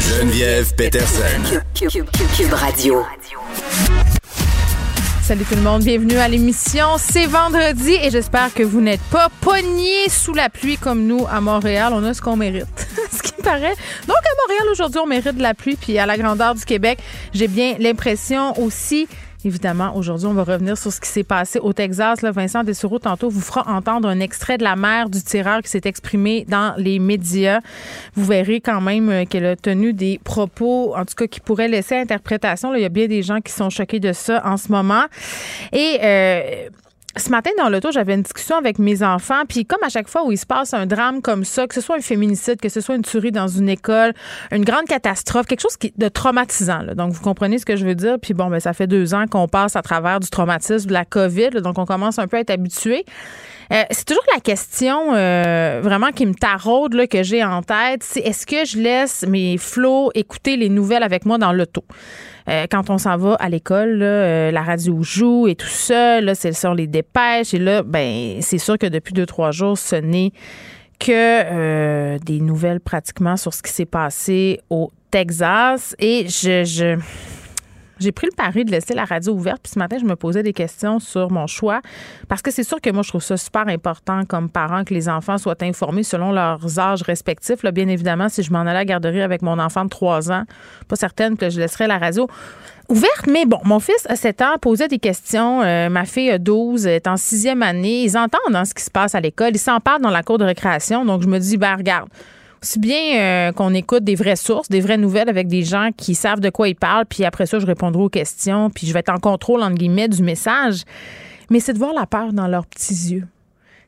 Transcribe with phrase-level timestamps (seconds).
[0.00, 1.60] Geneviève Peterson.
[1.74, 3.04] Cube, Radio.
[5.22, 6.96] Salut tout le monde, bienvenue à l'émission.
[6.98, 11.42] C'est vendredi et j'espère que vous n'êtes pas pognés sous la pluie comme nous à
[11.42, 11.92] Montréal.
[11.94, 12.88] On a ce qu'on mérite.
[13.12, 13.74] ce qui paraît.
[14.06, 16.98] Donc à Montréal aujourd'hui, on mérite de la pluie puis à la grandeur du Québec,
[17.34, 19.08] j'ai bien l'impression aussi
[19.44, 22.20] Évidemment, aujourd'hui, on va revenir sur ce qui s'est passé au Texas.
[22.22, 25.82] Vincent Dessureau, tantôt, vous fera entendre un extrait de la mère du tireur qui s'est
[25.84, 27.60] exprimé dans les médias.
[28.14, 31.68] Vous verrez quand même euh, qu'elle a tenu des propos, en tout cas, qui pourraient
[31.68, 32.74] laisser interprétation.
[32.74, 35.04] Il y a bien des gens qui sont choqués de ça en ce moment.
[35.72, 35.98] Et...
[36.02, 36.68] Euh,
[37.16, 39.42] ce matin, dans l'auto, j'avais une discussion avec mes enfants.
[39.48, 41.80] Puis, comme à chaque fois où il se passe un drame comme ça, que ce
[41.80, 44.12] soit un féminicide, que ce soit une tuerie dans une école,
[44.52, 46.84] une grande catastrophe, quelque chose de traumatisant.
[46.94, 48.18] Donc, vous comprenez ce que je veux dire.
[48.20, 51.04] Puis, bon, ben, ça fait deux ans qu'on passe à travers du traumatisme de la
[51.04, 51.50] COVID.
[51.62, 53.04] donc, on commence un peu à être habitué.
[53.72, 58.02] Euh, c'est toujours la question euh, vraiment qui me taraude, là, que j'ai en tête.
[58.02, 61.84] C'est est-ce que je laisse mes flots écouter les nouvelles avec moi dans l'auto?
[62.48, 66.20] Euh, quand on s'en va à l'école, euh, la radio joue et tout ça.
[66.20, 67.52] Là, c'est sur les dépêches.
[67.52, 70.32] Et là, ben, c'est sûr que depuis deux, trois jours, ce n'est
[70.98, 75.94] que euh, des nouvelles pratiquement sur ce qui s'est passé au Texas.
[75.98, 76.98] Et je, je
[78.00, 79.60] j'ai pris le pari de laisser la radio ouverte.
[79.62, 81.80] Puis ce matin, je me posais des questions sur mon choix.
[82.28, 85.08] Parce que c'est sûr que moi, je trouve ça super important comme parent que les
[85.08, 87.64] enfants soient informés selon leurs âges respectifs.
[87.64, 90.44] Bien évidemment, si je m'en allais à la garderie avec mon enfant de 3 ans,
[90.86, 92.28] pas certaine que je laisserais la radio
[92.88, 95.62] ouverte, mais bon, mon fils a 7 ans, posait des questions.
[95.62, 98.02] Euh, ma fille a 12, est en sixième année.
[98.02, 99.50] Ils entendent dans ce qui se passe à l'école.
[99.52, 101.04] Ils s'en parlent dans la cour de récréation.
[101.04, 102.08] Donc, je me dis, ben regarde,
[102.62, 106.14] aussi bien euh, qu'on écoute des vraies sources, des vraies nouvelles avec des gens qui
[106.14, 109.00] savent de quoi ils parlent, puis après ça, je répondrai aux questions, puis je vais
[109.00, 110.82] être en contrôle, entre guillemets, du message.
[111.50, 113.26] Mais c'est de voir la peur dans leurs petits yeux.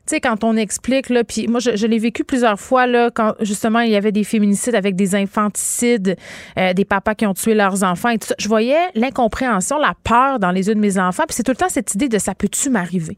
[0.07, 3.35] Tu sais, quand on explique, là, puis moi, je, l'ai vécu plusieurs fois, là, quand
[3.39, 6.17] justement il y avait des féminicides avec des infanticides,
[6.57, 9.93] euh, des papas qui ont tué leurs enfants et tout ça, je voyais l'incompréhension, la
[10.03, 12.17] peur dans les yeux de mes enfants, puis c'est tout le temps cette idée de
[12.17, 13.17] ça peut-tu m'arriver?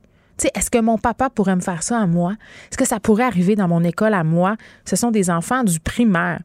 [0.54, 2.34] Est-ce que mon papa pourrait me faire ça à moi?
[2.70, 4.56] Est-ce que ça pourrait arriver dans mon école à moi?
[4.86, 6.40] Ce sont des enfants du primaire.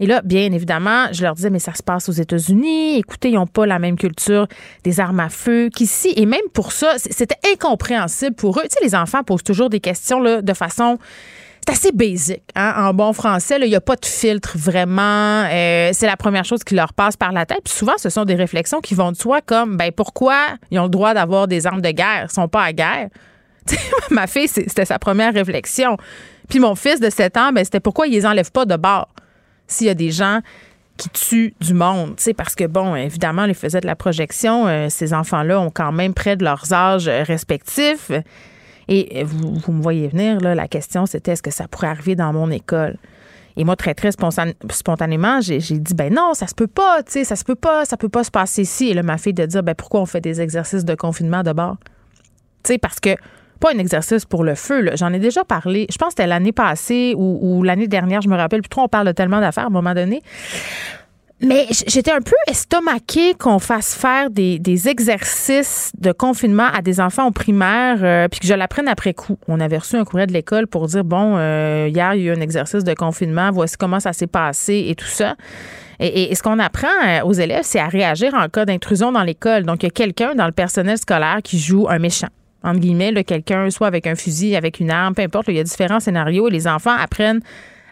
[0.00, 2.96] Et là, bien évidemment, je leur disais, mais ça se passe aux États-Unis.
[2.96, 4.46] Écoutez, ils n'ont pas la même culture
[4.84, 6.12] des armes à feu qu'ici.
[6.16, 8.62] Et même pour ça, c'était incompréhensible pour eux.
[8.64, 10.98] Tu sais, les enfants posent toujours des questions de façon
[11.66, 12.44] c'est assez basique.
[12.54, 12.74] Hein?
[12.76, 15.44] En bon français, il n'y a pas de filtre vraiment.
[15.50, 17.60] Euh, c'est la première chose qui leur passe par la tête.
[17.64, 20.36] Puis souvent, ce sont des réflexions qui vont de soi comme ben pourquoi
[20.70, 22.26] ils ont le droit d'avoir des armes de guerre?
[22.30, 23.08] Ils sont pas à guerre?
[24.10, 25.96] ma fille, c'était sa première réflexion.
[26.48, 29.08] Puis mon fils de 7 ans, ben, c'était pourquoi ils les enlèvent pas de bord?
[29.66, 30.40] S'il y a des gens
[30.96, 32.14] qui tuent du monde.
[32.36, 34.66] Parce que, bon, évidemment, les faisaient de la projection.
[34.66, 38.10] Euh, ces enfants-là ont quand même près de leurs âges respectifs.
[38.88, 42.14] Et vous, vous me voyez venir, là, la question, c'était est-ce que ça pourrait arriver
[42.14, 42.96] dans mon école?
[43.56, 47.24] Et moi, très, très spontanément, j'ai dit, ben non, ça se peut pas, tu sais,
[47.24, 48.88] ça se peut pas, ça peut pas se passer ici.
[48.88, 51.52] Et là, ma fille de dire, ben pourquoi on fait des exercices de confinement de
[51.52, 51.78] bord?
[52.62, 53.16] Tu sais, parce que
[53.58, 54.90] pas un exercice pour le feu.
[54.96, 55.86] J'en ai déjà parlé.
[55.90, 58.82] Je pense que c'était l'année passée ou, l'année dernière, je me rappelle plus trop.
[58.82, 60.20] On parle de tellement d'affaires à un moment donné.
[61.42, 67.26] Mais j'étais un peu estomaquée qu'on fasse faire des, exercices de confinement à des enfants
[67.26, 69.38] au primaire, euh, puis que je l'apprenne après coup.
[69.46, 72.32] On avait reçu un courrier de l'école pour dire bon, euh, hier il y a
[72.32, 75.36] eu un exercice de confinement, voici comment ça s'est passé et tout ça.
[76.00, 79.22] Et, et ce qu'on apprend euh, aux élèves, c'est à réagir en cas d'intrusion dans
[79.22, 79.64] l'école.
[79.64, 82.28] Donc il y a quelqu'un dans le personnel scolaire qui joue un méchant
[82.66, 85.64] entre guillemets, quelqu'un, soit avec un fusil, avec une arme, peu importe, il y a
[85.64, 87.40] différents scénarios et les enfants apprennent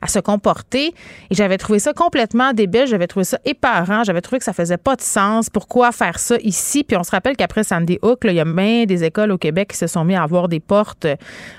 [0.05, 0.89] à se comporter.
[1.31, 2.87] Et j'avais trouvé ça complètement débile.
[2.87, 4.05] J'avais trouvé ça éparant.
[4.05, 5.49] J'avais trouvé que ça faisait pas de sens.
[5.49, 6.85] Pourquoi faire ça ici?
[6.85, 9.69] Puis on se rappelle qu'après Sandy Hook, il y a bien des écoles au Québec
[9.71, 11.07] qui se sont mis à avoir des portes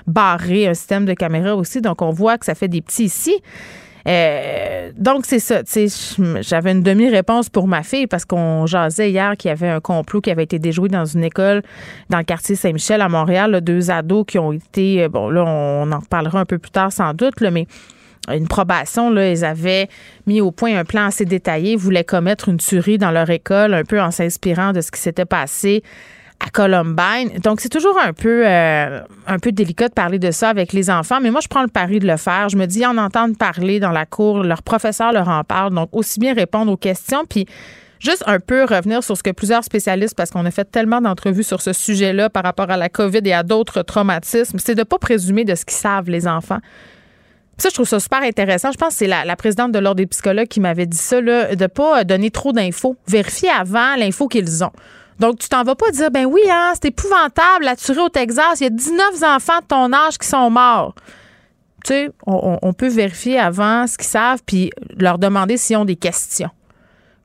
[0.06, 1.80] barrées, un système de caméra aussi.
[1.80, 3.42] Donc on voit que ça fait des petits ici.
[4.06, 5.62] Euh, donc, c'est ça.
[6.40, 10.20] J'avais une demi-réponse pour ma fille parce qu'on jasait hier qu'il y avait un complot
[10.20, 11.62] qui avait été déjoué dans une école
[12.08, 13.60] dans le quartier Saint-Michel à Montréal.
[13.60, 16.92] deux ados qui ont été, euh, bon, là, on en reparlera un peu plus tard
[16.92, 17.66] sans doute, là, mais
[18.32, 19.88] une probation, là, ils avaient
[20.26, 23.84] mis au point un plan assez détaillé, voulaient commettre une tuerie dans leur école, un
[23.84, 25.82] peu en s'inspirant de ce qui s'était passé
[26.44, 27.38] à Columbine.
[27.42, 30.90] Donc, c'est toujours un peu, euh, un peu délicat de parler de ça avec les
[30.90, 32.48] enfants, mais moi, je prends le pari de le faire.
[32.48, 35.88] Je me dis, en entendre parler dans la cour, leur professeur leur en parle, donc
[35.92, 37.46] aussi bien répondre aux questions, puis
[37.98, 41.42] Juste un peu revenir sur ce que plusieurs spécialistes, parce qu'on a fait tellement d'entrevues
[41.42, 44.84] sur ce sujet-là par rapport à la COVID et à d'autres traumatismes, c'est de ne
[44.84, 46.58] pas présumer de ce qu'ils savent, les enfants.
[47.58, 48.70] Ça, je trouve ça super intéressant.
[48.70, 51.54] Je pense que c'est la, présidente de l'Ordre des psychologues qui m'avait dit ça, là,
[51.54, 52.96] de ne pas donner trop d'infos.
[53.08, 54.72] Vérifier avant l'info qu'ils ont.
[55.18, 58.60] Donc, tu t'en vas pas dire, ben oui, hein, c'est épouvantable, la tuerie au Texas,
[58.60, 60.94] il y a 19 enfants de ton âge qui sont morts.
[61.84, 65.96] Tu sais, on, peut vérifier avant ce qu'ils savent, puis leur demander s'ils ont des
[65.96, 66.50] questions.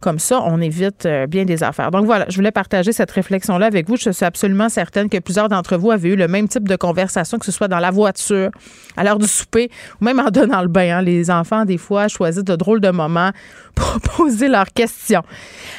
[0.02, 1.92] Comme ça, on évite euh, bien des affaires.
[1.92, 3.98] Donc voilà, je voulais partager cette réflexion-là avec vous.
[3.98, 7.38] Je suis absolument certaine que plusieurs d'entre vous avaient eu le même type de conversation,
[7.38, 8.50] que ce soit dans la voiture,
[8.98, 9.70] à l'heure du souper,
[10.02, 10.98] ou même en donnant le bain.
[10.98, 11.02] Hein.
[11.04, 13.30] Les enfants, des fois, choisissent de drôles de moments
[13.76, 15.22] pour poser leurs questions.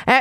[0.08, 0.12] Euh,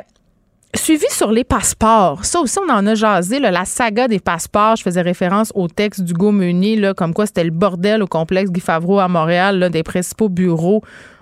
[0.74, 2.24] Suivi sur les passeports.
[2.24, 3.40] Ça aussi, on en a jasé.
[3.40, 4.78] la saga des passeports.
[4.78, 8.50] Je faisais référence au texte du Meunier, là, comme quoi c'était le bordel au complexe
[8.50, 10.82] Guy Favreau à Montréal, l'un des principaux bureaux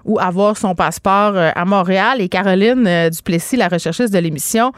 [0.09, 2.19] ou avoir son passeport euh, à Montréal.
[2.19, 4.71] Et Caroline euh, Duplessis, la recherchiste de l'émission,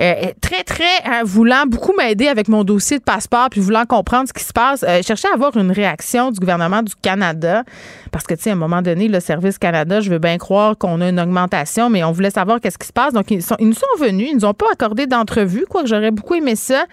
[0.00, 3.86] euh, est très, très hein, voulant beaucoup m'aider avec mon dossier de passeport, puis voulant
[3.86, 7.62] comprendre ce qui se passe, cherchait à avoir une réaction du gouvernement du Canada.
[8.10, 10.76] Parce que, tu sais, à un moment donné, le Service Canada, je veux bien croire
[10.76, 13.14] qu'on a une augmentation, mais on voulait savoir qu'est-ce qui se passe.
[13.14, 16.10] Donc, ils, sont, nous sont venus, ils nous ont pas accordé d'entrevue, quoi que j'aurais
[16.10, 16.84] beaucoup aimé ça.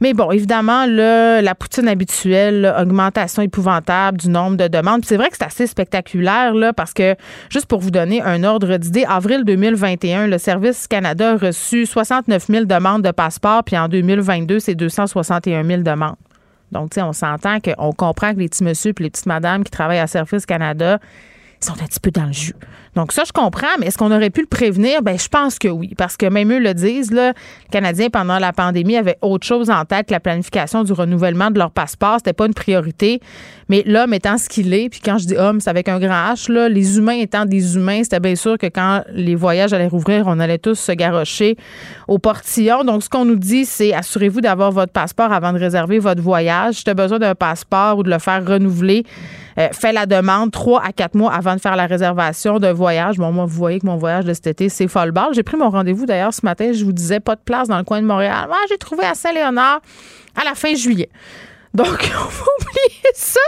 [0.00, 5.04] Mais bon, évidemment, là, la poutine habituelle, augmentation épouvantable du nombre de demandes.
[5.04, 7.14] C'est vrai que c'est assez spectaculaire, là, parce que
[7.50, 12.46] Juste pour vous donner un ordre d'idée, avril 2021, le Service Canada a reçu 69
[12.46, 16.16] 000 demandes de passeport, puis en 2022, c'est 261 000 demandes.
[16.72, 19.62] Donc, tu sais, on s'entend qu'on comprend que les petits messieurs et les petites madames
[19.64, 20.98] qui travaillent à Service Canada,
[21.64, 22.30] sont un peu dans.
[22.94, 25.02] Donc ça, je comprends, mais est-ce qu'on aurait pu le prévenir?
[25.02, 27.32] Ben, je pense que oui, parce que même eux le disent, les
[27.70, 31.58] Canadiens, pendant la pandémie, avaient autre chose en tête que la planification du renouvellement de
[31.58, 32.16] leur passeport.
[32.18, 33.20] C'était pas une priorité.
[33.68, 36.34] Mais l'homme étant ce qu'il est, puis quand je dis homme, c'est avec un grand
[36.34, 40.24] H, les humains étant des humains, c'était bien sûr que quand les voyages allaient rouvrir,
[40.26, 41.56] on allait tous se garrocher
[42.06, 42.84] au portillon.
[42.84, 46.76] Donc, ce qu'on nous dit, c'est assurez-vous d'avoir votre passeport avant de réserver votre voyage.
[46.76, 49.04] Si tu as besoin d'un passeport ou de le faire renouveler,
[49.58, 53.16] euh, fais la demande trois à quatre mois avant de faire la réservation d'un voyage.
[53.16, 55.12] Bon, moi, vous voyez que mon voyage de cet été, c'est folle.
[55.32, 56.72] J'ai pris mon rendez-vous d'ailleurs ce matin.
[56.72, 58.46] Je vous disais pas de place dans le coin de Montréal.
[58.48, 59.80] Moi, j'ai trouvé à Saint-Léonard
[60.34, 61.10] à la fin juillet.
[61.74, 63.40] Donc, on va oublier ça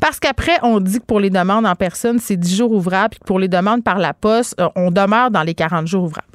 [0.00, 3.20] parce qu'après, on dit que pour les demandes en personne, c'est 10 jours ouvrables, puis
[3.26, 6.28] pour les demandes par la poste, euh, on demeure dans les 40 jours ouvrables.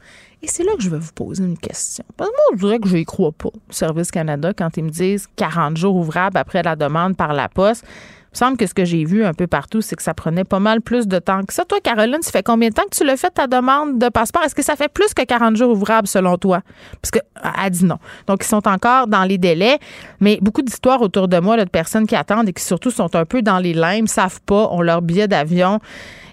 [0.44, 2.04] Et c'est là que je vais vous poser une question.
[2.20, 5.78] Moi, je dirais que je n'y crois pas, Service Canada, quand ils me disent 40
[5.78, 7.86] jours ouvrables après la demande par la poste.
[8.38, 10.44] Il me semble que ce que j'ai vu un peu partout, c'est que ça prenait
[10.44, 11.66] pas mal plus de temps que ça.
[11.66, 14.44] Toi, Caroline, ça fait combien de temps que tu l'as fait ta demande de passeport?
[14.44, 16.62] Est-ce que ça fait plus que 40 jours ouvrables selon toi?
[17.02, 17.98] Parce que a dit non.
[18.28, 19.80] Donc, ils sont encore dans les délais.
[20.20, 23.26] Mais beaucoup d'histoires autour de moi de personnes qui attendent et qui surtout sont un
[23.26, 25.80] peu dans les limbes, savent pas, ont leur billet d'avion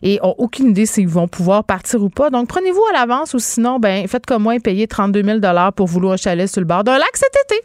[0.02, 2.28] et ont aucune idée s'ils vont pouvoir partir ou pas.
[2.28, 5.38] Donc, prenez-vous à l'avance ou sinon, ben, faites comme moi et payez 32 000
[5.74, 7.64] pour vous louer un chalet sur le bord d'un lac cet été.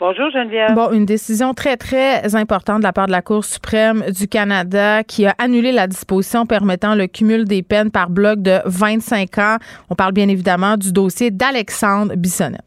[0.00, 0.74] Bonjour Geneviève.
[0.74, 5.04] Bon, une décision très, très importante de la part de la Cour suprême du Canada
[5.04, 9.56] qui a annulé la disposition permettant le cumul des peines par bloc de 25 ans.
[9.90, 12.64] On parle bien évidemment du dossier d'Alexandre Bissonnette.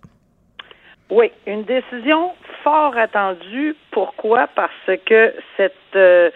[1.09, 2.31] Oui, une décision
[2.63, 3.75] fort attendue.
[3.91, 4.47] Pourquoi?
[4.55, 4.71] Parce
[5.05, 6.29] que cette euh,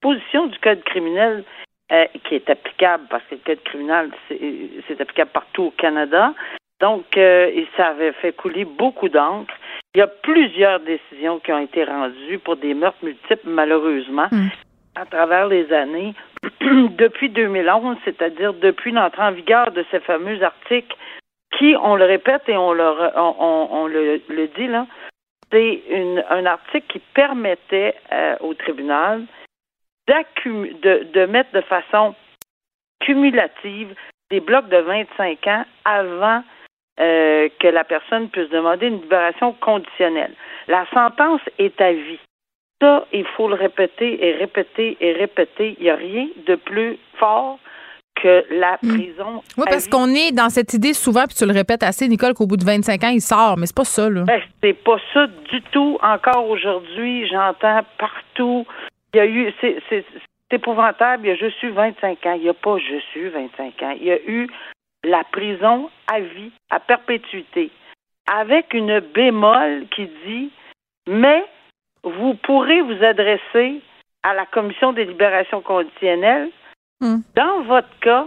[0.00, 1.44] position du Code criminel
[1.92, 6.32] euh, qui est applicable, parce que le Code criminel, c'est applicable partout au Canada,
[6.82, 9.54] donc, euh, ça avait fait couler beaucoup d'encre.
[9.94, 14.48] Il y a plusieurs décisions qui ont été rendues pour des meurtres multiples, malheureusement, hmm.
[14.94, 16.14] à travers les années.
[16.96, 20.96] depuis 2011, c'est-à-dire depuis l'entrée en vigueur de ces fameux articles
[21.56, 22.84] qui, on le répète et on le,
[23.16, 24.86] on, le, dit là,
[25.52, 25.82] c'est
[26.30, 29.24] un article qui permettait euh, au tribunal
[30.08, 32.14] de, de mettre de façon
[33.00, 33.94] cumulative
[34.30, 36.42] des blocs de 25 ans avant
[37.00, 40.34] euh, que la personne puisse demander une libération conditionnelle.
[40.68, 42.18] La sentence est à vie.
[42.80, 45.76] Ça, il faut le répéter et répéter et répéter.
[45.78, 47.58] Il n'y a rien de plus fort
[48.20, 48.88] que la Mm.
[48.88, 49.42] prison.
[49.56, 52.46] Oui, parce qu'on est dans cette idée souvent, puis tu le répètes assez, Nicole, qu'au
[52.46, 54.24] bout de 25 ans, il sort, mais c'est pas ça, là.
[54.24, 55.98] Ben, c'est pas ça du tout.
[56.02, 58.66] Encore aujourd'hui, j'entends partout.
[59.14, 60.04] Il y a eu, c'est
[60.50, 61.24] épouvantable.
[61.26, 62.34] Il y a juste eu 25 ans.
[62.34, 63.94] Il n'y a pas juste eu 25 ans.
[63.98, 64.48] Il y a eu
[65.04, 67.70] la prison à vie, à perpétuité,
[68.30, 70.50] avec une bémol qui dit,
[71.06, 71.44] mais
[72.04, 73.80] vous pourrez vous adresser
[74.22, 76.50] à la commission des libérations conditionnelles
[77.02, 77.18] Hmm.
[77.34, 78.26] dans votre cas,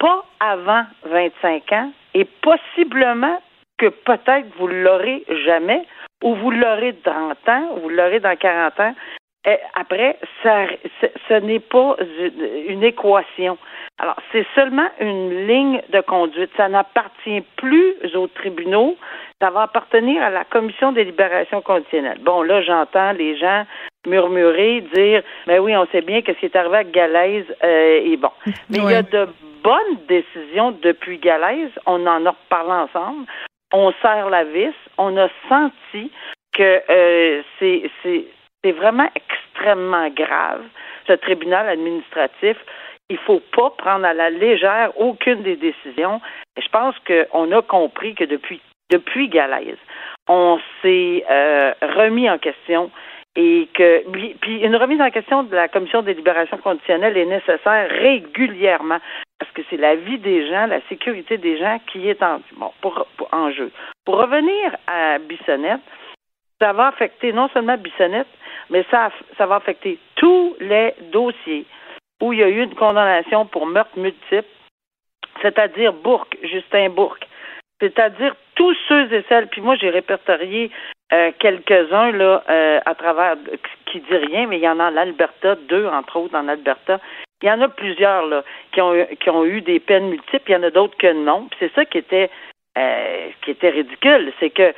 [0.00, 3.40] pas avant 25 ans et possiblement
[3.78, 5.86] que peut-être vous l'aurez jamais
[6.24, 8.94] ou vous l'aurez dans 30 ans ou vous l'aurez dans 40 ans.
[9.48, 10.66] Et après, ça,
[11.28, 11.96] ce, n'est pas
[12.68, 13.56] une, équation.
[13.98, 16.50] Alors, c'est seulement une ligne de conduite.
[16.56, 18.96] Ça n'appartient plus aux tribunaux.
[19.40, 22.18] Ça va appartenir à la commission des libérations conditionnelles.
[22.20, 23.64] Bon, là, j'entends les gens
[24.06, 28.12] murmurer, dire, mais oui, on sait bien que ce qui est arrivé à Galaise euh,
[28.12, 28.30] est bon.
[28.68, 29.28] Mais il y a de
[29.62, 31.70] bonnes décisions depuis Galaise.
[31.86, 33.24] On en a reparlé ensemble.
[33.72, 34.74] On serre la vis.
[34.98, 36.10] On a senti
[36.52, 37.90] que euh, c'est
[38.62, 40.62] c'est vraiment extrêmement grave
[41.06, 42.56] ce tribunal administratif.
[43.10, 46.20] Il faut pas prendre à la légère aucune des décisions.
[46.56, 48.60] Et je pense qu'on a compris que depuis
[48.90, 49.76] depuis Galaise,
[50.28, 52.90] on s'est euh, remis en question
[53.36, 54.02] et que
[54.40, 58.98] puis une remise en question de la commission des libérations conditionnelles est nécessaire régulièrement
[59.38, 62.40] parce que c'est la vie des gens, la sécurité des gens qui est en
[63.32, 63.70] en jeu.
[64.04, 65.80] Pour revenir à Bissonnette,
[66.60, 68.28] ça va affecter non seulement Bissonnette,
[68.70, 71.64] mais ça ça va affecter tous les dossiers
[72.20, 74.48] où il y a eu une condamnation pour meurtre multiple,
[75.40, 77.26] c'est-à-dire Bourque, Justin Bourque,
[77.80, 80.70] c'est-à-dire tous ceux et celles, puis moi j'ai répertorié
[81.12, 83.36] euh, quelques-uns là euh, à travers
[83.86, 87.00] qui dit rien, mais il y en a en Alberta, deux entre autres en Alberta.
[87.40, 90.52] Il y en a plusieurs là qui ont qui ont eu des peines multiples, il
[90.52, 91.46] y en a d'autres que non.
[91.48, 92.30] Puis c'est ça qui était
[92.76, 94.74] euh, qui était ridicule, c'est que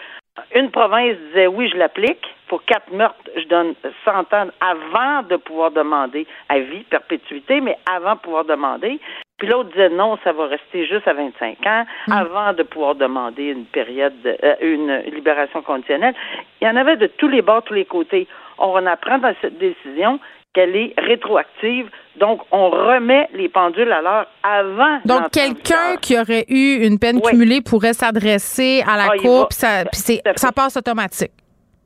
[0.54, 2.24] une province disait oui, je l'applique.
[2.48, 7.76] Pour quatre meurtres, je donne 100 ans avant de pouvoir demander à vie, perpétuité, mais
[7.90, 8.98] avant de pouvoir demander.
[9.38, 13.44] Puis l'autre disait non, ça va rester juste à 25 ans avant de pouvoir demander
[13.44, 16.14] une période, de- euh, une libération conditionnelle.
[16.60, 18.26] Il y en avait de tous les bords, tous les côtés.
[18.58, 20.18] On apprend dans cette décision
[20.52, 24.98] qu'elle est rétroactive, donc on remet les pendules à l'heure avant.
[25.04, 27.30] Donc, quelqu'un qui aurait eu une peine Oui.
[27.30, 31.30] cumulée pourrait s'adresser à la Ah, cour, puis ça, passe automatique.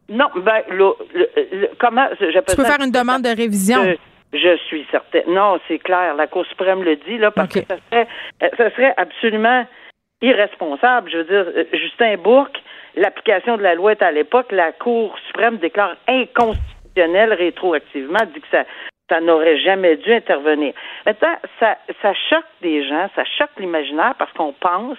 [0.09, 3.80] Non, ben là, le- le- comment Tu peux faire une demande de révision.
[3.85, 3.94] Euh,
[4.33, 5.23] je suis certaine.
[5.28, 6.14] Non, c'est clair.
[6.14, 8.06] La Cour suprême le dit, là, parce que ça serait,
[8.42, 9.66] euh, ça serait absolument
[10.23, 11.11] irresponsable.
[11.11, 12.56] Je veux dire, euh, Justin Bourque,
[12.97, 15.97] l'application de la loi est à l'époque, la Cour suprême déclare
[16.96, 18.64] rétroactivement, dit que
[19.08, 20.74] ça, n'aurait jamais dû intervenir.
[21.06, 24.98] Maintenant, ça, ça choque des gens, ça choque l'imaginaire parce qu'on pense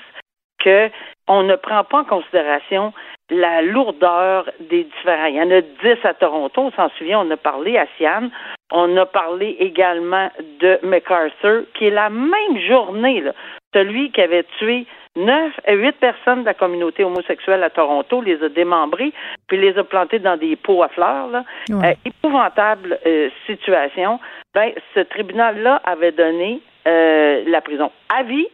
[0.59, 0.89] que
[1.27, 2.93] on ne prend pas en considération
[3.29, 5.25] la lourdeur des différents.
[5.25, 8.29] Il y en a 10 à Toronto, on s'en souvient, on a parlé à Sian,
[8.71, 10.29] on a parlé également
[10.59, 13.33] de MacArthur, qui est la même journée, là,
[13.73, 18.41] celui qui avait tué neuf à huit personnes de la communauté homosexuelle à Toronto, les
[18.43, 19.13] a démembrés,
[19.47, 21.27] puis les a plantés dans des pots à fleurs.
[21.27, 21.43] Là.
[21.69, 21.91] Ouais.
[21.91, 24.19] Euh, épouvantable euh, situation.
[24.53, 28.47] Ben, ce tribunal-là avait donné euh, la prison à vie,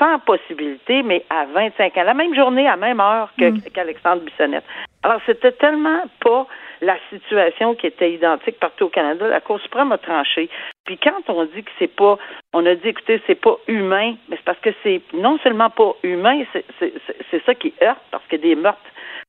[0.00, 2.02] sans possibilité, mais à 25 ans.
[2.04, 3.58] La même journée, à la même heure Mm.
[3.74, 4.64] qu'Alexandre Bissonnette.
[5.02, 6.46] Alors, c'était tellement pas
[6.80, 9.26] la situation qui était identique partout au Canada.
[9.28, 10.48] La Cour suprême a tranché.
[10.86, 12.16] Puis quand on dit que c'est pas,
[12.52, 15.92] on a dit, écoutez, c'est pas humain, mais c'est parce que c'est non seulement pas
[16.04, 18.78] humain, c'est, c'est, c'est- c'est ça qui heurte, parce que des meurtres,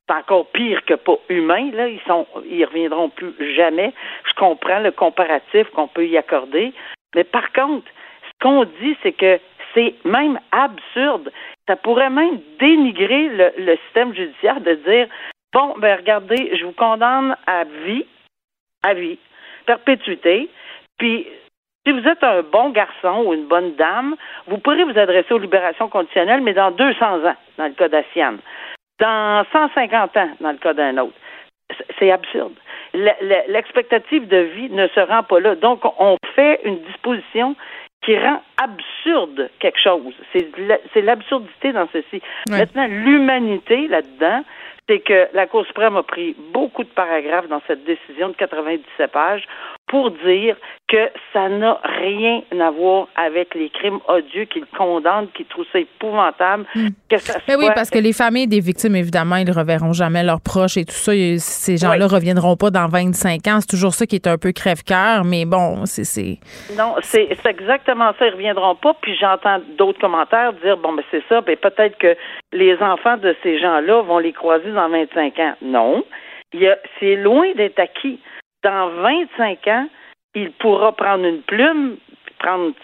[0.08, 1.70] c'est encore pire que pas humain.
[1.72, 3.92] Là, ils sont, ils reviendront plus jamais.
[4.28, 6.72] Je comprends le comparatif qu'on peut y accorder,
[7.16, 7.86] mais par contre,
[8.24, 9.38] ce qu'on dit, c'est que
[9.74, 11.30] c'est même absurde.
[11.68, 15.08] Ça pourrait même dénigrer le, système judiciaire de dire
[15.52, 18.06] bon, ben regardez, je vous condamne à vie,
[18.82, 19.18] à vie,
[19.66, 20.48] perpétuité,
[20.98, 21.26] puis
[21.86, 24.14] si vous êtes un bon garçon ou une bonne dame,
[24.46, 28.38] vous pourrez vous adresser aux libérations conditionnelles, mais dans 200 ans, dans le cas d'Assiane,
[29.00, 31.14] dans 150 ans, dans le cas d'un autre.
[31.98, 32.52] C'est- absurde.
[32.92, 35.54] Le- le- L'expectative de vie ne se rend pas là.
[35.54, 37.54] Donc, on fait une disposition
[38.04, 40.14] qui rend absurde quelque chose.
[40.32, 42.22] C'est la- c'est l'absurdité dans ceci.
[42.48, 44.42] Maintenant, l'humanité là-dedans,
[44.88, 49.10] c'est que la Cour suprême a pris beaucoup de paragraphes dans cette décision de 97
[49.12, 49.44] pages
[49.90, 50.56] pour dire
[50.88, 55.80] que ça n'a rien à voir avec les crimes odieux qu'ils condamnent, qu'ils trouvent ça
[55.80, 56.64] épouvantable.
[57.08, 60.22] Que ça Mais oui, parce que les familles des victimes, évidemment, ils ne reverront jamais
[60.22, 61.12] leurs proches et tout ça.
[61.12, 62.14] Ces gens-là Oui.
[62.14, 63.58] reviendront pas dans 25 ans.
[63.60, 65.24] C'est toujours ça qui est un peu crève-cœur.
[65.24, 66.38] Mais bon, c'est.
[66.78, 68.26] Non, c'est exactement ça.
[68.28, 68.94] Ils reviendront pas.
[69.02, 71.40] Puis j'entends d'autres commentaires dire bon, ben c'est ça.
[71.40, 72.16] Ben peut-être que
[72.52, 75.54] les enfants de ces gens-là vont les croiser dans 25 ans.
[75.62, 76.04] Non,
[77.00, 78.20] c'est loin d'être acquis.
[78.62, 79.88] Dans 25 ans,
[80.34, 81.96] il pourra prendre une plume,
[82.38, 82.74] prendre une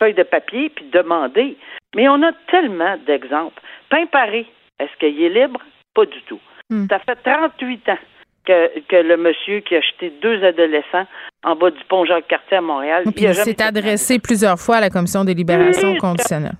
[0.00, 1.56] feuille de papier, puis demander.
[1.96, 3.60] Mais on a tellement d'exemples.
[3.90, 4.46] Pain-paré,
[4.78, 5.60] est-ce qu'il est libre?
[5.94, 6.40] Pas du tout.
[6.70, 6.86] Hmm.
[6.88, 7.98] Ça fait 38 ans
[8.46, 11.06] que, que le monsieur qui a jeté deux adolescents
[11.44, 14.90] en bas du pont Jacques-Cartier à Montréal, Puis il s'est adressé plusieurs fois à la
[14.90, 16.56] commission des libérations conditionnelles.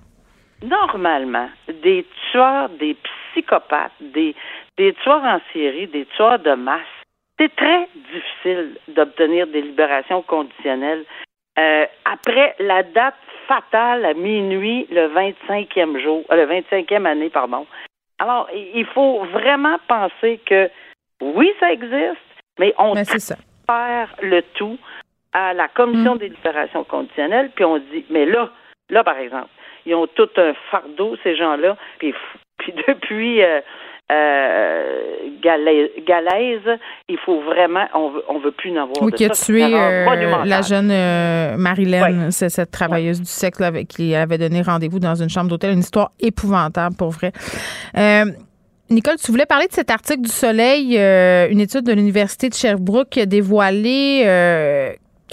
[0.63, 1.49] normalement,
[1.83, 2.95] des tueurs, des
[3.33, 4.35] psychopathes, des,
[4.77, 6.81] des tueurs en série, des tueurs de masse,
[7.39, 11.05] c'est très difficile d'obtenir des libérations conditionnelles.
[11.57, 13.15] Euh, après la date
[13.47, 17.65] fatale à minuit, le 25e jour, euh, le 25e année, pardon.
[18.19, 20.69] Alors, il faut vraiment penser que
[21.21, 22.21] oui, ça existe,
[22.59, 23.35] mais on ça.
[23.65, 24.77] faire le tout
[25.33, 28.49] à la commission des libérations conditionnelles, puis on dit, mais là,
[28.89, 29.49] là, par exemple,
[29.85, 32.13] ils ont tout un fardeau, ces gens-là, puis
[32.87, 33.59] depuis euh,
[34.11, 35.01] euh,
[35.41, 39.25] Galaise, Galaise, il faut vraiment, on veut, on veut plus en avoir Oui, de qui
[39.25, 39.45] a ça.
[39.45, 44.61] Tué euh, la jeune euh, Marilyn, c'est cette travailleuse du sexe avec qui avait donné
[44.61, 45.73] rendez-vous dans une chambre d'hôtel.
[45.73, 47.31] Une histoire épouvantable, pour vrai.
[47.97, 48.25] Euh,
[48.91, 52.53] Nicole, tu voulais parler de cet article du Soleil, euh, une étude de l'Université de
[52.53, 54.23] Sherbrooke qui a dévoilé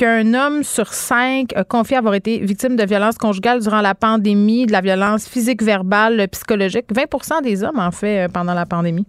[0.02, 4.66] qu'un homme sur cinq a confié avoir été victime de violence conjugale durant la pandémie,
[4.66, 6.86] de la violence physique, verbale, psychologique.
[6.92, 9.06] 20% des hommes, en fait, euh, pendant la pandémie.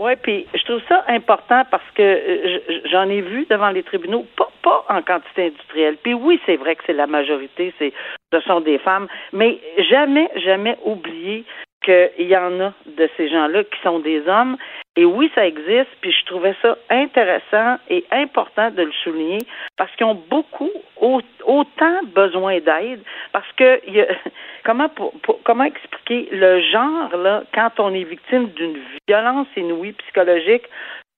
[0.00, 2.58] Oui, puis je trouve ça important parce que euh,
[2.90, 5.96] j'en ai vu devant les tribunaux, pas, pas en quantité industrielle.
[6.02, 7.92] Puis oui, c'est vrai que c'est la majorité, c'est
[8.32, 11.44] ce sont des femmes, mais jamais, jamais oublier
[11.84, 14.56] qu'il y en a de ces gens-là qui sont des hommes.
[14.98, 19.40] Et oui, ça existe, puis je trouvais ça intéressant et important de le souligner
[19.76, 20.70] parce qu'ils ont beaucoup,
[21.00, 23.80] au- autant besoin d'aide, parce que
[24.64, 25.12] comment pour-
[25.44, 30.64] comment expliquer le genre là quand on est victime d'une violence inouïe psychologique,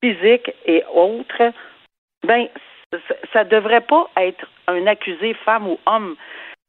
[0.03, 1.53] physique et autres,
[2.27, 2.49] ben
[3.33, 6.17] ça devrait pas être un accusé femme ou homme.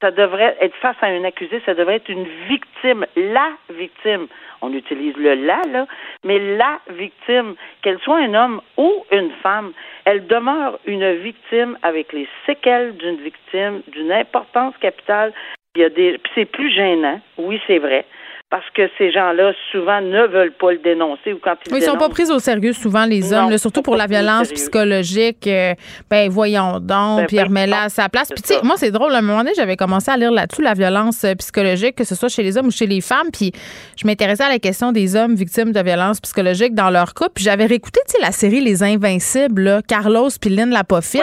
[0.01, 4.27] Ça devrait être face à un accusé, ça devrait être une victime, la victime.
[4.61, 5.87] On utilise le la là,
[6.23, 9.73] mais la victime, qu'elle soit un homme ou une femme,
[10.05, 15.33] elle demeure une victime avec les séquelles d'une victime, d'une importance capitale.
[15.75, 18.05] Il y a des, c'est plus gênant, oui c'est vrai,
[18.49, 21.85] parce que ces gens-là souvent ne veulent pas le dénoncer ou quand ils Oui, ils
[21.85, 25.45] sont pas pris au sérieux souvent les Non, hommes, là, surtout pour la violence psychologique.
[25.45, 25.75] euh,
[26.09, 28.29] ben voyons donc, Ben, puis ben, remets-la à sa place.
[28.29, 29.13] Puis tu sais, moi c'est drôle.
[29.13, 32.15] À un moment donné, j'avais commencé à lire là-dessus la violence euh, psychologique, que ce
[32.15, 33.29] soit chez les hommes ou chez les femmes.
[33.31, 33.51] Puis
[33.95, 37.33] je m'intéressais à la question des hommes victimes de violence psychologique dans leur couple.
[37.35, 41.21] Puis j'avais réécouté, tu sais, la série Les Invincibles, là, Carlos puis Lynn la Poffine.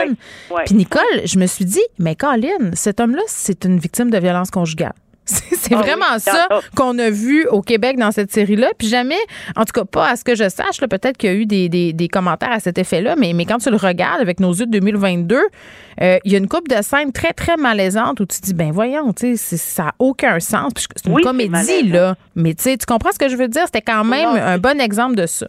[0.51, 0.63] Ouais, ouais.
[0.65, 4.53] Puis Nicole, je me suis dit, mais Colin, cet homme-là, c'est une victime de violence
[4.53, 4.93] conjugale.
[5.27, 8.69] C'est Ah vraiment ça qu'on a vu au Québec dans cette série-là.
[8.79, 9.19] Puis jamais,
[9.57, 11.69] en tout cas pas à ce que je sache, peut-être qu'il y a eu des,
[11.69, 14.67] des- des commentaires à cet effet-là, mais, mais quand tu le regardes avec nos yeux
[14.67, 15.41] de 2022,
[16.03, 18.55] euh, il y a une coupe de scènes très, très malaisantes où tu te dis,
[18.55, 20.73] ben voyons, ça n'a aucun sens.
[20.95, 22.15] C'est une Oui, comédie, là.
[22.37, 23.63] Mais tu comprends ce que je veux dire?
[23.67, 25.49] C'était quand même Non, un bon exemple de ça.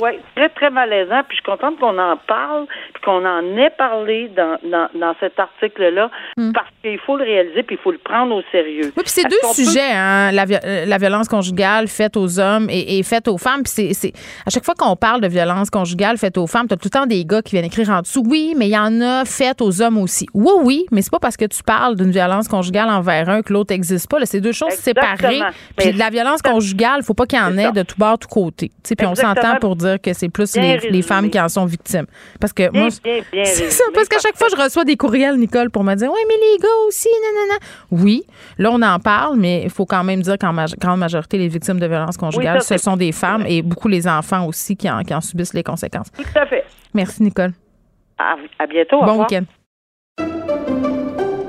[0.00, 1.22] Oui, très, très malaisant.
[1.28, 5.14] Puis je suis contente qu'on en parle, puis qu'on en ait parlé dans, dans, dans
[5.20, 6.10] cet article-là,
[6.54, 8.86] parce qu'il faut le réaliser, puis il faut le prendre au sérieux.
[8.86, 8.92] Hmm.
[8.96, 12.68] Oui, puis c'est deux peut- sujets, hein, la, euh, la violence conjugale faite aux hommes
[12.70, 13.62] et, et faite aux femmes.
[13.64, 14.12] Puis c'est,
[14.46, 17.06] à chaque fois qu'on parle de violence conjugale faite aux femmes, t'as tout le temps
[17.06, 18.22] des gars qui viennent écrire en dessous.
[18.26, 20.26] Oui, mais il y en a faites aux hommes aussi.
[20.34, 23.52] Oui, oui, mais c'est pas parce que tu parles d'une violence conjugale envers un que
[23.52, 24.18] l'autre n'existe pas.
[24.24, 25.06] C'est deux choses Exactement.
[25.18, 25.40] séparées.
[25.76, 28.28] Puis de la violence conjugale, faut pas qu'il y en ait de tout bord, tout
[28.28, 28.68] côté.
[28.68, 31.64] Tu sais, Puis on s'entend pour dire que c'est plus les, femmes qui en sont
[31.64, 32.06] victimes.
[32.40, 34.96] Parce que Bien, moi, bien, bien c'est ça, parce qu'à chaque fois, je reçois des
[34.96, 37.58] courriels, Nicole, pour me dire Oui, mais les gars aussi, nanana.
[37.90, 38.24] Oui,
[38.58, 41.80] là, on en parle, mais il faut quand même dire qu'en grande majorité, les victimes
[41.80, 45.14] de violences conjugales, ce sont des femmes et beaucoup les enfants aussi qui en, qui
[45.14, 46.10] en subissent les conséquences.
[46.12, 46.64] Tout à fait.
[46.94, 47.52] Merci, Nicole.
[48.18, 49.02] À, à bientôt.
[49.04, 49.44] bon week-end.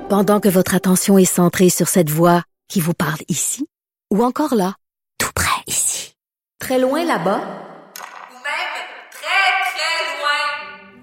[0.10, 3.68] Pendant que votre attention est centrée sur cette voix qui vous parle ici,
[4.12, 4.76] ou encore là,
[5.18, 6.16] tout près ici,
[6.60, 8.74] très loin là-bas, Ou même
[9.12, 11.03] très, très loin.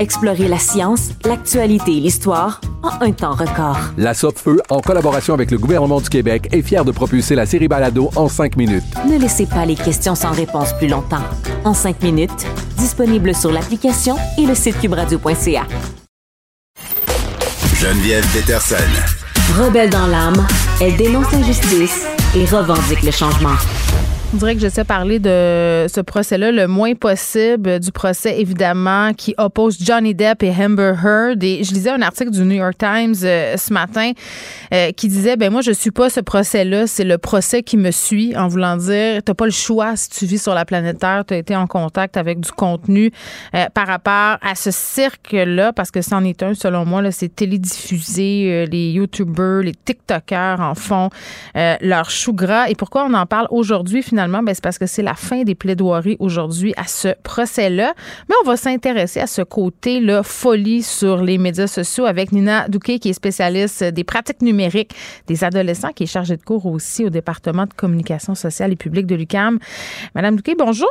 [0.00, 3.78] Explorez la science, l'actualité et l'histoire en un temps record.
[3.96, 7.66] La Feu, en collaboration avec le gouvernement du Québec, est fière de propulser la série
[7.66, 8.84] Balado en cinq minutes.
[9.10, 11.24] Ne laissez pas les questions sans réponse plus longtemps.
[11.64, 15.66] En cinq minutes, disponible sur l'application et le site cubradio.ca.
[17.74, 18.76] Geneviève Peterson.
[19.56, 20.46] Rebelle dans l'âme,
[20.80, 22.06] elle dénonce l'injustice
[22.36, 23.56] et revendique le changement.
[24.34, 29.14] On dirait que j'essaie de parler de ce procès-là le moins possible, du procès évidemment
[29.14, 31.42] qui oppose Johnny Depp et Amber Heard.
[31.42, 34.12] Et je lisais un article du New York Times euh, ce matin
[34.74, 37.90] euh, qui disait ben moi je suis pas ce procès-là, c'est le procès qui me
[37.90, 41.24] suit en voulant dire t'as pas le choix si tu vis sur la planète Terre,
[41.26, 43.10] tu as été en contact avec du contenu
[43.54, 48.66] euh, par rapport à ce cirque-là parce que c'en est un selon moi c'est télédiffusé,
[48.70, 51.08] les YouTubers, les TikTokers en font
[51.54, 52.68] leur chou gras.
[52.68, 54.17] Et pourquoi on en parle aujourd'hui finalement?
[54.18, 57.94] Finalement, ben, c'est parce que c'est la fin des plaidoiries aujourd'hui à ce procès-là.
[58.28, 62.98] Mais on va s'intéresser à ce côté-là, folie sur les médias sociaux avec Nina Douquet,
[62.98, 64.92] qui est spécialiste des pratiques numériques
[65.28, 69.06] des adolescents, qui est chargée de cours aussi au département de communication sociale et publique
[69.06, 69.60] de l'UCAM.
[70.16, 70.88] Madame Douquet, bonjour.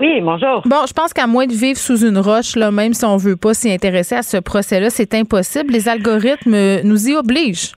[0.00, 0.62] Oui, bonjour.
[0.66, 3.36] Bon, je pense qu'à moins de vivre sous une roche, là, même si on veut
[3.36, 5.72] pas s'y intéresser à ce procès-là, c'est impossible.
[5.72, 7.75] Les algorithmes nous y obligent.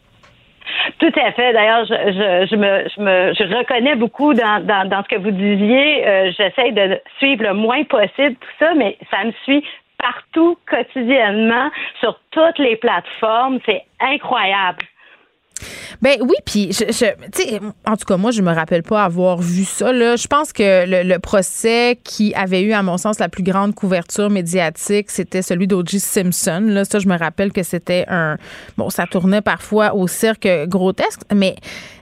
[0.99, 1.53] Tout à fait.
[1.53, 5.31] D'ailleurs, je, je, je, me, je, me, je reconnais beaucoup dans, dans, ce que vous
[5.31, 6.07] disiez.
[6.07, 9.63] Euh, J'essaie de suivre le moins possible tout ça, mais ça me suit
[9.97, 13.59] partout, quotidiennement, sur toutes les plateformes.
[13.65, 14.79] C'est incroyable.
[16.01, 17.05] Ben oui, puis je, je
[17.85, 20.15] en tout cas moi je me rappelle pas avoir vu ça là.
[20.15, 24.29] Je pense que le, procès qui avait eu à mon sens la plus grande couverture
[24.29, 25.99] médiatique, c'était celui d'O.J.
[25.99, 26.63] Simpson.
[26.65, 28.37] Là, ça je me rappelle que c'était un
[28.77, 31.55] bon, ça tournait parfois au cirque grotesque, mais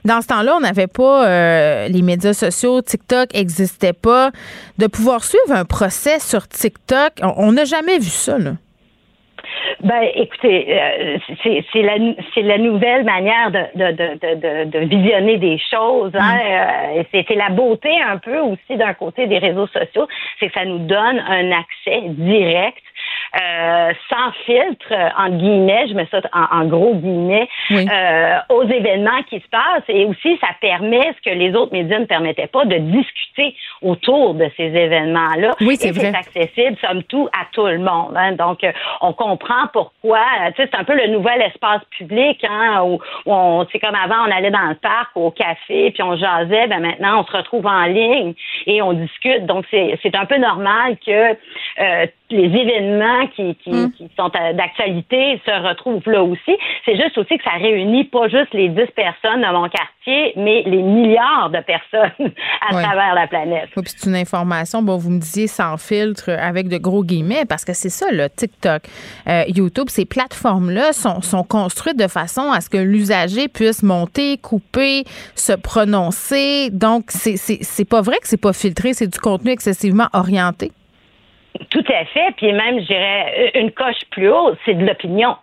[0.04, 4.30] dans ce temps-là, on n'avait pas euh, les médias sociaux, TikTok n'existait pas.
[4.78, 8.52] De pouvoir suivre un procès sur TikTok, on n'a jamais vu ça là.
[9.80, 11.96] Ben, écoutez, euh, c'est la,
[12.36, 16.12] la nouvelle manière de, de, de, de, visionner des choses.
[16.14, 16.36] Hein?
[16.36, 16.98] Mm.
[17.14, 20.08] Euh, la beauté un peu aussi d'un côté des réseaux sociaux,
[20.38, 22.82] c'est que ça nous donne un accès direct
[23.34, 29.40] euh, sans filtre, en guillemets, je mets ça en, gros guillemets, euh, aux événements qui
[29.40, 29.84] se passent.
[29.88, 34.34] Et aussi, ça permet ce que les autres médias ne permettaient pas, de discuter autour
[34.34, 35.54] de ces événements-là.
[35.60, 36.12] Oui, c'est vrai.
[36.12, 38.14] C'est accessible, somme tout, à tout le monde.
[38.16, 38.32] Hein.
[38.32, 40.20] Donc, euh, on comprend pourquoi.
[40.56, 44.26] Tu sais, c'est un peu le nouvel espace public, hein, où, on, c'est comme avant,
[44.26, 46.66] on allait dans le parc, au café, puis on jasait.
[46.68, 48.34] Ben maintenant, on se retrouve en ligne
[48.66, 49.46] et on discute.
[49.46, 51.32] Donc, c'est, c'est un peu normal que
[51.80, 53.92] euh, les événements qui, qui, mm.
[53.92, 56.56] qui sont d'actualité se retrouvent là aussi.
[56.84, 60.62] C'est juste aussi que ça réunit pas juste les 10 personnes de mon quartier, mais
[60.66, 62.32] les milliards de personnes
[62.68, 63.68] à travers la planète.
[63.76, 67.64] Oui, c'est une information, bon, vous me disiez sans filtre avec de gros guillemets, parce
[67.64, 68.82] que c'est ça, le TikTok,
[69.28, 74.38] euh, YouTube, ces plateformes-là sont, sont construites de façon à ce que l'usager puisse monter,
[74.38, 76.70] couper, se prononcer.
[76.70, 80.72] Donc, c'est pas vrai que c'est pas filtré, c'est du contenu excessivement orienté?
[81.70, 82.32] Tout à fait.
[82.36, 85.36] Puis même, je dirais, une coche plus haut, c'est de l'opinion.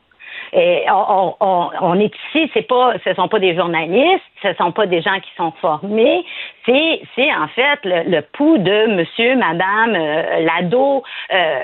[0.54, 4.72] Et on, on, on, est ici, c'est pas, ce sont pas des journalistes, ce sont
[4.72, 6.24] pas des gens qui sont formés,
[6.66, 11.60] c'est, en fait le, le pouls de Monsieur, Madame euh, Lado euh,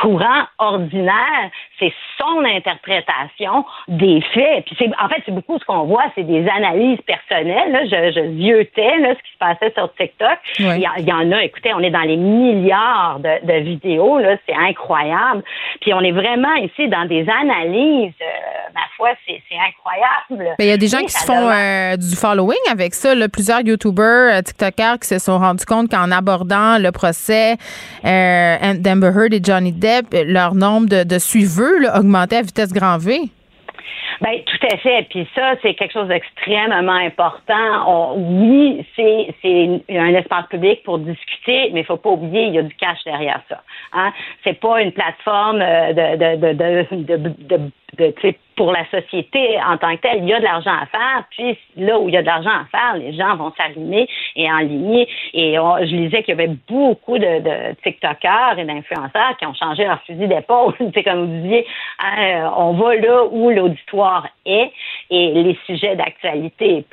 [0.00, 4.64] courant, ordinaire, c'est son interprétation des faits.
[4.66, 7.72] Puis c'est, en fait, c'est beaucoup ce qu'on voit, c'est des analyses personnelles.
[7.72, 7.84] Là.
[7.84, 10.38] Je, je vieutais là, ce qui se passait sur TikTok.
[10.58, 14.54] Il, y, en a, écoutez, on est dans les milliards de, de vidéos, là, c'est
[14.54, 15.42] incroyable.
[15.80, 20.54] Puis on est vraiment ici dans des analyses, euh, ma foi, c'est, c'est incroyable.
[20.58, 23.14] il y a des gens qui se font euh, du following avec ça.
[23.14, 23.28] Là.
[23.28, 27.56] Plusieurs YouTubers, euh, TikTokers qui se sont rendus compte qu'en abordant le procès
[28.02, 33.30] d'Amber Heard et Johnny Depp, leur nombre de, suiveurs là, augmentait à vitesse grand V?
[34.20, 35.06] Ben, tout à fait.
[35.08, 38.16] Puis ça, c'est quelque chose d'extrêmement important.
[38.16, 42.58] oui, c'est, c'est un espace public pour discuter, mais il faut pas oublier, il y
[42.58, 43.62] a du cash derrière ça.
[43.92, 44.12] Hein?
[44.44, 47.70] C'est pas une plateforme euh, de, de, de, de, de
[48.60, 51.24] pour la société en tant que telle, il y a de l'argent à faire.
[51.30, 54.06] Puis là où il y a de l'argent à faire, les gens vont s'allumer
[54.36, 55.08] et enligner.
[55.32, 59.86] Et je lisais qu'il y avait beaucoup de, de TikTokers et d'influenceurs qui ont changé
[59.86, 60.74] leur fusil d'épaule.
[60.94, 61.66] C'est comme vous disiez,
[62.00, 64.72] hein, on va là où l'auditoire l'histoire est
[65.10, 66.84] et les sujets d'actualité.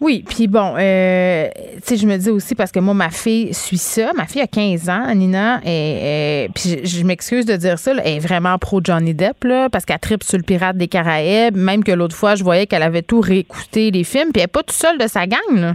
[0.00, 3.52] Oui, puis bon, euh, tu sais, je me dis aussi parce que moi, ma fille
[3.52, 4.12] suit ça.
[4.16, 8.18] Ma fille a 15 ans, Nina, et, puis je, m'excuse de dire ça, elle est
[8.18, 11.54] vraiment pro Johnny Depp, là, parce qu'elle tripe sur le pirate des Caraïbes.
[11.54, 14.46] Même que l'autre fois, je voyais qu'elle avait tout réécouté les films, puis elle n'est
[14.46, 15.74] pas toute seule de sa gang, là.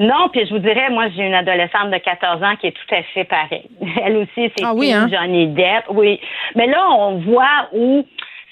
[0.00, 2.94] Non, puis je vous dirais, moi, j'ai une adolescente de 14 ans qui est tout
[2.94, 3.68] à fait pareille.
[4.04, 5.08] Elle aussi, c'est ah oui, hein?
[5.10, 5.84] Johnny Depp.
[5.90, 6.20] Oui.
[6.54, 8.06] Mais là, on voit où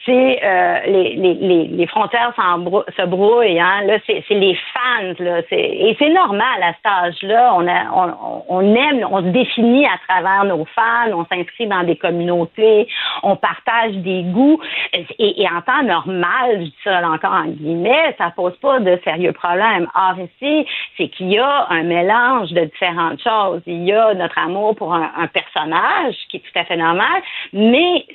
[0.06, 3.58] c'est euh, les, les, les, frontières se brouillent.
[3.58, 3.82] Hein?
[3.86, 5.14] Là, c'est les fans.
[5.18, 7.54] Là, et c'est normal à cet âge-là.
[7.54, 11.96] On, on, on, aime, on se définit à travers nos fans, on s'inscrit dans des
[11.96, 12.88] communautés,
[13.24, 14.60] on partage des goûts.
[14.92, 18.98] Et, et en temps normal, je dis ça encore en guillemets, ça pose pas de
[19.02, 19.88] sérieux problèmes.
[19.94, 20.66] Or ici,
[20.96, 23.62] c'est qu'il y a un mélange de différentes choses.
[23.66, 27.22] Il y a notre amour pour un, un personnage qui est tout à fait normal,
[27.52, 28.06] mais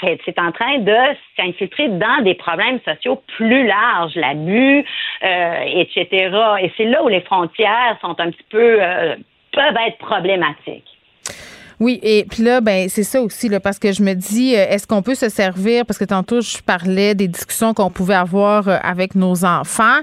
[0.00, 0.96] c'est en train de
[1.36, 4.84] s'infiltrer dans des problèmes sociaux plus larges, l'abus,
[5.22, 6.06] euh, etc.
[6.62, 9.16] Et c'est là où les frontières sont un petit peu euh,
[9.52, 10.89] peuvent être problématiques.
[11.80, 14.86] Oui, et puis là, ben c'est ça aussi, parce que je me dis, euh, est-ce
[14.86, 18.76] qu'on peut se servir, parce que tantôt, je parlais des discussions qu'on pouvait avoir euh,
[18.82, 20.00] avec nos enfants.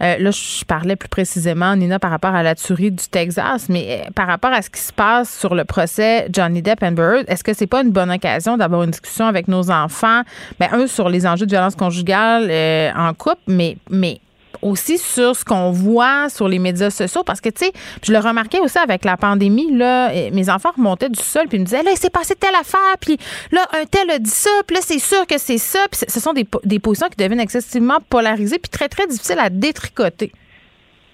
[0.00, 4.04] Euh, là, je parlais plus précisément, Nina, par rapport à la tuerie du Texas, mais
[4.14, 7.44] par rapport à ce qui se passe sur le procès Johnny Depp and Bird, est-ce
[7.44, 10.22] que c'est pas une bonne occasion d'avoir une discussion avec nos enfants,
[10.58, 12.50] ben, un, sur les enjeux de violence conjugale
[12.96, 14.18] en couple, mais, mais
[14.62, 18.18] aussi sur ce qu'on voit sur les médias sociaux parce que, tu sais, je le
[18.18, 21.90] remarquais aussi avec la pandémie, là, mes enfants remontaient du sol puis me disaient, là,
[21.92, 23.18] il s'est passé telle affaire, puis
[23.52, 25.86] là, un tel a dit ça, puis là, c'est sûr que c'est ça.
[25.90, 29.50] Puis ce sont des, des positions qui deviennent excessivement polarisées puis très, très difficiles à
[29.50, 30.32] détricoter.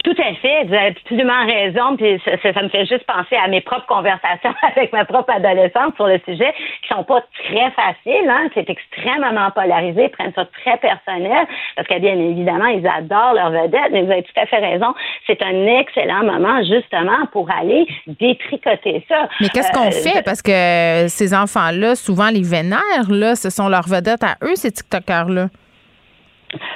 [0.04, 1.96] Tout à fait, vous avez absolument raison.
[1.96, 5.96] Puis ça, ça, me fait juste penser à mes propres conversations avec ma propre adolescente
[5.96, 8.28] sur le sujet, qui sont pas très faciles.
[8.28, 8.48] Hein?
[8.52, 13.50] C'est extrêmement polarisé, ils prennent ça très personnel, parce que bien évidemment, ils adorent leur
[13.50, 13.92] vedette.
[13.92, 14.94] Mais vous avez tout à fait raison.
[15.26, 19.28] C'est un excellent moment justement pour aller détricoter ça.
[19.40, 20.22] Mais qu'est-ce qu'on euh, fait?
[20.22, 23.08] Parce que ces enfants-là, souvent les vénèrent.
[23.08, 25.48] Là, ce sont leurs vedettes à eux, ces TikTokers-là.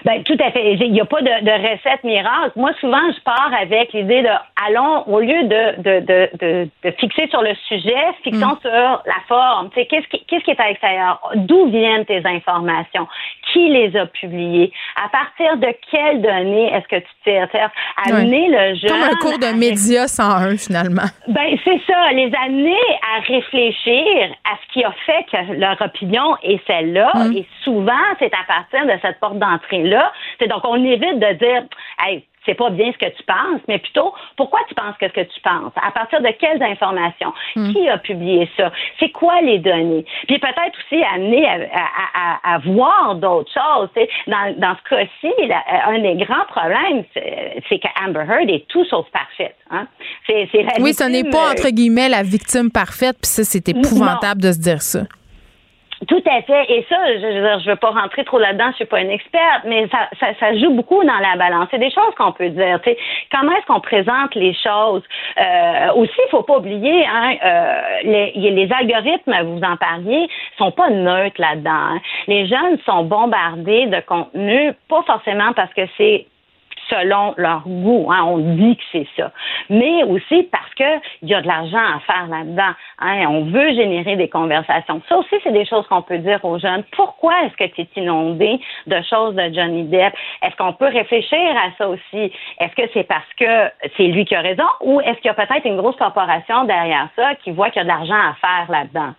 [0.05, 0.75] Ben, tout à fait.
[0.75, 2.53] Il n'y a pas de, de, recette miracle.
[2.57, 4.29] Moi, souvent, je pars avec l'idée de
[4.67, 8.61] allons, au lieu de, de, de, de fixer sur le sujet, fixons mm.
[8.63, 9.71] sur la forme.
[9.71, 11.21] Qu'est-ce qui, qu'est-ce qui est à l'extérieur?
[11.35, 13.07] D'où viennent tes informations?
[13.53, 14.73] Qui les a publiées?
[14.97, 17.49] À partir de quelles données est-ce que tu tires?
[18.07, 18.91] Amener le jeune.
[18.91, 21.09] Comme un cours de médias 101, finalement.
[21.29, 22.13] Ben, c'est ça.
[22.13, 22.77] Les amener
[23.17, 27.13] à réfléchir à ce qui a fait que leur opinion est celle-là.
[27.15, 27.37] Mm.
[27.37, 30.13] Et souvent, c'est à partir de cette porte d'entrée là.
[30.39, 31.63] C'est donc on évite de dire,
[32.05, 35.13] hey, c'est pas bien ce que tu penses, mais plutôt pourquoi tu penses que ce
[35.13, 35.73] que tu penses?
[35.77, 37.33] À partir de quelles informations?
[37.55, 37.73] Hmm.
[37.73, 38.73] Qui a publié ça?
[38.99, 40.07] C'est quoi les données?
[40.27, 43.89] Puis peut-être aussi amener à, à, voir d'autres choses.
[44.27, 45.33] Dans, dans ce cas-ci,
[45.87, 47.05] un des grands problèmes,
[47.69, 49.57] c'est qu'Amber Heard est tout sauf parfaite.
[49.71, 49.87] Hein?
[50.81, 54.59] oui, ce n'est pas entre guillemets la victime parfaite, puis ça, c'est épouvantable de se
[54.59, 55.01] dire ça.
[56.07, 56.71] Tout à fait.
[56.71, 59.89] Et ça, je ne veux pas rentrer trop là-dedans, je suis pas une experte, mais
[59.89, 61.69] ça, ça, ça joue beaucoup dans la balance.
[61.73, 62.81] C'est des choses qu'on peut dire.
[63.33, 65.03] Comment est-ce qu'on présente les choses?
[65.41, 70.71] Euh, aussi, il faut pas oublier, hein, euh, les, les algorithmes, vous en parliez, sont
[70.71, 71.71] pas neutres là-dedans.
[71.71, 72.01] Hein.
[72.29, 76.27] Les jeunes sont bombardés de contenu, pas forcément parce que c'est
[76.89, 78.09] selon leur goût.
[78.11, 78.23] Hein.
[78.25, 79.33] On dit que c'est ça.
[79.71, 82.73] Mais aussi parce qu'il y a de l'argent à faire là-dedans.
[83.01, 83.27] Hein.
[83.29, 85.01] On veut générer des conversations.
[85.09, 86.85] Ça aussi, c'est des choses qu'on peut dire aux jeunes.
[86.93, 90.15] Pourquoi est-ce que tu es inondé de choses de Johnny Depp?
[90.43, 92.33] Est-ce qu'on peut réfléchir à ça aussi?
[92.61, 95.35] Est-ce que c'est parce que c'est lui qui a raison ou est-ce qu'il y a
[95.35, 98.71] peut-être une grosse corporation derrière ça qui voit qu'il y a de l'argent à faire
[98.71, 99.13] là-dedans?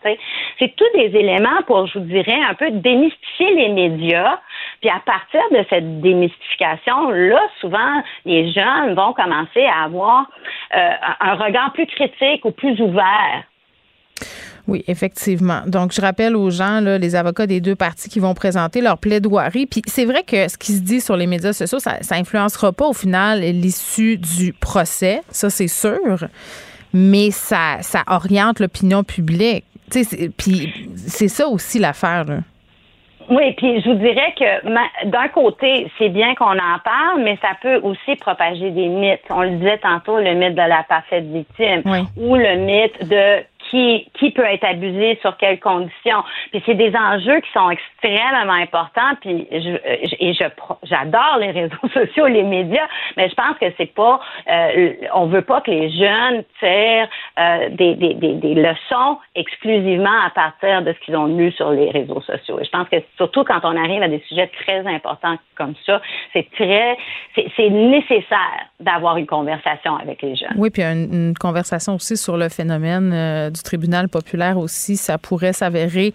[0.59, 4.39] C'est tous des éléments pour, je vous dirais, un peu démystifier les médias.
[4.81, 10.29] Puis à partir de cette démystification, là, souvent, les jeunes vont commencer à avoir
[10.75, 13.43] euh, un regard plus critique ou plus ouvert.
[14.67, 15.61] Oui, effectivement.
[15.65, 19.65] Donc, je rappelle aux gens, les avocats des deux parties qui vont présenter leur plaidoirie.
[19.65, 22.71] Puis c'est vrai que ce qui se dit sur les médias sociaux, ça, ça influencera
[22.71, 26.27] pas au final l'issue du procès, ça c'est sûr,
[26.93, 29.65] mais ça, ça oriente l'opinion publique.
[30.37, 32.25] Puis c'est ça aussi l'affaire.
[33.29, 37.49] Oui, puis je vous dirais que d'un côté, c'est bien qu'on en parle, mais ça
[37.61, 39.21] peut aussi propager des mythes.
[39.29, 41.83] On le disait tantôt, le mythe de la parfaite victime
[42.17, 46.23] ou le mythe de qui, peut être abusé, sur quelles conditions.
[46.51, 49.15] Puis c'est des enjeux qui sont extrêmement importants.
[49.21, 50.33] Puis et
[50.83, 55.41] j'adore les réseaux sociaux, les médias, mais je pense que c'est pas, euh, on veut
[55.41, 60.93] pas que les jeunes tirent euh, des, des, des, des, leçons exclusivement à partir de
[60.93, 62.59] ce qu'ils ont lu sur les réseaux sociaux.
[62.59, 66.01] Et je pense que surtout quand on arrive à des sujets très importants comme ça,
[66.33, 66.97] c'est très,
[67.35, 70.53] c'est nécessaire d'avoir une conversation avec les jeunes.
[70.57, 75.17] Oui, puis une, une conversation aussi sur le phénomène euh, du tribunal populaire aussi, ça
[75.17, 76.13] pourrait s'avérer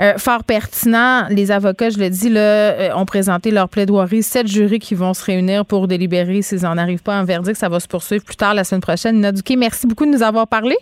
[0.00, 1.26] euh, fort pertinent.
[1.30, 4.22] Les avocats, je le dis, là, euh, ont présenté leur plaidoirie.
[4.22, 7.56] Sept jurys qui vont se réunir pour délibérer s'ils n'en arrivent pas à un verdict.
[7.56, 9.16] Ça va se poursuivre plus tard la semaine prochaine.
[9.16, 10.76] Nina Duquet, merci beaucoup de nous avoir parlé.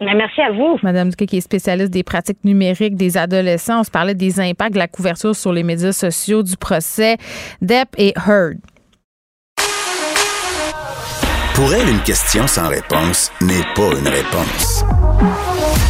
[0.00, 0.78] Merci à vous.
[0.82, 3.80] Madame Duquet, qui est spécialiste des pratiques numériques des adolescents.
[3.80, 7.16] On se parlait des impacts de la couverture sur les médias sociaux du procès
[7.62, 8.58] Depp et Heard.
[11.56, 14.84] Pour elle, une question sans réponse n'est pas une réponse.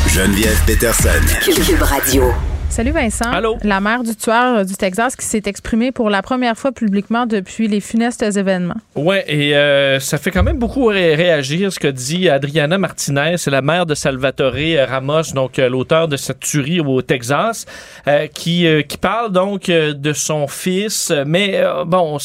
[0.08, 1.08] Geneviève Peterson.
[1.44, 2.32] Cube Radio.
[2.68, 3.30] Salut Vincent.
[3.30, 3.56] Allô?
[3.62, 7.68] La mère du tueur du Texas qui s'est exprimée pour la première fois publiquement depuis
[7.68, 8.76] les funestes événements.
[8.94, 13.36] Ouais, et euh, ça fait quand même beaucoup ré- réagir ce que dit Adriana Martinez,
[13.36, 14.54] c'est la mère de Salvatore
[14.88, 17.66] Ramos, donc euh, l'auteur de cette tuerie au Texas,
[18.06, 22.18] euh, qui, euh, qui parle donc euh, de son fils, mais euh, bon.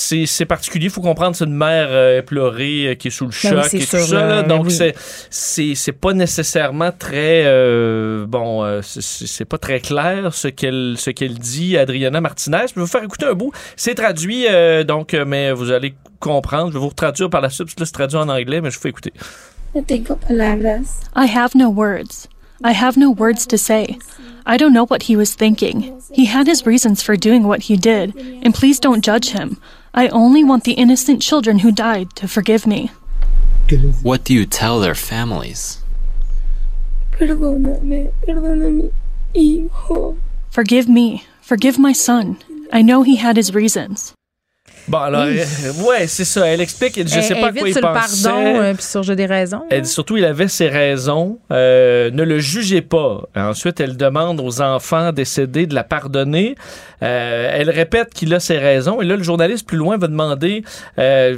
[0.00, 3.32] C'est, particulier, il faut comprendre, c'est une mère euh, éplorée euh, qui est sous le
[3.32, 4.26] choc c'est et sûr, tout ça.
[4.26, 4.92] là, ben donc oui.
[5.28, 11.36] c'est, pas nécessairement très euh, bon, euh, c'est, pas très clair ce qu'elle ce qu'elle
[11.38, 12.66] dit, Adriana Martinez.
[12.68, 13.50] Je vais vous faire écouter un bout.
[13.74, 16.68] C'est traduit, euh, donc, euh, mais vous allez comprendre.
[16.68, 18.70] Je vais vous traduire par la suite, parce que là, c'est traduit en anglais, mais
[18.70, 19.12] je vous fais écouter.
[19.74, 22.28] I have no words.
[22.64, 23.98] I have no words to say.
[24.46, 25.92] I don't know what he was thinking.
[26.12, 29.58] He had his reasons for doing what he did, and please don't judge him.
[29.98, 32.92] I only want the innocent children who died to forgive me.
[34.00, 35.82] What do you tell their families?
[37.10, 38.92] Perdóname, perdóname,
[39.34, 40.16] hijo.
[40.50, 41.24] Forgive me.
[41.40, 42.38] Forgive my son.
[42.72, 44.14] I know he had his reasons.
[44.88, 45.38] Bon, alors, Oui.
[45.38, 46.46] euh, ouais, c'est ça.
[46.46, 48.22] Elle explique, elle- je sais pas quoi il sur le pensait.
[48.28, 49.62] pardon, euh, puis sur j'ai des raisons.
[49.70, 51.38] Elle dit surtout il avait ses raisons.
[51.52, 53.22] Euh, ne le jugez pas.
[53.36, 56.54] Ensuite, elle demande aux enfants décédés de la pardonner.
[57.02, 59.00] Euh, elle répète qu'il a ses raisons.
[59.02, 60.62] Et là, le journaliste plus loin va demander.
[60.98, 61.36] Euh,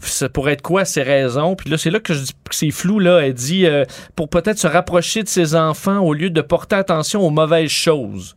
[0.00, 1.56] ça pourrait être quoi ses raisons?
[1.56, 3.00] Puis là, c'est là que je dis que c'est flou.
[3.00, 3.18] Là.
[3.18, 7.22] Elle dit euh, pour peut-être se rapprocher de ses enfants au lieu de porter attention
[7.26, 8.36] aux mauvaises choses.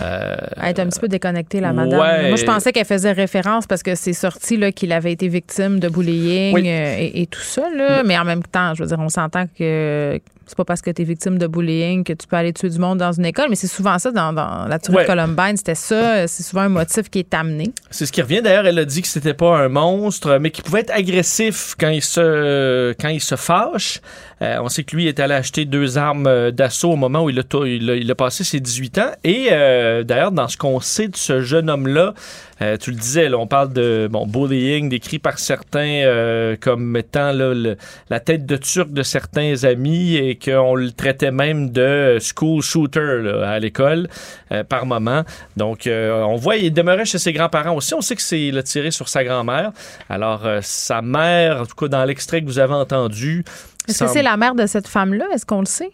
[0.00, 2.00] Euh, Elle est un petit peu déconnectée, la madame.
[2.00, 2.28] Ouais.
[2.28, 5.88] Moi, je pensais qu'elle faisait référence parce que c'est sorti qu'il avait été victime de
[5.88, 6.62] bullying Oui.
[6.68, 7.62] euh, et, et tout ça.
[7.74, 8.02] Là.
[8.04, 11.02] Mais en même temps, je veux dire, on s'entend que c'est pas parce que tu
[11.02, 13.46] es victime de bullying que tu peux aller tuer du monde dans une école.
[13.50, 15.02] Mais c'est souvent ça dans, dans la tuerie Ouais.
[15.02, 15.56] de Columbine.
[15.56, 16.26] C'était ça.
[16.26, 17.72] C'est souvent un motif qui est amené.
[17.90, 18.42] C'est ce qui revient.
[18.42, 21.88] D'ailleurs, elle a dit que c'était pas un monstre, mais qu'il pouvait être agressif quand
[21.88, 24.00] il se, quand il se fâche.
[24.42, 27.30] Euh, on sait que lui est allé acheter deux armes euh, d'assaut au moment où
[27.30, 29.10] il a, to- il a, il a passé ses 18 ans.
[29.22, 32.14] Et euh, d'ailleurs, dans ce qu'on sait de ce jeune homme-là,
[32.62, 36.96] euh, tu le disais, là, on parle de bon, bullying décrit par certains euh, comme
[36.96, 37.76] étant là, le-
[38.10, 43.20] la tête de turc de certains amis et qu'on le traitait même de school shooter
[43.22, 44.08] là, à l'école
[44.52, 45.22] euh, par moment.
[45.56, 47.94] Donc, on voit, il demeurait chez ses grands-parents aussi.
[47.94, 49.72] On sait que c'est tiré sur sa grand-mère.
[50.08, 53.44] Alors, sa mère, en tout cas dans l'extrait que vous avez entendu.
[53.88, 55.26] Est-ce que c'est la mère de cette femme-là?
[55.34, 55.90] Est-ce qu'on le sait?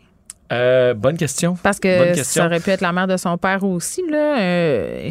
[0.53, 1.57] Euh, bonne question.
[1.63, 2.43] Parce que question.
[2.43, 4.03] ça aurait pu être la mère de son père aussi.
[4.11, 4.41] Là.
[4.41, 5.11] Euh,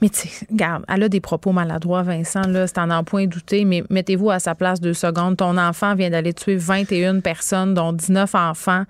[0.00, 2.42] mais tu sais, regarde, elle a des propos maladroits, Vincent.
[2.46, 5.36] Là, c'est en en point douter, mais mettez-vous à sa place deux secondes.
[5.36, 8.84] Ton enfant vient d'aller tuer 21 personnes, dont 19 enfants.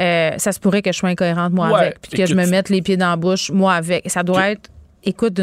[0.00, 2.00] Euh, ça se pourrait que je sois incohérente, moi, Ouais, avec.
[2.00, 4.10] Puis que je me tu- mette les pieds dans la bouche, moi, avec.
[4.10, 4.70] Ça doit être.
[5.04, 5.40] Écoute,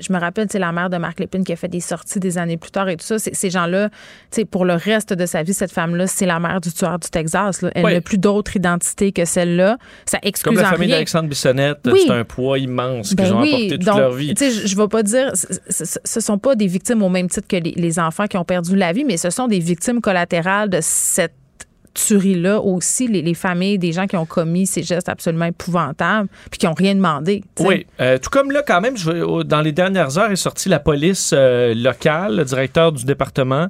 [0.00, 2.36] je me rappelle, c'est la mère de Marc Lépine qui a fait des sorties des
[2.38, 3.18] années plus tard et tout ça.
[3.18, 3.94] Ces gens-là, tu
[4.32, 7.08] sais, pour le reste de sa vie, cette femme-là, c'est la mère du tueur du
[7.08, 7.62] Texas.
[7.62, 7.70] là.
[7.74, 9.78] Elle n'a plus d'autre identité que celle-là.
[10.04, 12.02] Ça excuse Comme la famille d'Alexandre Bissonnette, Oui.
[12.06, 14.34] c'est un poids immense Ben qu'ils ont oui, apporté toute donc, leur vie.
[14.34, 17.48] tu sais, Je je vais pas dire, ce- sont pas des victimes au même titre
[17.48, 20.68] que les, les enfants qui ont perdu la vie, mais ce sont des victimes collatérales
[20.70, 21.32] de cette
[21.94, 26.58] tuerie-là aussi, les, les familles des gens qui ont commis ces gestes absolument épouvantables puis
[26.58, 27.42] qui ont rien demandé.
[27.60, 30.78] Oui, euh, tout comme là, quand même, je, dans les dernières heures est sorti la
[30.80, 33.66] police euh, locale, le directeur du département,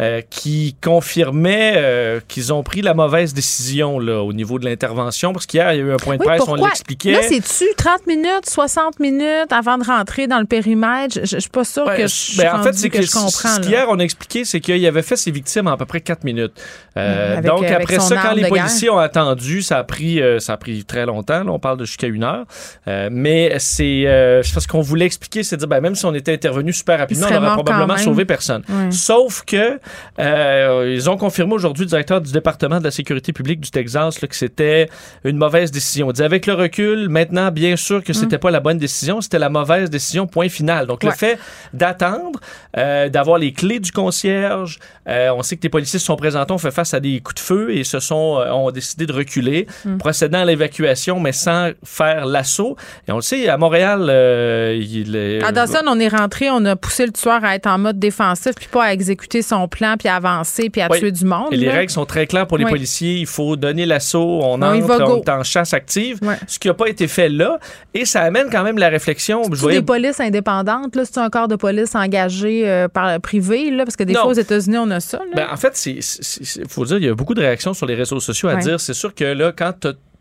[0.00, 5.46] euh, qui confirmait qu'ils ont pris la mauvaise décision là, au niveau de l'intervention, parce
[5.46, 6.68] qu'hier, il y a eu un point de Oui, presse, on pourquoi?
[6.68, 7.12] l'expliquait.
[7.12, 11.20] Là, c'est-tu 30 minutes, 60 minutes avant de rentrer dans le périmètre?
[11.20, 13.04] Je, je suis pas sûre Ouais, que je ben, en fait, rendue c'est que, que,
[13.04, 13.30] je comprends.
[13.30, 16.00] ce qu'hier on a expliqué, c'est qu'il avait fait ses victimes en à peu près
[16.00, 16.52] 4 minutes.
[16.94, 18.64] Avec donc, donc, après ça, quand les de guerre.
[18.64, 21.42] policiers ont attendu, ça a pris, euh, ça a pris très longtemps.
[21.42, 22.44] Là, on parle de jusqu'à une heure.
[22.86, 26.32] Euh, mais c'est euh, parce qu'on voulait expliquer, c'est dire, ben, même si on était
[26.32, 28.62] intervenu super rapidement, on aurait probablement sauvé personne.
[28.90, 29.80] Sauf que
[30.18, 34.20] euh, ils ont confirmé aujourd'hui, le directeur du département de la sécurité publique du Texas,
[34.20, 34.88] là, que c'était
[35.24, 36.10] une mauvaise décision.
[36.10, 39.38] Il dit, avec le recul, maintenant, bien sûr que c'était pas la bonne décision, c'était
[39.38, 40.86] la mauvaise décision, point final.
[40.86, 41.16] Donc, le Mm.
[41.16, 41.38] Fait
[41.72, 42.40] d'attendre,
[42.74, 46.70] d'avoir les clés du concierge, on sait que les policiers se sont présentés, ont fait
[46.70, 49.98] face à des coups de feu et se sont, euh, ont décidé de reculer, Mm.
[49.98, 52.76] procédant à l'évacuation, mais sans faire l'assaut.
[53.08, 55.42] Et on le sait, à Montréal, euh, il est...
[55.42, 58.52] À Dawson, on est rentré, on a poussé le tueur à être en mode défensif,
[58.56, 60.98] puis pas à exécuter son plan, puis à avancer, puis à Oui.
[60.98, 61.48] tuer du monde.
[61.52, 62.70] Et les règles sont très claires pour les Oui.
[62.70, 63.14] policiers.
[63.16, 66.18] Il faut donner l'assaut, on entre, on est en chasse active.
[66.46, 67.58] Ce qui n'a pas été fait là.
[67.94, 69.42] Et ça amène quand même la réflexion.
[69.50, 73.70] Je voyais- des polices indépendantes, là, c'est un corps de police engagé euh, par privé,
[73.70, 74.22] là, parce que des Non.
[74.22, 75.18] fois aux États-Unis on a ça.
[75.18, 75.24] là.
[75.34, 78.20] Ben, en fait, il faut dire, il y a beaucoup de réactions sur les réseaux
[78.20, 78.60] sociaux à Ouais.
[78.62, 79.72] dire, c'est sûr que là, quand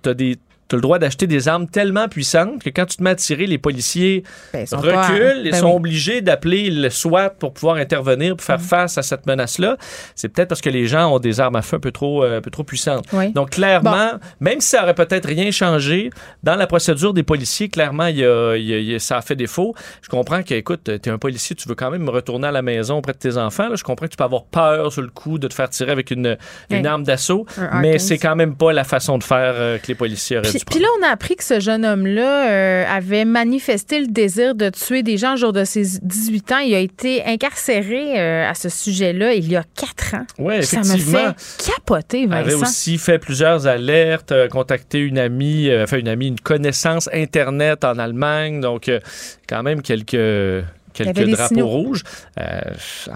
[0.04, 0.38] tu as des
[0.68, 3.46] t'as le droit d'acheter des armes tellement puissantes que quand tu te mets à tirer,
[3.48, 5.74] les policiers Ben, ils pas- reculent et ben sont oui.
[5.74, 5.76] Mm.
[5.76, 9.78] obligés d'appeler le SWAT pour pouvoir intervenir, pour faire face à cette menace-là.
[10.16, 12.38] C'est peut-être parce que les gens ont des armes à feu un peu trop, euh,
[12.38, 13.06] un peu trop puissantes.
[13.14, 13.32] Oui.
[13.34, 16.10] Donc, clairement, même si ça aurait peut-être rien changé,
[16.44, 19.22] dans la procédure des policiers, clairement, y a- y a- il y a- ça a
[19.22, 19.76] fait défaut.
[20.02, 22.62] Je comprends que, écoute, tu es un policier, tu veux quand même retourner à la
[22.62, 23.70] maison auprès de tes enfants.
[23.70, 23.76] là.
[23.76, 26.12] Je comprends que tu peux avoir peur sur le coup de te faire tirer avec
[26.12, 26.38] une,
[26.70, 26.88] une Oui.
[26.88, 27.46] arme d'assaut,
[27.82, 28.00] mais R15.
[28.00, 30.88] c'est quand même pas la façon de faire euh, que les policiers auraient Puis, là,
[31.00, 35.18] on a appris que ce jeune homme-là euh, avait manifesté le désir de tuer des
[35.18, 36.58] gens au jour de ses 18 ans.
[36.60, 40.26] Il a été incarcéré euh, à ce sujet-là il y a 4 ans.
[40.40, 41.34] Ouais, Ça me effectivement.
[41.38, 42.64] fait capoter, Il avait Vincent.
[42.68, 47.98] aussi fait plusieurs alertes, euh, contacté une amie, enfin une amie, une connaissance Internet en
[48.00, 49.00] Allemagne, donc euh,
[49.48, 52.04] quand même quelques, quelques drapeaux rouges.
[52.40, 52.62] Euh,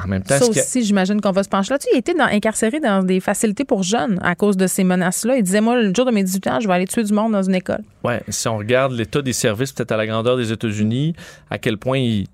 [0.04, 1.90] en même temps, Ça aussi, j'imagine qu'on va se pencher là-dessus.
[1.94, 5.38] Il était dans- incarcéré dans des facilités pour jeunes à cause de ces menaces-là.
[5.38, 7.32] Il disait, moi, le jour de mes 18 ans, je vais aller tuer du monde
[7.32, 7.84] dans une école.
[8.04, 11.16] Ouais, si on regarde l'état des services, peut-être à la grandeur des États-Unis,
[11.50, 12.28] à quel point ils,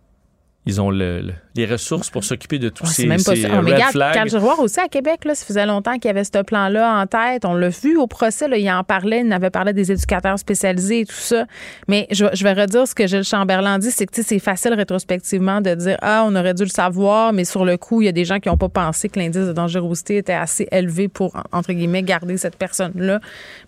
[0.65, 3.45] ils ont le- le- les ressources pour s'occuper de tous Ouais, ces, même pas ces,
[3.45, 4.13] Ah, mais red regarde, flags.
[4.13, 7.05] Carl Giroir aussi à Québec, là, ça faisait longtemps qu'il y avait ce plan-là en
[7.05, 7.45] tête.
[7.45, 10.39] On l'a vu au procès, là, il en parlait, il en avait parlé des éducateurs
[10.39, 11.45] spécialisés et tout ça.
[11.87, 15.61] Mais je, je vais redire ce que Gilles Chamberlain dit, c'est que c'est facile rétrospectivement
[15.61, 18.13] de dire Ah, on aurait dû le savoir, mais sur le coup, il y a
[18.13, 21.73] des gens qui n'ont pas pensé que l'indice de dangerosité était assez élevé pour, entre
[21.73, 23.19] guillemets, garder cette personne-là.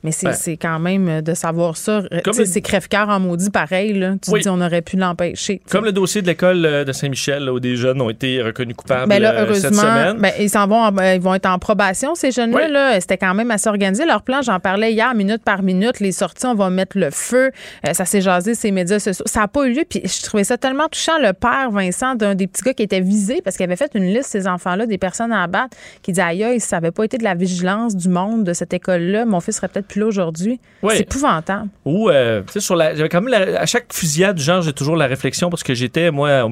[0.04, 0.58] Mais c'est Ben.
[0.62, 2.02] quand même de savoir ça.
[2.10, 3.94] Le- c'est crève-cœur en maudit pareil.
[3.94, 4.14] Là.
[4.22, 4.42] Tu Oui.
[4.42, 5.62] dis on aurait pu l'empêcher.
[5.70, 9.10] Comme le dossier de l'école euh, de Saint-Michel, où des jeunes ont été reconnus coupables
[9.10, 10.18] Ben là, euh, cette heureusement, semaine.
[10.20, 12.62] ben, ils s'en vont, en- ben, ils vont être en probation, ces jeunes-là.
[12.66, 12.72] Oui.
[12.72, 13.00] là.
[13.02, 14.06] C'était quand même assez organisé.
[14.06, 16.00] Leur plan, j'en parlais hier, minute par minute.
[16.00, 17.52] Les sorties, on va mettre le feu.
[17.88, 19.26] Euh, ça s'est jasé, ces médias sociaux.
[19.28, 19.84] Ça n'a pas eu lieu.
[19.90, 21.18] Puis je trouvais ça tellement touchant.
[21.20, 24.06] Le père, Vincent, d'un des petits gars qui était visé parce qu'il avait fait une
[24.06, 27.24] liste, ces enfants-là, des personnes à abattre, qui disait aïe, ça n'avait pas été de
[27.24, 30.60] la vigilance du monde de cette école-là, mon fils serait peut-être plus là aujourd'hui.
[30.84, 30.94] Oui.
[30.98, 31.70] C'est épouvantable.
[31.86, 34.62] Ou, euh, tu sais, sur la, j'avais quand même la- à chaque fusillade du genre,
[34.62, 36.50] j'ai toujours la réflexion parce que j'étais, moi, au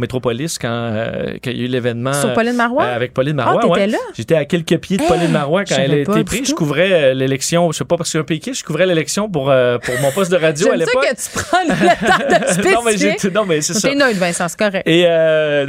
[0.60, 2.14] Quand, euh, quand il y a eu l'événement.
[2.14, 2.84] Sur Pauline Marois?
[2.86, 3.62] euh, avec Pauline Marois.
[3.64, 3.88] Ah, t'étais ouais.
[3.88, 3.98] là?
[4.16, 6.50] J'étais à quelques pieds de Hey, Pauline Marois quand elle a été prise.
[6.50, 8.86] Je couvrais euh, l'élection, je sais pas, parce que je suis un péquiste, je couvrais
[8.86, 11.04] l'élection pour, pour mon poste de radio à l'époque.
[11.04, 13.90] que tu prends le temps de non, mais j'ai- non, mais c'est ça.
[13.90, 14.88] T'es neutre, Vincent, c'est correct.
[14.88, 15.06] Et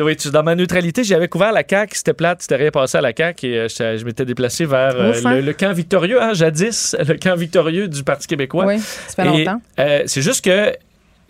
[0.03, 3.13] oui, dans ma neutralité, j'avais couvert la CAQ, c'était plate, c'était rien passé à la
[3.17, 5.13] CAQ et je, je m'étais déplacé vers hein?
[5.35, 8.65] le, le camp victorieux, hein, jadis, le camp victorieux du Parti québécois.
[8.67, 9.61] Oui, ça fait Et, longtemps.
[10.07, 10.73] c'est juste que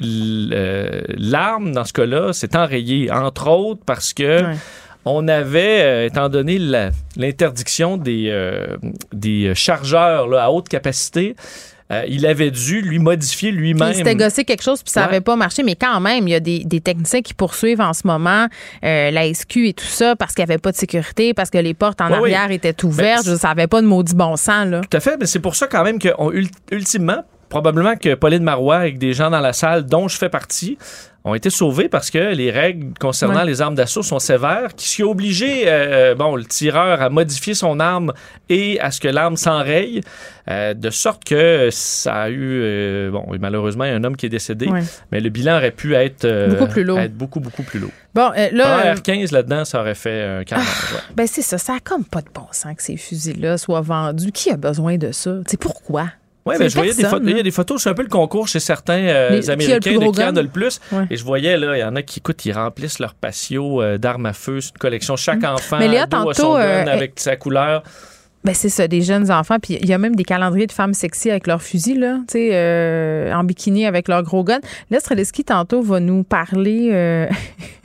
[0.00, 4.56] l'arme, dans ce cas-là, s'est enrayée, entre autres parce que Ouais.
[5.04, 6.58] on avait, euh, étant donné
[7.16, 8.76] l'interdiction des, euh,
[9.12, 11.36] des chargeurs là, à haute capacité,
[11.92, 13.90] euh, il avait dû lui modifier lui-même.
[13.90, 15.06] il s'était gossé quelque chose, puis ça Ouais.
[15.06, 15.62] n'avait pas marché.
[15.62, 18.46] Mais quand même, il y a des, des techniciens qui poursuivent en ce moment
[18.82, 21.58] euh, la SQ et tout ça parce qu'il n'y avait pas de sécurité, parce que
[21.58, 22.34] les portes en Ouais, oui.
[22.34, 23.26] arrière étaient ouvertes.
[23.26, 24.66] Mais Je savais pas de maudit bon sens.
[24.66, 24.80] Là.
[24.80, 26.32] Tout à fait, mais c'est pour ça quand même qu'on
[26.72, 27.22] ultimement,
[27.54, 30.76] probablement que Pauline Marois avec des gens dans la salle dont je fais partie
[31.26, 33.46] ont été sauvés parce que les règles concernant Ouais.
[33.46, 37.78] les armes d'assaut sont sévères, qui ont obligé euh, bon, le tireur à modifier son
[37.80, 38.12] arme
[38.50, 40.02] et à ce que l'arme s'enraye,
[40.50, 44.16] euh, de sorte que ça a eu, euh, bon, malheureusement, il y a un homme
[44.16, 44.82] qui est décédé, Ouais.
[45.12, 46.98] mais le bilan aurait pu être, euh, Beaucoup plus lourd.
[46.98, 47.92] être beaucoup, beaucoup plus lourd.
[48.14, 50.44] Bon, euh, là, Un euh, R15 là-dedans, ça aurait fait un ouais.
[51.16, 51.56] ben c'est ça.
[51.56, 54.30] Ça a comme pas de bon sens que ces fusils-là soient vendus.
[54.32, 55.36] Qui a besoin de ça?
[55.46, 56.08] C'est pourquoi?
[56.46, 57.20] Oui, mais je voyais des photos.
[57.24, 57.40] Il y là.
[57.40, 59.62] a des photos, c'est un peu le concours chez certains euh, Les- qui a le
[59.64, 60.80] Américains de gros qui en a le plus.
[60.92, 61.04] Ouais.
[61.10, 63.96] Et je voyais, là, il y en a qui, écoute, ils remplissent leur patio euh,
[63.98, 64.60] d'armes à feu.
[64.60, 65.16] C'est une collection.
[65.16, 65.80] Chaque enfant Mm.
[65.80, 67.82] Mais Léa, tantôt, son gun euh, avec sa couleur.
[68.44, 69.56] Ben c'est ça, des jeunes enfants.
[69.58, 72.32] Puis il y a même des calendriers de femmes sexy avec leurs fusils, là, tu
[72.34, 74.58] sais, euh, en bikini avec leur gros gun.
[74.90, 77.26] Là, Streliski, tantôt, va nous parler euh,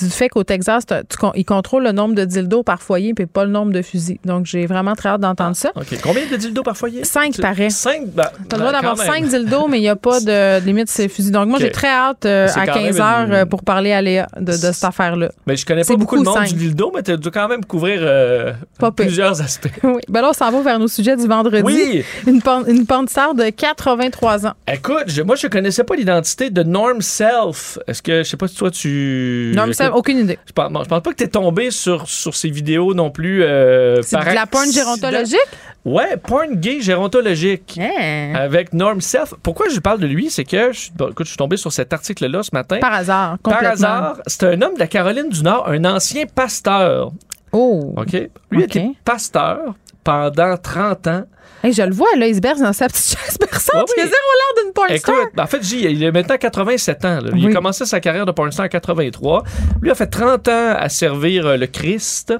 [0.00, 0.94] du fait qu'au Texas, tu
[1.34, 4.18] ils contrôlent le nombre de dildos par foyer puis pas le nombre de fusils.
[4.24, 5.70] Donc, j'ai vraiment très hâte d'entendre ça.
[5.74, 5.98] OK.
[6.02, 7.04] Combien de dildos par foyer?
[7.04, 7.70] Cinq, paraît.
[7.70, 8.06] Cinq?
[8.14, 9.24] Ben, T'as le droit ben, d'avoir quand même.
[9.24, 11.32] cinq dildos, mais il n'y a pas de limite ces fusils.
[11.32, 13.92] Donc, moi, j'ai très hâte euh, à quand 15 même heures une- euh, pour parler
[13.92, 15.30] à Léa de, de cette affaire-là.
[15.46, 16.54] Mais je connais pas beaucoup de beaucoup, monde cinq.
[16.56, 18.52] du dildo, mais tu dois quand même couvrir euh,
[18.96, 19.68] plusieurs aspects.
[19.84, 20.02] Oui.
[20.08, 21.62] Ben là, on s'en va vers nos sujets du vendredi.
[21.64, 22.04] Oui.
[22.26, 24.52] Une, une de 83 ans.
[24.72, 27.78] Écoute, je- moi, je connaissais pas l'identité de Norm Self.
[27.86, 29.37] Est-ce que, je sais pas si toi, tu...
[29.54, 30.38] Non, mais ça, aucune idée.
[30.46, 33.42] Je pense, bon, je pense pas que t'es tombé sur, sur ces vidéos non plus.
[33.42, 35.38] euh, C'est de la porn gérontologique?
[35.84, 37.78] Ouais, porn gay gérontologique.
[37.80, 38.34] Hein?
[38.34, 39.34] Avec Norm Self.
[39.42, 40.30] Pourquoi je parle de lui?
[40.30, 42.78] C'est que, je, bon, écoute, je suis tombé sur cet article-là ce matin.
[42.80, 47.10] Par hasard, Par hasard, c'est un homme de la Caroline du Nord, un ancien pasteur.
[47.52, 47.94] Oh.
[47.96, 48.12] OK?
[48.50, 48.76] Lui OK.
[48.76, 49.74] était pasteur
[50.04, 51.24] pendant 30 ans.
[51.64, 53.74] Hey, je le vois, là, il se berce dans sa petite chaise berçante.
[53.88, 55.14] Ouais, Il a zéro l'air d'une porn star.
[55.16, 57.20] Écoute, en fait, J, il a maintenant 87 ans.
[57.20, 57.30] là.
[57.34, 57.52] Il a Oui.
[57.54, 59.42] commencé sa carrière de pornstar en 83.
[59.82, 62.32] Lui a fait 30 ans à servir euh, le Christ.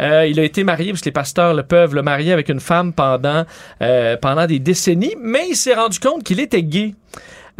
[0.00, 2.60] Euh, il a été marié, parce que les pasteurs le peuvent le marier avec une
[2.60, 3.44] femme pendant,
[3.82, 6.94] euh, pendant des décennies, mais il s'est rendu compte qu'il était gay.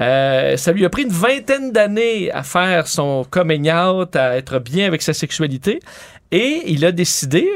[0.01, 4.59] Euh, ça lui a pris une vingtaine d'années à faire son coming out, à être
[4.59, 5.81] bien avec sa sexualité.
[6.33, 7.51] Et il a décidé,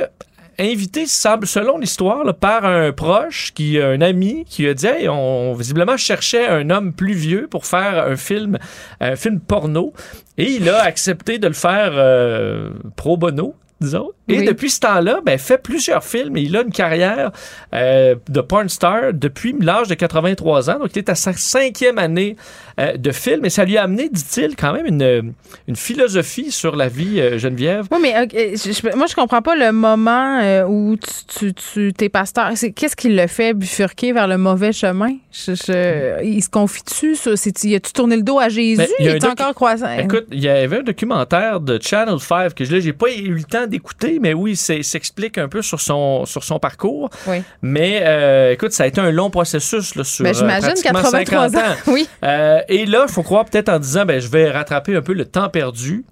[0.58, 5.96] invité, selon l'histoire, par un proche, qui, un ami, qui a dit hey, on visiblement
[5.96, 8.58] cherchait un homme plus vieux pour faire un film,
[9.00, 9.92] un film porno.
[10.38, 13.54] Et il a accepté de le faire euh, pro bono.
[13.84, 14.10] Disons.
[14.28, 14.44] Et Oui.
[14.46, 17.30] depuis ce temps-là, ben, fait plusieurs films et il a une carrière
[17.74, 20.78] euh, de porn star depuis l'âge de 83 ans.
[20.78, 22.36] Donc, il est à sa cinquième année
[22.80, 25.34] euh, de film et ça lui a amené, dit-il, quand même une,
[25.68, 27.86] une philosophie sur la vie, euh, Geneviève.
[27.90, 32.08] Oui, mais je- je- moi, je comprends pas le moment où tu, tu, tu t'es
[32.08, 32.50] pasteur.
[32.54, 35.16] C'est- Qu'est-ce qui le fait bifurquer vers le mauvais chemin?
[35.32, 37.14] Je- il se confie-tu?
[37.14, 37.36] ça?
[37.36, 38.78] C'est- Y a-tu tourné le dos à Jésus?
[38.78, 39.92] Ben, il il est docu- encore croissant?
[39.98, 43.34] Écoute, il y avait un documentaire de Channel 5 que je- là, j'ai pas eu
[43.34, 47.10] le temps d'écouter, mais oui, c'est- s'explique un peu sur son, sur son parcours.
[47.26, 47.42] Oui.
[47.62, 51.02] Mais euh, écoute, ça a été un long processus là, sur Ben, euh, j'imagine pratiquement
[51.02, 51.76] 83 50 ans.
[51.92, 52.08] Oui.
[52.24, 55.12] Euh, et là, il faut croire peut-être en disant, ben, je vais rattraper un peu
[55.12, 56.04] le temps perdu.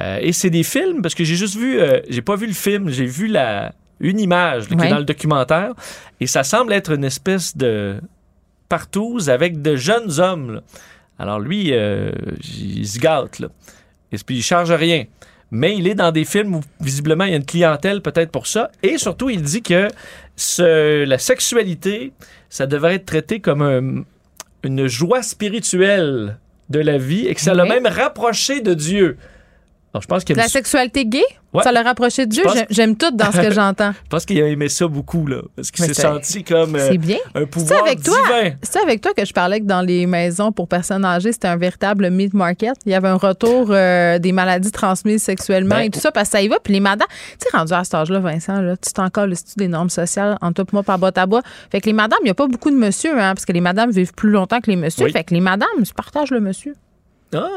[0.00, 2.90] Euh, et c'est des films, parce que j'ai juste vu, j'ai pas vu le film,
[2.90, 5.70] j'ai vu la, une image là, qui est dans le documentaire.
[6.20, 7.96] Et ça semble être une espèce de
[8.68, 10.54] partouze avec de jeunes hommes.
[10.54, 10.60] là.
[11.18, 13.38] Alors lui, il se gâte.
[13.38, 13.48] Là.
[14.12, 15.04] Et puis il charge rien.
[15.56, 18.48] Mais il est dans des films où visiblement il y a une clientèle peut-être pour
[18.48, 18.72] ça.
[18.82, 19.86] Et surtout, il dit que
[20.34, 22.12] ce- la sexualité,
[22.50, 24.02] ça devrait être traité comme un-
[24.64, 26.38] une joie spirituelle
[26.70, 29.16] de la vie et que ça l'a même rapproché de Dieu.
[29.94, 31.22] Alors, je pense La sexualité gay?
[31.52, 31.62] Ouais.
[31.62, 32.42] Ça l'a rapproché de Dieu?
[32.44, 33.92] Je pense- J'aime- tout dans ce que j'entends.
[33.92, 35.36] je pense qu'il a aimé ça beaucoup, là.
[35.54, 37.18] Parce qu'il s'est senti comme euh, C'est bien.
[37.36, 38.56] un C'est pouvoir avec toi, divin.
[38.62, 41.56] c'est avec toi que je parlais que dans les maisons pour personnes âgées, c'était un
[41.56, 42.74] véritable meat market.
[42.86, 46.28] Il y avait un retour euh, des maladies transmises sexuellement Ben, et tout ça, parce
[46.28, 46.58] que ça y va.
[46.58, 47.06] Puis les madames,
[47.38, 50.36] tu sais, rendu à cet âge-là, Vincent, là, tu t'es encore le des normes sociales
[50.42, 51.42] en toi et moi par botte à bois?
[51.70, 53.60] Fait que les madames, il n'y a pas beaucoup de monsieur, hein, parce que les
[53.60, 55.04] madames vivent plus longtemps que les messieurs.
[55.06, 55.12] Oui.
[55.12, 56.74] Fait que les madames, ils partagent le monsieur.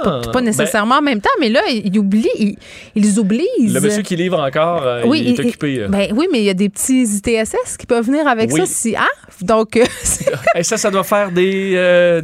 [0.05, 2.55] Ah, Pas nécessairement en même temps, mais là, ils, oublient, ils,
[2.95, 5.79] ben, le monsieur qui livre encore, euh, Oui, il est il- occupé.
[5.81, 5.87] euh.
[5.87, 8.59] Ben oui, mais il y a des petits ITSS qui peuvent venir avec Oui.
[8.61, 9.05] ça si ah
[9.41, 9.83] donc euh,
[10.55, 11.73] Et ça, ça doit faire des.
[11.75, 12.21] euh,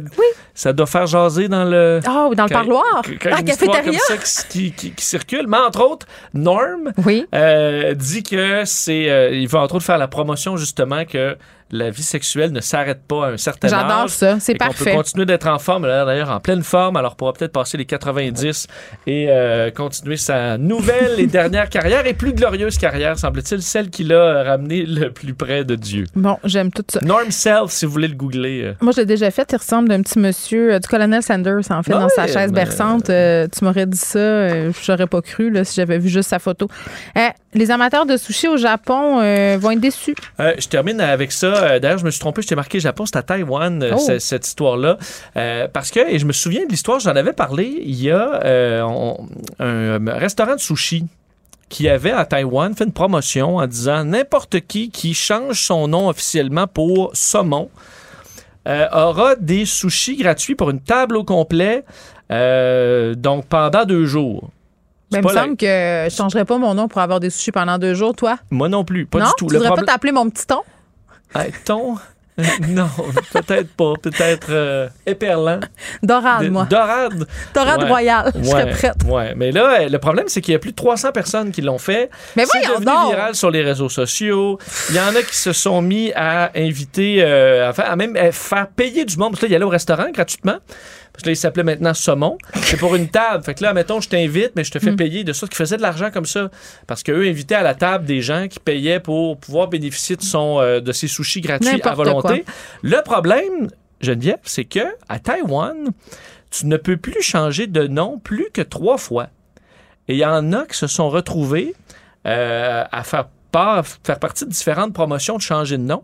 [0.54, 2.00] Ça doit faire jaser dans le.
[2.06, 3.82] Ah, dans le Quand- parloir, quand cafétéria.
[3.82, 4.16] comme ça
[4.48, 5.46] qui, qui- qui circule.
[5.48, 7.26] Mais entre autres, Norm Oui.
[7.34, 9.08] euh, dit que c'est.
[9.10, 11.36] euh, il veut entre autres faire la promotion justement que
[11.74, 13.80] la vie sexuelle ne s'arrête pas à un certain âge.
[13.80, 14.84] J'adore ça, c'est parfait.
[14.92, 15.84] peut continuer d'être en forme.
[15.84, 16.96] Elle a l'air d'ailleurs en pleine forme.
[16.96, 18.68] Alors, pourra peut-être passer les 90
[19.08, 24.04] et euh, continuer sa nouvelle et dernière carrière et plus glorieuse carrière, semble-t-il, celle qui
[24.04, 26.04] l'a ramené le plus près de Dieu.
[26.14, 27.00] Bon, j'aime tout ça.
[27.02, 28.74] Norm Self, si vous voulez le googler.
[28.80, 29.48] Moi, je l'ai déjà fait.
[29.52, 32.50] Il ressemble d'un petit monsieur, euh, du colonel Sanders, en fait, Ouais, dans sa chaise
[32.52, 33.10] mais- berçante.
[33.10, 36.68] Euh, tu m'aurais dit ça, j'aurais pas cru là, si j'avais vu juste sa photo.
[37.56, 39.18] Les amateurs de sushi au Japon
[39.58, 40.14] vont être déçus.
[40.38, 41.63] Je termine avec ça.
[41.64, 43.98] Euh, D'ailleurs, je me suis trompé, je t'ai marqué Japon, c'est à Taïwan, euh, Oh.
[43.98, 44.98] ce- cette histoire-là.
[45.36, 48.40] Euh, parce que, et je me souviens de l'histoire, j'en avais parlé, il y a
[48.44, 49.26] euh, on-
[49.58, 51.06] un restaurant de sushi
[51.70, 56.08] qui avait à Taïwan fait une promotion en disant n'importe qui qui change son nom
[56.08, 57.70] officiellement pour saumon
[58.68, 61.84] euh, aura des sushis gratuits pour une table au complet,
[62.30, 64.50] euh, donc pendant deux jours.
[65.10, 65.66] Ben, il me la- semble que
[66.10, 68.38] je changerais pas mon nom pour avoir des sushis pendant deux jours, toi.
[68.50, 69.26] Moi non plus, pas non?
[69.26, 69.46] du tout.
[69.46, 70.60] Tu Le voudrais problème- pas t'appeler mon petit ton?
[71.34, 71.96] Hey, ton?
[72.68, 72.88] non,
[73.32, 73.92] peut-être pas.
[74.02, 75.60] Peut-être euh, éperlant.
[76.02, 76.64] Dorade, De- moi.
[76.68, 77.28] Dorade?
[77.54, 77.88] Dorade Ouais.
[77.88, 78.32] royale.
[78.36, 78.94] Je serais Ouais, prête.
[79.06, 81.62] Ouais, mais là, euh, le problème, c'est qu'il y a plus de 300 personnes qui
[81.62, 82.10] l'ont fait.
[82.34, 83.10] Mais c'est devenu donc!
[83.12, 84.58] viral sur les réseaux sociaux.
[84.90, 88.16] Il y en a qui se sont mis à inviter, euh, à, faire- à même
[88.16, 89.30] à faire payer du monde.
[89.32, 90.56] Parce que là, il y allait au restaurant gratuitement.
[91.14, 92.36] Parce que là, il s'appelait maintenant saumon.
[92.64, 93.44] C'est pour une table.
[93.44, 94.96] Fait que là, mettons, je t'invite, mais je te fais Mm.
[94.96, 96.50] payer de sorte qu'ils faisaient de l'argent comme ça.
[96.88, 100.58] Parce qu'eux invitaient à la table des gens qui payaient pour pouvoir bénéficier de, son,
[100.60, 102.42] euh, de ses sushis gratuits à volonté.
[102.42, 102.52] quoi.
[102.82, 103.68] Le problème,
[104.00, 105.90] Geneviève, c'est que à Taïwan,
[106.50, 109.28] tu ne peux plus changer de nom plus que trois fois.
[110.08, 111.74] Et il y en a qui se sont retrouvés
[112.26, 116.02] euh, à faire, part, faire partie de différentes promotions de changer de nom.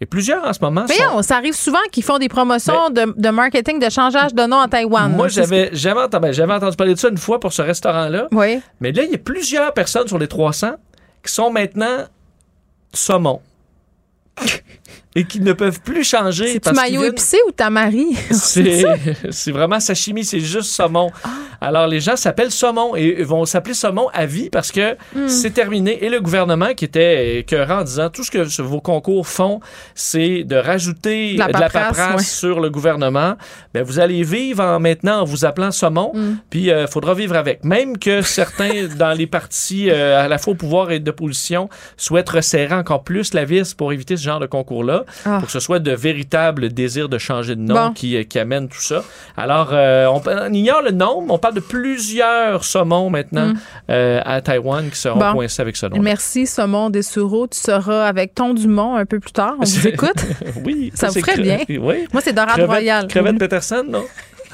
[0.00, 3.14] Et plusieurs en ce moment sont- Voyons, ça arrive souvent qu'ils font des promotions de,
[3.16, 5.12] de marketing de changeage de nom à Taïwan.
[5.12, 5.28] Moi.
[5.28, 8.26] C'est j'avais jamais entendu, ben, j'avais entendu parler de ça une fois pour ce restaurant-là.
[8.32, 8.60] Oui.
[8.80, 10.72] Mais là, il y a plusieurs personnes sur les 300
[11.24, 12.06] qui sont maintenant
[12.92, 13.40] saumon.
[15.14, 16.58] Et qui ne peuvent plus changer.
[16.58, 18.16] Qu'ils maillot viennent- épicé ou tamari?
[18.30, 18.82] C'est
[19.30, 21.10] c'est vraiment sashimi, c'est juste saumon.
[21.22, 21.28] Ah.
[21.62, 25.28] Alors les gens s'appellent saumon et vont s'appeler saumon à vie parce que Hmm.
[25.28, 26.04] c'est terminé.
[26.04, 29.60] Et le gouvernement qui était écœurant en disant tout ce que vos concours font,
[29.94, 32.22] c'est de rajouter De la de la paperasse, ouais.
[32.22, 33.34] sur le gouvernement.
[33.74, 36.36] Ben, vous allez vivre en, maintenant en vous appelant saumon, Hmm.
[36.50, 37.64] puis il faudra vivre avec.
[37.64, 42.30] Même que certains dans les partis euh, à la fois au pouvoir et d'opposition souhaitent
[42.30, 45.36] resserrer encore plus la vis pour éviter ce genre de concours-là, Ah.
[45.38, 47.92] pour que ce soit de véritables désirs de changer de nom Bon.
[47.92, 49.04] qui, qui amènent tout ça.
[49.36, 53.58] Alors, euh, on, on ignore le nombre, on parle de plusieurs saumons maintenant Mm.
[53.90, 55.32] euh, à Taïwan qui seront Bon.
[55.34, 55.98] coincés avec ce nom.
[56.00, 57.46] Merci, Saumon Dessureau.
[57.46, 59.54] Tu seras avec Ton Dumont un peu plus tard.
[59.60, 60.24] On vous écoute.
[60.64, 61.58] oui, Ça vous ferait cre- bien.
[61.80, 62.06] Oui.
[62.12, 63.06] Moi, c'est Dorade Crevette- Royale.
[63.08, 64.04] Crevette Peterson, non?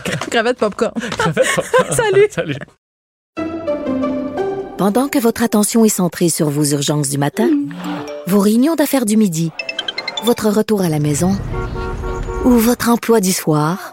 [0.31, 0.93] Crevette popcorn.
[1.19, 1.93] Crevette popcorn.
[1.93, 2.27] Salut.
[2.31, 2.57] Salut.
[4.77, 7.49] Pendant que votre attention est centrée sur vos urgences du matin,
[8.27, 9.51] vos réunions d'affaires du midi,
[10.25, 11.37] votre retour à la maison
[12.45, 13.93] ou votre emploi du soir,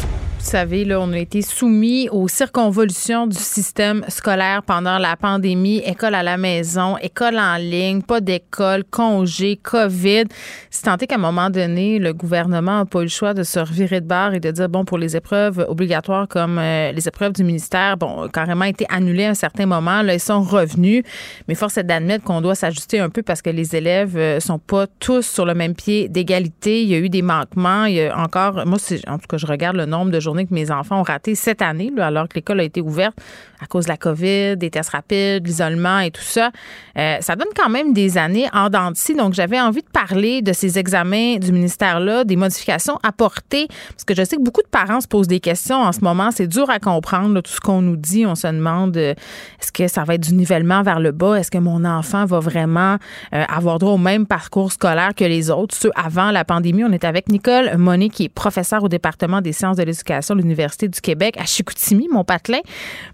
[0.51, 5.77] Vous savez, on a été soumis aux circonvolutions du système scolaire pendant la pandémie.
[5.85, 10.25] École à la maison, école en ligne, pas d'école, congé, COVID.
[10.69, 13.59] C'est tenté qu'à un moment donné, le gouvernement n'a pas eu le choix de se
[13.59, 17.31] revirer de barre et de dire, bon, pour les épreuves obligatoires comme euh, les épreuves
[17.31, 20.01] du ministère, bon, carrément été annulées à un certain moment.
[20.01, 21.03] Là, ils sont revenus.
[21.47, 24.59] Mais force est d'admettre qu'on doit s'ajuster un peu parce que les élèves euh, sont
[24.59, 26.83] pas tous sur le même pied d'égalité.
[26.83, 27.85] Il y a eu des manquements.
[27.85, 30.53] Il y a encore, moi, en tout cas, je regarde le nombre de journées que
[30.53, 33.17] mes enfants ont raté cette année, alors que l'école a été ouverte
[33.61, 36.51] à cause de la COVID, des tests rapides, l'isolement et tout ça.
[36.97, 38.91] Euh, ça donne quand même des années en dents.
[39.17, 44.15] Donc, j'avais envie de parler de ces examens du ministère-là, des modifications apportées, parce que
[44.15, 46.31] je sais que beaucoup de parents se posent des questions en ce moment.
[46.31, 48.25] C'est dur à comprendre, là, tout ce qu'on nous dit.
[48.25, 49.13] On se demande, euh,
[49.61, 51.35] est-ce que ça va être du nivellement vers le bas?
[51.35, 52.97] Est-ce que mon enfant va vraiment
[53.33, 55.75] euh, avoir droit au même parcours scolaire que les autres?
[55.75, 59.53] Ceux avant la pandémie, on est avec Nicole Monet, qui est professeure au département des
[59.53, 62.59] sciences de l'éducation de l'Université du Québec à Chicoutimi, mon patelin.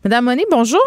[0.03, 0.81] Madame Monet, bonjour.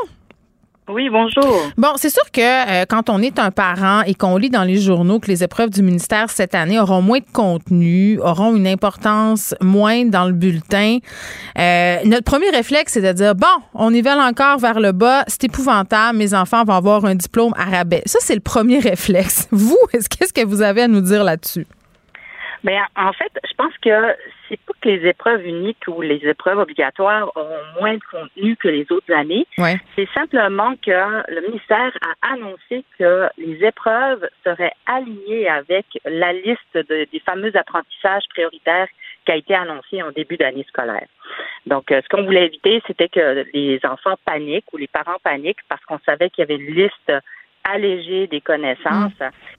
[0.93, 1.71] Oui, bonjour.
[1.77, 4.79] Bon, c'est sûr que euh, quand on est un parent et qu'on lit dans les
[4.79, 9.55] journaux que les épreuves du ministère cette année auront moins de contenu, auront une importance
[9.61, 10.99] moindre dans le bulletin,
[11.59, 15.45] euh, notre premier réflexe, c'est de dire, bon, on nivelle encore vers le bas, c'est
[15.45, 18.03] épouvantable, mes enfants vont avoir un diplôme à rabais.
[18.07, 19.47] Ça, c'est le premier réflexe.
[19.53, 21.69] Vous, est-ce qu'est-ce que vous avez à nous dire là-dessus?
[22.63, 24.15] Bien, en fait, je pense que
[24.49, 28.69] c'est pas que les épreuves uniques ou les épreuves obligatoires auront moins de contenu que
[28.69, 29.47] les autres années.
[29.57, 29.77] Ouais.
[29.97, 30.91] C'est simplement que
[31.33, 37.55] le ministère a annoncé que les épreuves seraient alignées avec la liste de- des fameux
[37.57, 38.89] apprentissages prioritaires
[39.25, 41.07] qui a été annoncée en début d'année scolaire.
[41.67, 45.63] Donc, euh, ce qu'on voulait éviter, c'était que les enfants paniquent ou les parents paniquent
[45.69, 47.13] parce qu'on savait qu'il y avait une liste
[47.65, 49.13] allégée des connaissances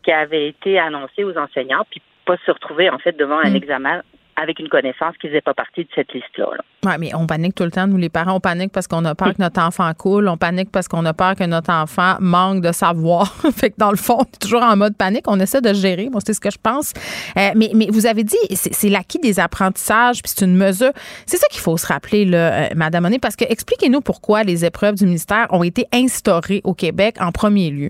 [0.04, 2.02] qui avait été annoncée aux enseignants, puis
[2.32, 3.56] pas se retrouver en fait devant un Mm.
[3.56, 4.02] examen
[4.38, 6.48] avec une connaissance qui faisait pas partie de cette liste-là.
[6.58, 6.64] là.
[6.86, 9.14] Oui, mais on panique tout le temps, nous les parents, on panique parce qu'on a
[9.14, 12.62] peur que notre enfant coule, on panique parce qu'on a peur que notre enfant manque
[12.62, 13.28] de savoir.
[13.56, 16.10] fait que dans le fond, on est toujours en mode panique, on essaie de gérer,
[16.10, 16.94] moi c'est ce que je pense.
[17.38, 20.94] Euh, mais, mais vous avez dit, c'est l'acquis des apprentissages, puis c'est une mesure.
[21.28, 24.64] C'est ça qu'il faut se rappeler, là, euh, Madame Monet, parce que expliquez-nous pourquoi les
[24.66, 27.90] épreuves du ministère ont été instaurées au Québec en premier lieu.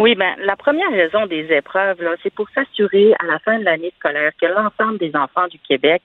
[0.00, 3.92] Oui, ben la première raison des épreuves, c'est pour s'assurer à la fin de l'année
[3.98, 6.00] scolaire que l'ensemble des enfants du Québec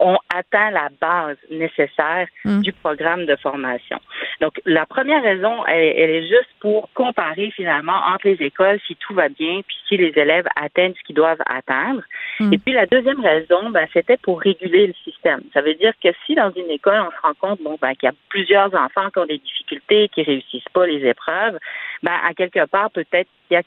[0.00, 2.60] ont atteint la base nécessaire Mm.
[2.62, 3.98] du programme de formation.
[4.40, 8.96] Donc, la première raison, elle, elle est juste pour comparer finalement entre les écoles si
[8.96, 12.02] tout va bien, puis si les élèves atteignent ce qu'ils doivent atteindre.
[12.40, 12.52] Mm.
[12.52, 15.42] Et puis la deuxième raison, ben, c'était pour réguler le système.
[15.52, 18.08] Ça veut dire que si dans une école on se rend compte, bon, ben, qu'il
[18.08, 21.58] y a plusieurs enfants qui ont des difficultés, qui réussissent pas les épreuves,
[22.02, 23.62] ben, à quelque part peut-être qu'il y a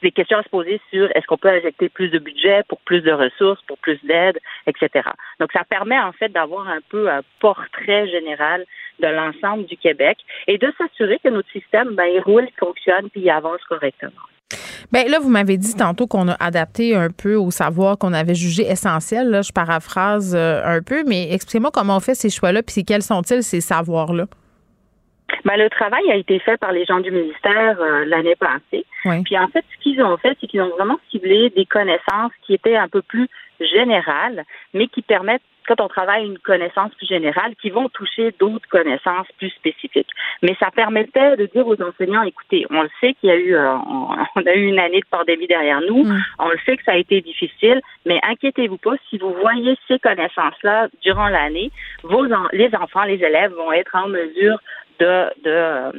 [0.00, 3.00] des questions à se poser sur est-ce qu'on peut injecter plus de budget pour plus
[3.00, 5.08] de ressources, pour plus d'aide, etc.
[5.40, 8.64] Donc, ça permet en fait d'avoir un peu un portrait général
[9.00, 13.10] de l'ensemble du Québec et de s'assurer que notre système, ben, il roule, il fonctionne,
[13.10, 14.12] puis il avance correctement.
[14.92, 18.34] Ben là, vous m'avez dit tantôt qu'on a adapté un peu au savoir qu'on avait
[18.34, 19.30] jugé essentiel.
[19.30, 23.02] Là, je paraphrase euh, un peu, mais expliquez-moi comment on fait ces choix-là, puis quels
[23.02, 24.26] sont-ils ces savoirs-là?
[25.44, 28.84] Ben, le travail a été fait par les gens du ministère euh, l'année passée.
[29.04, 29.22] Oui.
[29.24, 32.54] Puis en fait, ce qu'ils ont fait, c'est qu'ils ont vraiment ciblé des connaissances qui
[32.54, 33.28] étaient un peu plus
[33.60, 38.68] générales, mais qui permettent, quand on travaille une connaissance plus générale, qui vont toucher d'autres
[38.68, 40.08] connaissances plus spécifiques.
[40.42, 43.54] Mais ça permettait de dire aux enseignants, écoutez, on le sait qu'il y a eu,
[43.54, 44.10] euh, on,
[44.46, 46.04] a eu une année de pandémie derrière nous,
[46.40, 50.00] on le sait que ça a été difficile, mais inquiétez-vous pas, si vous voyez ces
[50.00, 51.70] connaissances-là durant l'année,
[52.02, 54.58] vos en- les enfants, les élèves vont être en mesure
[55.02, 55.90] de,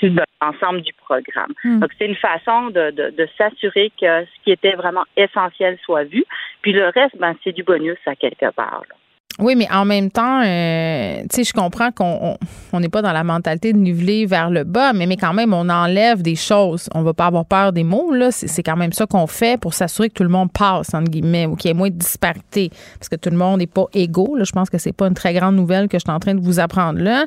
[0.00, 1.52] de, de l'ensemble du programme.
[1.64, 1.80] Mm.
[1.80, 6.04] Donc, c'est une façon de, de, de s'assurer que ce qui était vraiment essentiel soit
[6.04, 6.24] vu.
[6.62, 8.82] Puis le reste, ben, c'est du bonus à quelque part.
[8.88, 8.94] là.
[9.40, 12.36] Oui, mais en même temps, euh, tu sais, je comprends qu'on
[12.72, 15.52] on- n'est pas dans la mentalité de niveler vers le bas, mais, mais quand même,
[15.54, 16.88] on enlève des choses.
[16.94, 18.30] On va pas avoir peur des mots, là.
[18.30, 21.10] C'est c'est quand même ça qu'on fait pour s'assurer que tout le monde passe, entre
[21.10, 22.70] guillemets, ou qu'il y ait moins de disparité.
[22.98, 24.36] Parce que tout le monde n'est pas égaux.
[24.36, 24.44] Là.
[24.44, 26.40] Je pense que c'est pas une très grande nouvelle que je suis en train de
[26.40, 27.24] vous apprendre là.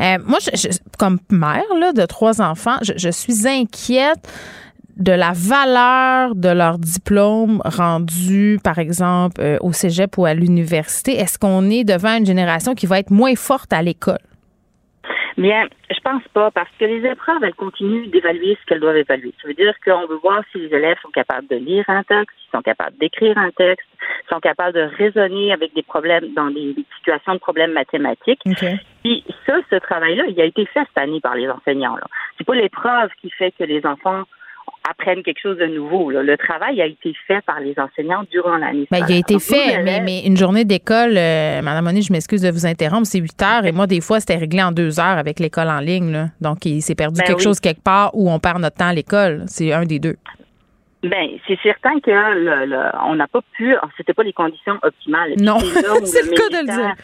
[0.00, 4.20] Euh, moi, je- je- comme mère là, de trois enfants, je, je suis inquiète
[4.98, 11.12] de la valeur de leur diplôme rendu, par exemple, euh, au cégep ou à l'université?
[11.12, 14.18] Est-ce qu'on est devant une génération qui va être moins forte à l'école?
[15.36, 19.32] Bien, je pense pas, parce que les épreuves, elles continuent d'évaluer ce qu'elles doivent évaluer.
[19.40, 22.36] Ça veut dire qu'on veut voir si les élèves sont capables de lire un texte,
[22.40, 23.86] s'ils sont capables d'écrire un texte,
[24.28, 28.42] sont capables de raisonner avec des problèmes dans des, des situations de problèmes mathématiques.
[29.04, 31.94] Puis ça, ce travail-là, il a été fait cette année par les enseignants.
[31.94, 32.06] Là.
[32.36, 34.24] C'est pas l'épreuve qui fait que les enfants
[34.88, 36.10] apprennent quelque chose de nouveau.
[36.10, 36.22] là.
[36.22, 38.86] Le travail a été fait par les enseignants durant l'année.
[38.90, 42.12] Ben, il a été Donc, fait, mais, mais une journée d'école, euh, Madame Monique, je
[42.12, 44.98] m'excuse de vous interrompre, c'est 8 heures et moi, des fois, c'était réglé en deux
[45.00, 46.12] heures avec l'école en ligne.
[46.12, 46.26] là.
[46.40, 47.44] Donc, il s'est perdu Ben quelque oui.
[47.44, 49.44] chose quelque part où on perd notre temps à l'école.
[49.46, 50.16] C'est un des deux.
[51.02, 55.34] Ben, c'est certain que le, le- on n'a pas pu, c'était pas les conditions optimales.
[55.38, 56.94] Non, c'est le cas de le ministère-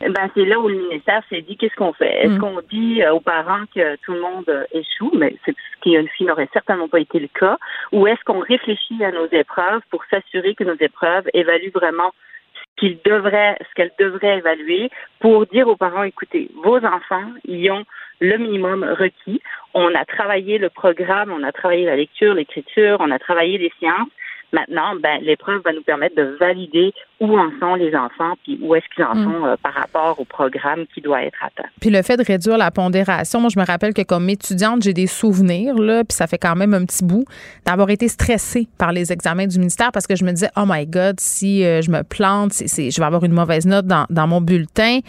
[0.00, 2.24] Ben, c'est là où le ministère s'est dit qu'est-ce qu'on fait?
[2.24, 2.38] Est-ce Mm.
[2.40, 6.48] qu'on dit euh, aux parents que tout le monde euh, échoue, mais ce qui n'aurait
[6.52, 7.56] certainement pas été le cas,
[7.92, 12.12] ou est-ce qu'on réfléchit à nos épreuves pour s'assurer que nos épreuves évaluent vraiment
[12.54, 14.90] ce qu'ils devraient, ce qu'elles devraient évaluer,
[15.20, 17.84] pour dire aux parents écoutez, vos enfants, ils ont
[18.20, 19.40] le minimum requis.
[19.74, 23.72] On a travaillé le programme, on a travaillé la lecture, l'écriture, on a travaillé les
[23.78, 24.08] sciences.
[24.52, 28.74] Maintenant, ben, l'épreuve va nous permettre de valider où en sont les enfants, puis où
[28.74, 29.24] est-ce qu'ils en Mm.
[29.24, 31.68] sont euh, par rapport au programme qui doit être atteint.
[31.80, 34.92] Puis le fait de réduire la pondération, moi, je me rappelle que comme étudiante, j'ai
[34.92, 37.24] des souvenirs, là, puis ça fait quand même un petit bout,
[37.64, 40.86] d'avoir été stressée par les examens du ministère parce que je me disais, oh my
[40.86, 44.40] God, si euh, je me plante, je vais avoir une mauvaise note dans, dans mon
[44.40, 45.00] bulletin.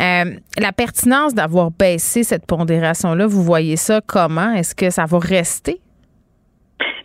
[0.00, 0.24] Euh,
[0.58, 4.52] la pertinence d'avoir baissé cette pondération-là, vous voyez ça comment?
[4.52, 5.80] Est-ce que ça va rester?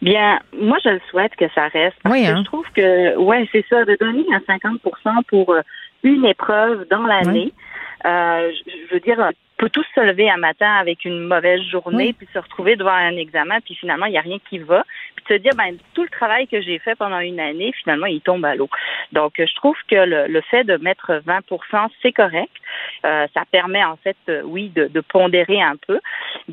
[0.01, 1.95] Bien, moi, je le souhaite que ça reste.
[2.03, 2.36] Parce Oui, que hein?
[2.38, 5.61] je trouve que, ouais, c'est ça, de donner un 50% pour euh,
[6.03, 7.53] une épreuve dans l'année.
[8.05, 8.51] Euh,
[8.89, 12.13] je, veux dire, on peut tous se lever un matin avec une mauvaise journée, Oui.
[12.13, 14.84] puis se retrouver devant un examen, puis finalement, il n'y a rien qui va.
[15.15, 18.21] Puis se dire, ben, tout le travail que j'ai fait pendant une année, finalement, il
[18.21, 18.69] tombe à l'eau.
[19.11, 22.51] Donc, je trouve que le, le fait de mettre 20% c'est correct.
[23.05, 25.99] Euh, ça permet en fait, euh, oui, de, de pondérer un peu.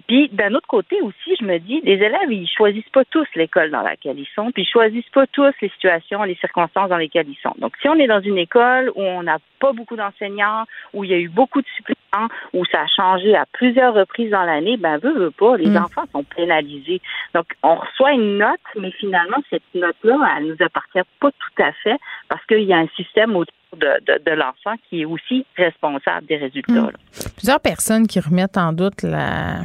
[0.06, 3.70] Puis d'un autre côté aussi, je me dis, les élèves, ils choisissent pas tous l'école
[3.70, 7.28] dans laquelle ils sont, puis ils choisissent pas tous les situations, les circonstances dans lesquelles
[7.28, 7.54] ils sont.
[7.58, 11.10] Donc si on est dans une école où on n'a pas beaucoup d'enseignants, où il
[11.10, 14.76] y a eu beaucoup de suppléments, où ça a changé à plusieurs reprises dans l'année,
[14.76, 15.76] ben veut, veut pas, les Mm.
[15.84, 17.00] enfants sont pénalisés.
[17.34, 21.72] Donc on reçoit une note, mais finalement cette note-là, elle nous appartient pas tout à
[21.72, 21.98] fait
[22.28, 26.26] parce qu'il y a un système autour de, de, de l'enfant qui est aussi responsable
[26.26, 26.72] des résultats.
[26.72, 26.86] Mm.
[26.86, 26.92] là.
[27.36, 29.62] Plusieurs personnes qui remettent en doute la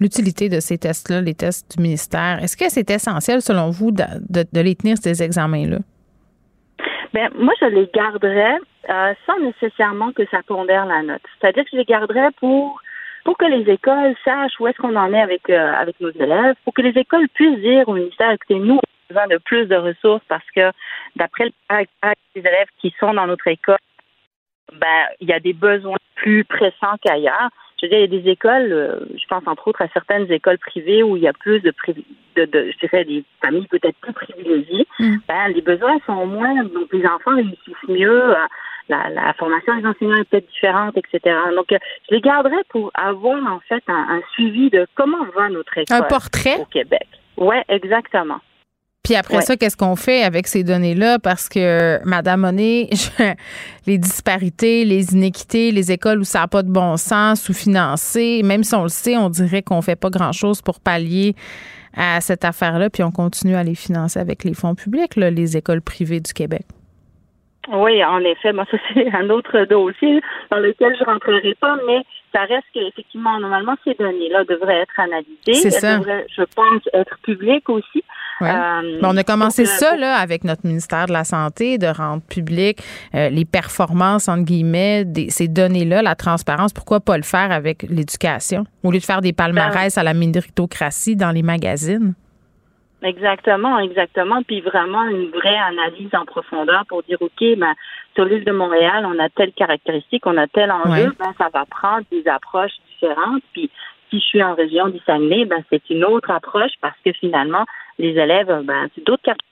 [0.00, 2.38] l'utilité de ces tests-là, les tests du ministère.
[2.40, 5.78] Est-ce que c'est essentiel, selon vous, de, de- de les tenir, ces examens-là?
[7.12, 8.58] Ben, moi, je les garderais
[8.90, 11.22] euh, sans nécessairement que ça pondère la note.
[11.40, 12.80] C'est-à-dire que je les garderais pour
[13.24, 16.54] pour que les écoles sachent où est-ce qu'on en est avec euh, avec nos élèves,
[16.64, 18.78] pour que les écoles puissent dire au ministère, écoutez, nous,
[19.08, 20.70] besoin de plus de ressources parce que
[21.16, 21.84] d'après le
[22.34, 23.78] des élèves qui sont dans notre école,
[24.72, 27.48] ben, il y a des besoins plus pressants qu'ailleurs.
[27.80, 30.30] Je veux dire, il y a des écoles, euh, je pense entre autres à certaines
[30.32, 31.72] écoles privées où il y a plus de,
[32.36, 34.86] de, de je dirais, des familles peut-être plus privilégiées.
[35.28, 38.30] Ben, les besoins sont moins, donc les enfants réussissent mieux.
[38.36, 38.46] euh,
[38.88, 41.36] la, la formation des enseignants est peut-être différente, etc.
[41.54, 41.78] Donc, euh,
[42.08, 45.96] je les garderais pour avoir en fait un, un suivi de comment va notre école
[45.98, 46.56] Un portrait?
[46.58, 47.06] au Québec.
[47.36, 48.40] Ouais, exactement.
[49.08, 49.42] Puis après Ouais.
[49.42, 51.18] ça, qu'est-ce qu'on fait avec ces données-là?
[51.18, 52.90] Parce que, Madame Monet,
[53.86, 58.64] les disparités, les inéquités, les écoles où ça n'a pas de bon sens, sous-financées, même
[58.64, 61.34] si on le sait, on dirait qu'on fait pas grand-chose pour pallier
[61.96, 65.56] à cette affaire-là, puis on continue à les financer avec les fonds publics, là, les
[65.56, 66.66] écoles privées du Québec.
[67.72, 72.02] Oui, en effet, moi, ça c'est un autre dossier dans lequel je rentrerai pas, mais
[72.34, 75.54] ça reste qu'effectivement, normalement, ces données-là devraient être analysées.
[75.54, 75.98] C'est Elles ça.
[75.98, 78.04] devraient, je pense, être publiques aussi.
[78.40, 78.50] Ouais.
[78.50, 81.78] Euh, Ben, on a commencé donc, euh, ça là, avec notre ministère de la Santé,
[81.78, 82.80] de rendre public
[83.14, 86.72] euh, les performances, entre guillemets, des, ces données-là, la transparence.
[86.72, 88.64] Pourquoi pas le faire avec l'éducation?
[88.84, 92.14] Au lieu de faire des palmarès à la méritocratie dans les magazines.
[93.02, 94.42] Exactement, exactement.
[94.42, 97.72] Puis vraiment une vraie analyse en profondeur pour dire, OK, ben,
[98.14, 101.16] sur l'île de Montréal, on a telle caractéristique, on a tel enjeu, Ouais.
[101.18, 103.42] ben, ça va prendre des approches différentes.
[103.52, 103.70] Puis
[104.10, 107.64] si je suis en région du ben, c'est une autre approche parce que finalement,
[107.98, 109.47] les élèves, ben, d'autres caractéristiques.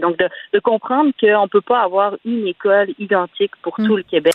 [0.00, 4.02] Donc, de, de comprendre qu'on ne peut pas avoir une école identique pour tout le
[4.02, 4.34] Québec.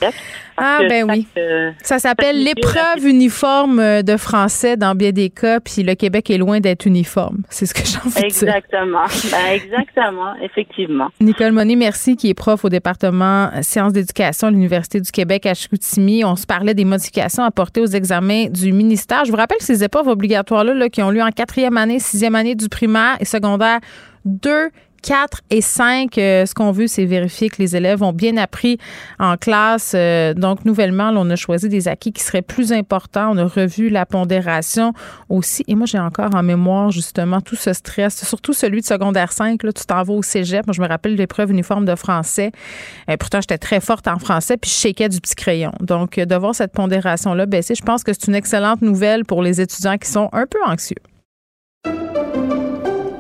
[0.57, 1.28] Ah, ben chaque, oui.
[1.38, 6.30] euh, Ça s'appelle l'épreuve uniforme euh, de français dans bien des cas, puis le Québec
[6.30, 7.39] est loin d'être uniforme.
[7.49, 8.24] C'est ce que dire.
[8.24, 9.05] Exactement.
[9.32, 11.09] Ben, exactement, effectivement.
[11.20, 15.53] Nicole Monet, merci, qui est prof au département sciences d'éducation à l'Université du Québec à
[15.53, 16.24] Chicoutimi.
[16.26, 19.26] On se parlait des modifications apportées aux examens du ministère.
[19.26, 22.36] Je vous rappelle que ces épreuves obligatoires-là, là, qui ont lieu en quatrième année, sixième
[22.36, 23.80] année du primaire et secondaire
[24.26, 24.70] 2,
[25.01, 28.77] 4 et 5, euh, ce qu'on veut, c'est vérifier que les élèves ont bien appris
[29.19, 29.93] en classe.
[29.95, 33.31] Euh, donc, nouvellement, on a choisi des acquis qui seraient plus importants.
[33.31, 34.93] On a revu la pondération
[35.29, 35.63] aussi.
[35.67, 39.63] Et moi, j'ai encore en mémoire, justement, tout ce stress, surtout celui de secondaire 5.
[39.63, 40.65] Là, tu t'en vas au cégep.
[40.67, 42.51] Moi, je me rappelle l'épreuve uniforme de français.
[43.09, 45.71] Euh, pourtant, j'étais très forte en français, puis je shakeais du petit crayon.
[45.79, 49.61] Donc, de voir cette pondération-là baisser, je pense que c'est une excellente nouvelle pour les
[49.61, 50.95] étudiants qui sont un peu anxieux.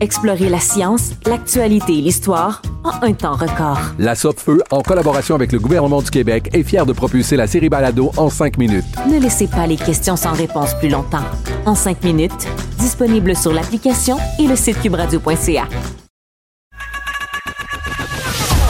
[0.00, 3.80] Explorez la science, l'actualité et l'histoire en un temps record.
[3.98, 7.68] La Feu, en collaboration avec le gouvernement du Québec, est fière de propulser la série
[7.68, 8.84] Balado en cinq minutes.
[9.10, 11.24] Ne laissez pas les questions sans réponse plus longtemps.
[11.66, 12.46] En cinq minutes,
[12.78, 15.68] disponible sur l'application et le site cubradio.ca.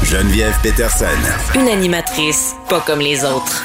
[0.02, 1.04] Geneviève Peterson.
[1.54, 3.64] Une animatrice pas comme les autres.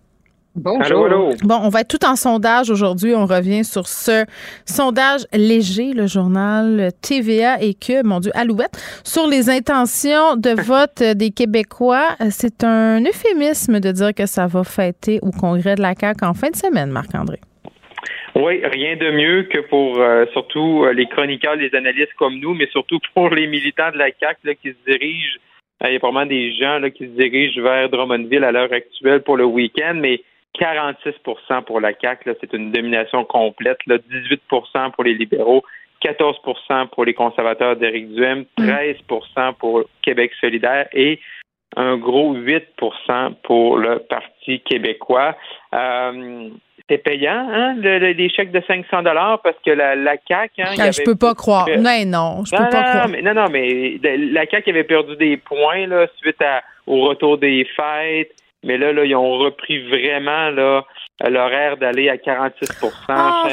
[0.55, 1.05] Bonjour.
[1.05, 1.29] Allô, allô?
[1.43, 3.15] Bon, on va être tout en sondage aujourd'hui.
[3.15, 4.25] On revient sur ce
[4.65, 8.75] sondage léger, le journal TVA et que, mon Dieu, Alouette,
[9.05, 12.17] sur les intentions de vote des Québécois.
[12.31, 16.33] C'est un euphémisme de dire que ça va fêter au congrès de la CAQ en
[16.33, 17.39] fin de semaine, Marc-André.
[18.35, 22.53] Oui, rien de mieux que pour euh, surtout euh, les chroniqueurs, les analystes comme nous,
[22.53, 25.37] mais surtout pour les militants de la CAQ là, qui se dirigent.
[25.83, 28.71] Euh, il y a probablement des gens là, qui se dirigent vers Drummondville à l'heure
[28.71, 30.21] actuelle pour le week-end, mais
[30.59, 33.79] 46% pour la CAQ, c'est une domination complète.
[33.87, 35.63] Là, 18% pour les libéraux,
[36.03, 41.19] 14% pour les conservateurs d'Éric Duhem, 13% pour Québec solidaire et
[41.77, 45.37] un gros 8% pour le Parti québécois.
[45.73, 46.49] Euh,
[46.89, 50.61] c'est payant, hein, le, les chèques de 500 dollars parce que la, la CAQ...
[50.61, 51.67] Hein, ah, je peux pas croire.
[51.77, 53.07] Non, non, je peux pas croire.
[53.07, 57.37] Mais, non, non, mais la CAQ avait perdu des points là, suite à, au retour
[57.37, 58.33] des fêtes.
[58.63, 60.83] Mais là, là, ils ont repris vraiment là
[61.27, 62.91] l'horaire d'aller à 46%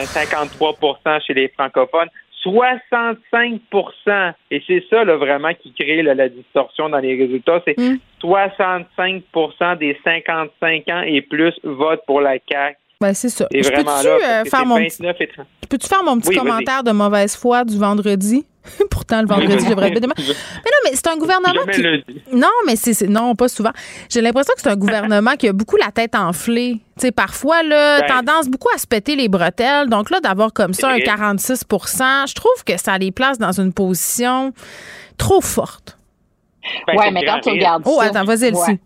[0.05, 2.09] 53% chez les francophones.
[2.45, 7.61] 65% Et c'est ça là, vraiment qui crée la distorsion dans les résultats.
[7.65, 7.77] C'est
[8.23, 9.25] 65%
[9.75, 9.79] hmm.
[9.79, 12.77] des 55 ans et plus votent pour la CAQ.
[13.01, 13.47] Ben, c'est ça.
[13.53, 17.65] Et vraiment peux-tu là, euh, faire mon peux-tu faire mon petit commentaire de mauvaise foi
[17.65, 18.45] du vendredi?
[18.91, 20.14] Pourtant, le vendredi, je devrais demain.
[20.16, 21.83] Mais non, mais c'est un gouvernement qui...
[22.33, 23.73] Non, mais c'est non, pas souvent.
[24.09, 26.81] J'ai l'impression que c'est un gouvernement qui a beaucoup la tête enflée.
[26.99, 28.07] Tu sais, parfois, là, Ben.
[28.25, 29.89] tendance beaucoup à se péter les bretelles.
[29.89, 33.73] Donc là, d'avoir comme ça un 46% je trouve que ça les place dans une
[33.73, 34.53] position
[35.16, 35.99] trop forte.
[36.87, 38.61] Ben, ouais, mais quand tu regardes Oh, attends, vas-y, Elsie.
[38.61, 38.81] Ouais.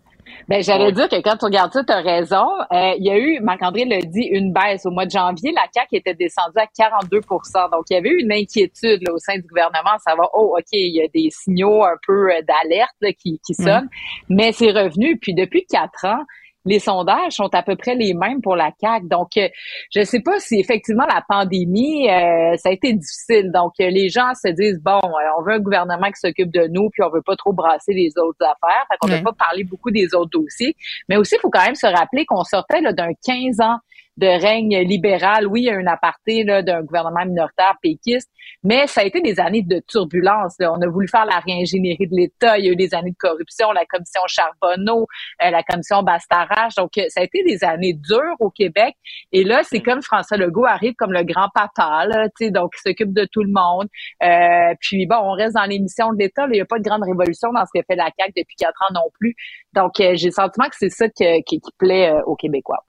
[0.47, 2.45] Ben, j'allais dire que quand tu regardes ça, tu as raison.
[2.71, 4.85] Euh, il y a eu, Marc-André l'a dit, une baisse.
[4.85, 8.21] Au mois de janvier, la CAQ était descendue à 42% Donc, il y avait eu
[8.21, 11.29] une inquiétude là, au sein du gouvernement à savoir, oh, OK, il y a des
[11.31, 13.89] signaux un peu euh, d'alerte qui, qui sonnent.
[14.29, 15.17] Mais c'est revenu.
[15.17, 16.23] Puis depuis quatre ans,
[16.65, 19.07] les sondages sont à peu près les mêmes pour la CAQ.
[19.07, 19.47] Donc, euh,
[19.93, 23.51] je ne sais pas si effectivement la pandémie, euh, ça a été difficile.
[23.53, 26.67] Donc, euh, les gens se disent, bon, euh, on veut un gouvernement qui s'occupe de
[26.67, 28.85] nous, puis on veut pas trop brasser les autres affaires.
[28.89, 29.17] Fait qu'on Ouais.
[29.17, 30.75] n'a pas parlé beaucoup des autres dossiers.
[31.09, 33.77] Mais aussi, il faut quand même se rappeler qu'on sortait là, d'un 15 ans
[34.17, 35.47] de règne libéral.
[35.47, 38.29] Oui, il y a un aparté d'un gouvernement minoritaire péquiste,
[38.63, 40.55] mais ça a été des années de turbulence.
[40.59, 40.71] là.
[40.71, 42.57] On a voulu faire la réingénierie de l'État.
[42.57, 45.07] Il y a eu des années de corruption, la commission Charbonneau,
[45.43, 46.75] euh, la commission Bastarache.
[46.75, 48.95] Donc, euh, ça a été des années dures au Québec.
[49.31, 53.13] Et là, c'est comme François Legault arrive comme le grand papa, là, donc il s'occupe
[53.13, 53.87] de tout le monde.
[54.23, 56.45] Euh, puis bon, on reste dans l'émission de l'État.
[56.47, 58.81] Il n'y a pas de grande révolution dans ce que fait la CAQ depuis quatre
[58.83, 59.35] ans non plus.
[59.73, 62.85] Donc, euh, j'ai le sentiment que c'est ça que- qui, qui plaît euh, aux Québécois.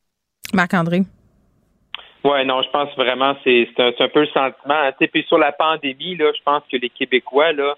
[0.52, 1.02] Marc-André.
[2.24, 4.74] Ouais, non, je pense vraiment c'est c'est un, peu le sentiment.
[4.74, 4.92] hein.
[5.12, 7.74] Puis sur la pandémie, là, je pense que les Québécois, là,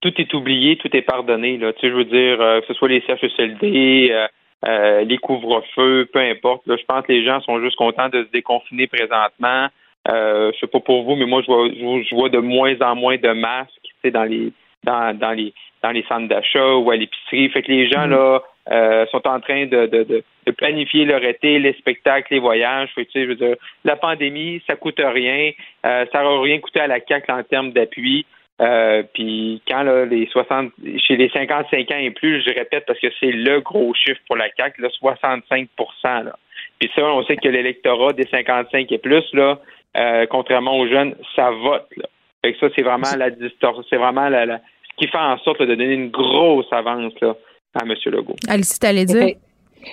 [0.00, 1.56] tout est oublié, tout est pardonné.
[1.56, 1.72] Là.
[1.72, 4.26] Tu sais, je veux dire, euh, que ce soit les CHSLD, euh,
[4.66, 6.66] euh, les couvre-feux, peu importe.
[6.66, 9.68] Là, je pense que les gens sont juste contents de se déconfiner présentement.
[10.08, 12.38] Euh, je sais pas pour vous, mais moi, je vois, je vois- je vois de
[12.38, 14.52] moins en moins de masques tu sais, dans les
[14.86, 17.48] dans, dans les dans les centres d'achat ou à l'épicerie.
[17.50, 21.22] Fait que les gens là euh, sont en train de, de, de, de planifier leur
[21.22, 22.90] été, les spectacles, les voyages.
[22.94, 25.52] Fait que, tu sais, je veux dire, la pandémie, ça coûte rien.
[25.84, 28.26] Euh, ça n'aura rien coûté à la CAQ en termes d'appui.
[28.60, 32.98] Euh, puis quand là, les 60 chez les 55 ans et plus, je répète parce
[32.98, 35.68] que c'est le gros chiffre pour la CAQ, là, 65
[36.04, 36.36] là.
[36.80, 39.60] Puis ça, on sait que l'électorat des 55 et plus, là,
[39.96, 41.86] euh, contrairement aux jeunes, ça vote.
[41.96, 42.06] Là.
[42.42, 44.60] Fait que ça, c'est vraiment la distorsion, c'est vraiment la,
[44.98, 47.34] qui fait en sorte là, de donner une grosse avance là,
[47.74, 47.94] à M.
[48.06, 48.36] Legault.
[48.48, 49.34] Alice, t'allais dire?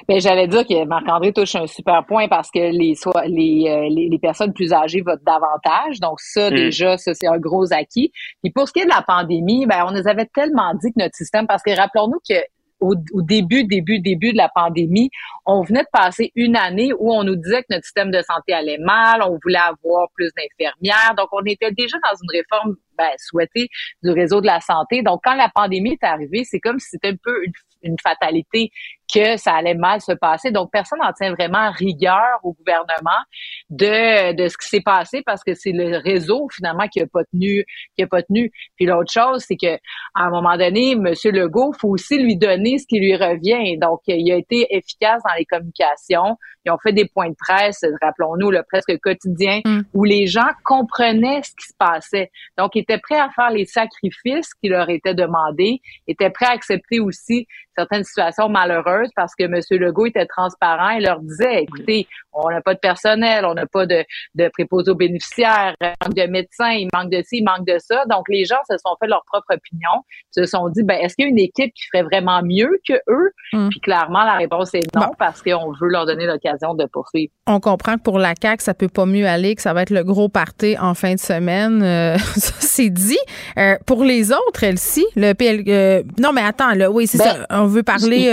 [0.08, 3.88] Ben, j'allais dire que Marc-André touche un super point parce que les, soit, les, euh,
[3.90, 6.00] les, les personnes plus âgées votent davantage.
[6.00, 6.56] Donc, ça, Mm.
[6.56, 8.12] déjà, ça, c'est un gros acquis.
[8.42, 11.00] Puis pour ce qui est de la pandémie, ben, on nous avait tellement dit que
[11.00, 12.36] notre système, parce que rappelons-nous que
[12.84, 15.10] au, début, début, début de la pandémie,
[15.46, 18.54] on venait de passer une année où on nous disait que notre système de santé
[18.54, 21.14] allait mal, on voulait avoir plus d'infirmières.
[21.18, 23.70] Donc, on était déjà dans une réforme ben, souhaitée
[24.04, 25.02] du réseau de la santé.
[25.02, 27.36] Donc, quand la pandémie est arrivée, c'est comme si c'était un peu
[27.84, 28.72] une fatalité
[29.14, 30.52] que ça allait mal se passer.
[30.52, 33.22] Donc, personne n'en tient vraiment rigueur au gouvernement
[33.70, 37.24] de, de ce qui s'est passé parce que c'est le réseau, finalement, qui a pas
[37.26, 37.64] tenu,
[37.96, 38.52] qui a pas tenu.
[38.76, 39.76] Puis l'autre chose, c'est que,
[40.16, 41.14] à un moment donné, M.
[41.26, 43.78] Legault, faut aussi lui donner ce qui lui revient.
[43.78, 46.38] Donc, il a été efficace dans les communications.
[46.66, 49.62] Ils ont fait des points de presse, rappelons-nous, le presque quotidien,
[49.94, 52.32] où les gens comprenaient ce qui se passait.
[52.58, 56.52] Donc, ils étaient prêts à faire les sacrifices qui leur étaient demandés, étaient prêts à
[56.52, 59.60] accepter aussi certaines situations malheureuses parce que M.
[59.72, 63.86] Legault était transparent et leur disait, écoutez, on n'a pas de personnel, on n'a pas
[63.86, 64.04] de,
[64.36, 67.78] de préposés aux bénéficiaires, il manque de médecins, il manque de ci, il manque de
[67.80, 68.04] ça.
[68.10, 71.26] Donc, les gens se sont fait leur propre opinion, se sont dit, ben, est-ce qu'il
[71.26, 73.32] y a une équipe qui ferait vraiment mieux que eux?
[73.70, 77.32] Puis clairement, la réponse est non, parce qu'on veut leur donner l'occasion de poursuivre.
[77.48, 79.92] On comprend que pour la CAQ, ça peut pas mieux aller, que ça va être
[79.92, 81.84] le gros party en fin de semaine.
[81.84, 83.20] Euh, ça, c'est dit.
[83.58, 85.64] Euh, pour les autres, Elsie, le PL...
[85.68, 87.46] euh, non, mais attends, là, oui, c'est Ben, ça.
[87.52, 88.30] On veut parler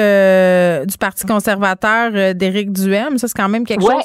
[0.50, 3.18] euh, du Parti conservateur euh, d'Éric Duhem.
[3.18, 3.94] Ça, c'est quand même quelque Ouais.
[3.94, 4.04] chose?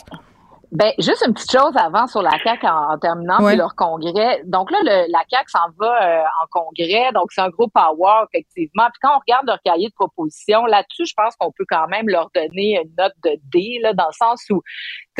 [0.71, 3.51] Ben, juste une petite chose avant sur la CAQ en, en terminant, Ouais.
[3.51, 4.41] puis leur congrès.
[4.45, 8.25] Donc là, le- la CAQ s'en va euh, en congrès, donc c'est un gros power,
[8.33, 8.83] effectivement.
[8.91, 12.09] Puis quand on regarde leur cahier de propositions, là-dessus, je pense qu'on peut quand même
[12.09, 14.61] leur donner une note de D, là, dans le sens où,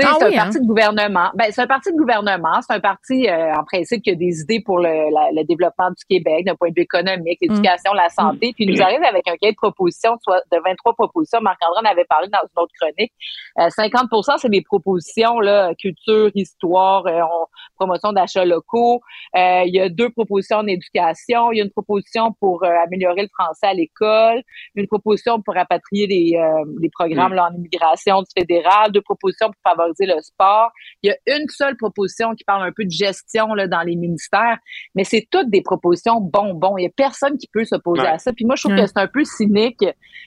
[0.04, 0.44] Ah c'est oui, un hein?
[0.44, 1.30] parti de gouvernement.
[1.36, 4.42] Ben, c'est un parti de gouvernement, c'est un parti, euh, en principe, qui a des
[4.42, 8.10] idées pour le, la- le développement du Québec, d'un point de vue économique, l'éducation, la
[8.10, 11.40] santé, puis il nous arrive avec un cahier de propositions soit de 23 propositions.
[11.42, 13.14] Marc-André en avait parlé dans une autre chronique.
[13.60, 17.46] Euh, 50% c'est des propositions, là, culture, histoire, euh, on-
[17.78, 19.02] promotion d'achats locaux.
[19.36, 21.52] Euh, il y a deux propositions en éducation.
[21.52, 24.42] Il y a une proposition pour améliorer le français à l'école,
[24.76, 29.48] une proposition pour rapatrier les, euh, les programmes là, en immigration du fédéral, deux propositions
[29.48, 30.72] pour favoriser le sport.
[31.04, 33.96] Il y a une seule proposition qui parle un peu de gestion là, dans les
[33.96, 34.58] ministères,
[34.96, 36.78] mais c'est toutes des propositions bonbons.
[36.78, 38.08] Il y a personne qui peut s'opposer Ouais.
[38.08, 38.34] à ça.
[38.34, 38.82] Puis moi, je trouve Ouais.
[38.84, 39.84] que c'est un peu cynique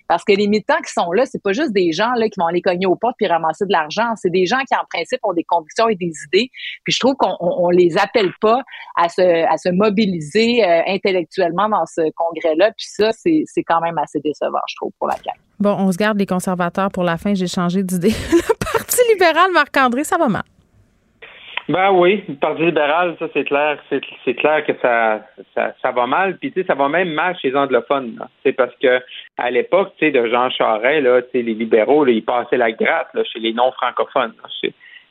[0.09, 2.46] parce que les militants qui sont là, c'est pas juste des gens là qui vont
[2.46, 4.14] aller cogner aux portes puis ramasser de l'argent.
[4.16, 6.50] C'est des gens qui, en principe, ont des convictions et des idées.
[6.84, 8.62] Puis je trouve qu'on on, on les appelle pas
[8.96, 12.72] à se, à se mobiliser euh, intellectuellement dans ce congrès-là.
[12.76, 15.38] Puis ça, c'est c'est quand même assez décevant, je trouve, pour la CAQ.
[15.61, 17.34] Bon, on se garde les conservateurs pour la fin.
[17.34, 18.14] J'ai changé d'idée.
[19.19, 20.43] libéral, Marc-André, ça va mal.
[21.69, 25.21] Ben oui, le Parti libéral, ça c'est clair, c'est, clair que ça,
[25.55, 26.39] ça, ça va mal.
[26.39, 28.19] Puis tu sais, ça va même mal chez les anglophones.
[28.43, 29.03] C'est parce que
[29.37, 32.73] à l'époque, tu sais, de Jean Charest, là, tu sais, les libéraux, ils passaient la
[32.73, 34.33] gratte chez les non francophones.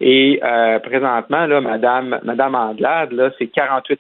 [0.02, 2.76] Et euh, présentement, là, Madame, Madame
[3.12, 4.00] là, c'est 48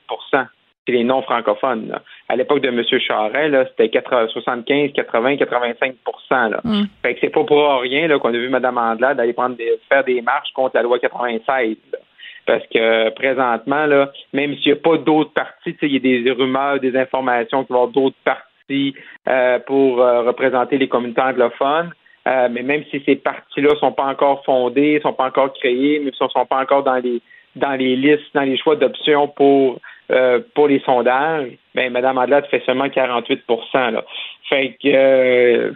[0.87, 1.89] chez les non francophones.
[1.89, 2.01] là.
[2.29, 2.83] À l'époque de M.
[2.99, 5.95] Charest, là, c'était 80, 75, 80, 85
[6.31, 6.61] là.
[7.01, 9.79] Fait que c'est pas pour rien là, qu'on a vu Mme Andelade aller prendre des,
[9.89, 11.77] faire des marches contre la loi 96.
[11.91, 11.99] là.
[12.45, 16.31] Parce que présentement, là, même s'il n'y a pas d'autres partis, il y a des
[16.31, 18.95] rumeurs, des informations qu'il va y avoir d'autres partis
[19.27, 21.91] euh, pour euh, représenter les communautés anglophones.
[22.25, 26.11] Euh, mais même si ces partis-là sont pas encore fondés, sont pas encore créés, mais
[26.11, 27.21] ne sont pas encore dans les
[27.55, 29.79] dans les listes, dans les choix d'options pour
[30.09, 33.43] euh, pour les sondages, ben Mme Andelade fait seulement 48
[33.73, 34.03] là.
[34.47, 35.71] Fait que euh,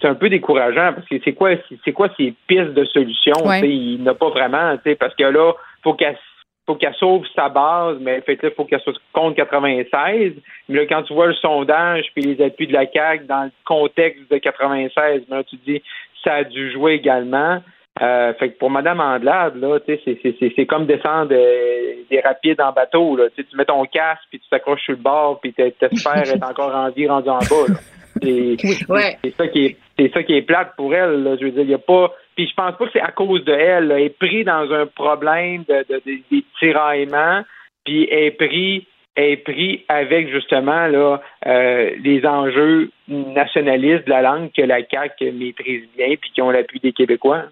[0.00, 1.50] c'est un peu décourageant parce que c'est quoi
[1.84, 3.46] c'est quoi ces pistes de solutions?
[3.46, 3.60] Ouais.
[3.68, 5.52] Il n'a pas vraiment, tu sais, parce que là,
[5.84, 6.18] faut qu'elle
[6.66, 10.32] faut qu'elle sauve sa base, mais fait là, faut qu'elle soit contre 96.
[10.68, 13.52] Mais là, quand tu vois le sondage puis les appuis de la CAQ dans le
[13.64, 15.82] contexte de 96, ben là, tu te dis
[16.24, 17.60] ça a dû jouer également.
[18.02, 21.32] Euh, fait que pour Mme Andelade, là, tu sais, c'est- c'est- c'est c'est comme descendre
[21.32, 23.14] euh, des rapides en bateau.
[23.16, 23.24] Là.
[23.36, 26.16] Tu sais, tu mets ton casque puis tu t'accroches sur le bord puis t'es- t'espères
[26.32, 27.66] être encore en vie rendu en bas.
[27.68, 27.74] là.
[28.22, 28.56] C'est
[28.88, 29.18] Ouais.
[29.36, 31.22] ça qui est c'est ça qui est plate pour elle.
[31.24, 31.36] là.
[31.38, 32.12] Je veux dire, il y a pas.
[32.36, 33.88] Puis je pense pas que c'est à cause de elle.
[33.88, 33.98] là.
[34.00, 37.42] Elle est prise dans un problème de, de- de- des tiraillements,
[37.84, 38.86] puis elle est pris
[39.16, 45.32] est pris avec justement là euh, les enjeux nationalistes de la langue que la CAQ
[45.32, 47.42] maîtrise bien puis qui ont l'appui des Québécois.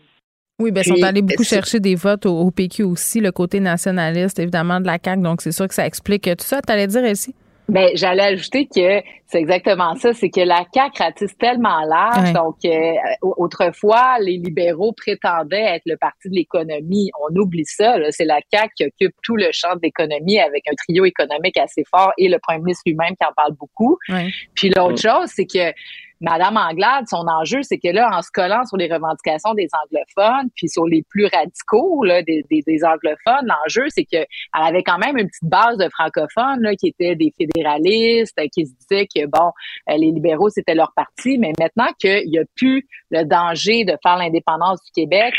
[0.61, 3.61] Oui, ben, ils sont allés beaucoup chercher des votes au, au PQ aussi, le côté
[3.61, 5.23] nationaliste, évidemment, de la CAQ.
[5.23, 6.61] Donc, c'est sûr que ça explique tout ça.
[6.61, 7.35] T'allais dire, Elsie?
[7.69, 12.29] Ben, j'allais ajouter que c'est exactement ça, c'est que la CAQ ratisse tellement large.
[12.29, 12.33] Ouais.
[12.33, 17.11] Donc, euh, au- autrefois, les libéraux prétendaient être le parti de l'économie.
[17.31, 17.99] On oublie ça.
[17.99, 18.07] là.
[18.11, 21.85] C'est la CAQ qui occupe tout le champ de l'économie avec un trio économique assez
[21.89, 23.99] fort et le premier ministre lui-même qui en parle beaucoup.
[24.09, 24.29] Ouais.
[24.55, 25.73] Puis l'autre chose, c'est que
[26.21, 30.51] Madame Anglade, son enjeu, c'est que là, en se collant sur les revendications des anglophones,
[30.57, 34.83] puis sur les plus radicaux là, des, des, des anglophones, l'enjeu, c'est que elle avait
[34.83, 39.07] quand même une petite base de francophones là, qui étaient des fédéralistes, qui se disaient
[39.07, 39.53] que bon,
[39.91, 43.97] euh, les libéraux c'était leur parti, mais maintenant qu'il y a plus le danger de
[44.03, 45.35] faire l'indépendance du Québec,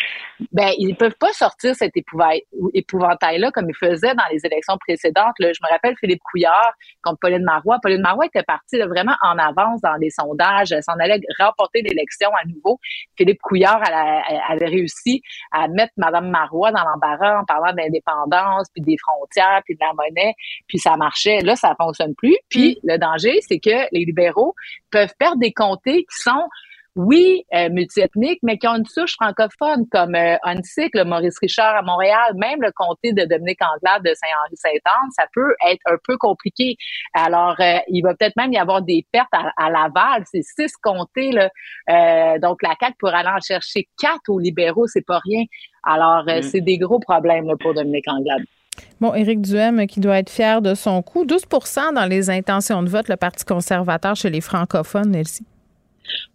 [0.51, 1.93] ben ils peuvent pas sortir cet
[2.73, 5.35] épouvantail-là comme ils faisaient dans les élections précédentes.
[5.39, 6.73] Je me rappelle Philippe Couillard
[7.03, 7.77] contre Pauline Marois.
[7.81, 12.45] Pauline Marois était partie vraiment en avance dans les sondages, s'en allait remporter l'élection à
[12.47, 12.79] nouveau.
[13.17, 17.73] Philippe Couillard elle a- elle avait réussi à mettre Madame Marois dans l'embarras en parlant
[17.73, 20.33] d'indépendance, puis des frontières, puis de la monnaie,
[20.67, 21.39] puis ça marchait.
[21.41, 22.37] Là, ça fonctionne plus.
[22.49, 24.55] Puis le danger, c'est que les libéraux
[24.91, 26.47] peuvent perdre des comtés qui sont
[26.95, 31.81] oui, euh, multiethniques, mais qui ont une souche francophone, comme euh, le Maurice Richard à
[31.81, 36.75] Montréal, même le comté de Dominique Anglade de Saint-Henri-Saint-Anne, ça peut être un peu compliqué.
[37.13, 40.23] Alors, euh, il va peut-être même y avoir des pertes à, à Laval.
[40.31, 41.49] C'est six comtés, là.
[41.89, 45.43] Euh, donc, la CAQ pourrait aller en chercher quatre aux libéraux, c'est pas rien.
[45.83, 46.43] Alors, euh, Mm.
[46.43, 48.43] c'est des gros problèmes là, pour Dominique Anglade.
[49.01, 51.25] Bon, Éric Duhem qui doit être fier de son coup.
[51.25, 55.45] 12% dans les intentions de vote, le Parti conservateur chez les francophones, Elsie.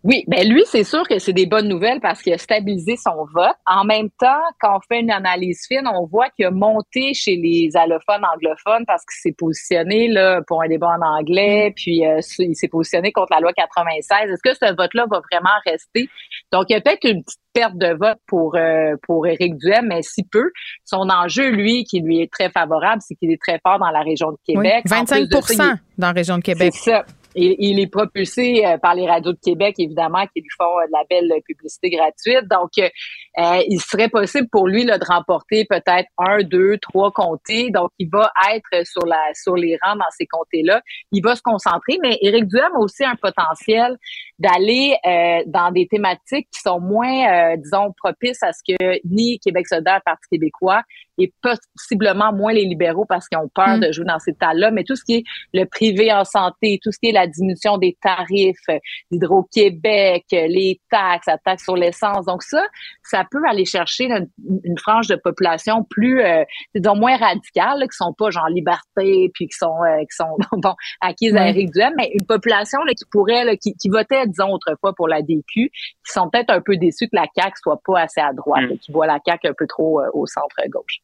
[0.02, 3.24] Oui, ben lui, c'est sûr que c'est des bonnes nouvelles parce qu'il a stabilisé son
[3.32, 3.56] vote.
[3.66, 7.36] En même temps, quand on fait une analyse fine, on voit qu'il a monté chez
[7.36, 12.20] les allophones anglophones parce qu'il s'est positionné là pour un débat en anglais, puis euh,
[12.38, 14.30] il s'est positionné contre la loi 96.
[14.30, 16.08] Est-ce que ce vote-là va vraiment rester?
[16.52, 19.86] Donc, il y a peut-être une petite perte de vote pour euh, pour Éric Duhem,
[19.86, 20.50] mais si peu.
[20.84, 24.00] Son enjeu, lui, qui lui est très favorable, c'est qu'il est très fort dans la
[24.00, 24.84] région de Québec.
[24.90, 26.72] En 25 plus de ça, dans la région de Québec.
[26.74, 27.04] c'est ça.
[27.34, 30.92] Il, est propulsé euh, par les radios de Québec, évidemment, qui lui font euh, de
[30.92, 32.48] la belle publicité gratuite.
[32.48, 37.70] Donc, euh, il serait possible pour lui de remporter peut-être un, deux, trois comtés.
[37.70, 40.80] Donc, il va être sur la sur les rangs dans ces comtés-là.
[41.12, 43.96] Il va se concentrer, mais Éric Duhem a aussi un potentiel
[44.38, 49.38] d'aller euh, dans des thématiques qui sont moins, euh, disons, propices à ce que ni
[49.38, 50.82] Québec solidaire, Parti québécois,
[51.18, 53.80] et possiblement moins les libéraux parce qu'ils ont peur Mm.
[53.80, 56.92] de jouer dans ces tas-là, mais tout ce qui est le privé en santé, tout
[56.92, 58.78] ce qui est la diminution des tarifs, euh,
[59.10, 62.26] d'Hydro-Québec, euh, les taxes, la taxe sur l'essence.
[62.26, 62.62] Donc ça,
[63.02, 64.28] ça peut aller chercher une,
[64.64, 66.44] une frange de population plus, euh,
[66.74, 70.36] disons, moins radicale, là, qui sont pas genre liberté, puis qui sont, euh, qui sont
[70.52, 71.48] bon, acquises à.
[71.48, 75.08] Éric Duhem, mais une population là, qui pourrait, là, qui, qui votait, disons, autrefois pour
[75.08, 75.70] la DQ, qui
[76.04, 78.92] sont peut-être un peu déçus que la CAQ soit pas assez à droite, là, qui
[78.92, 81.00] voient la CAQ un peu trop euh, au centre-gauche.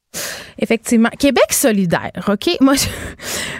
[0.58, 1.08] Effectivement.
[1.18, 2.50] Québec solidaire, OK?
[2.60, 2.88] Moi, je-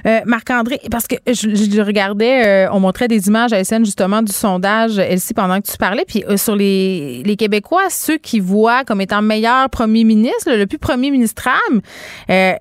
[0.09, 4.23] euh, Marc-André, parce que je, je regardais, euh, on montrait des images à SN justement
[4.23, 8.41] du sondage, Elsie, pendant que tu parlais, puis euh, sur les, les Québécois, ceux qui
[8.41, 11.81] voient comme étant meilleur premier ministre, le plus premier ministrable,
[12.31, 12.53] euh,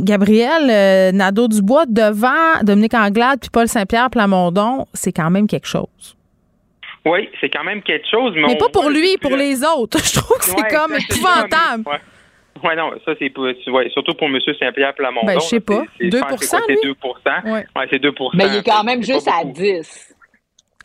[0.00, 6.16] Gabriel euh, Nadeau-Dubois devant Dominique Anglade puis Paul Saint-Pierre Plamondon, c'est quand même quelque chose.
[7.06, 8.32] Oui, c'est quand même quelque chose.
[8.36, 9.98] Mais, Mais pas pour lui, pour le- les autres.
[10.04, 11.84] Je trouve que c'est Ouais, comme épouvantable.
[11.86, 11.92] mais-
[12.62, 12.76] Ouais.
[12.76, 14.38] Non, ça, c'est pour- ouais, surtout pour M.
[14.58, 15.26] Saint-Pierre Plamondon.
[15.26, 15.82] Ben, je sais là, pas.
[15.98, 16.76] c'est- c'est- 2 je pense que c'est quoi, lui?
[16.80, 16.94] C'est 2
[17.52, 17.64] Ouais.
[17.90, 19.52] C'est 2 Mais il est quand même c'est juste à beaucoup.
[19.60, 20.13] 10.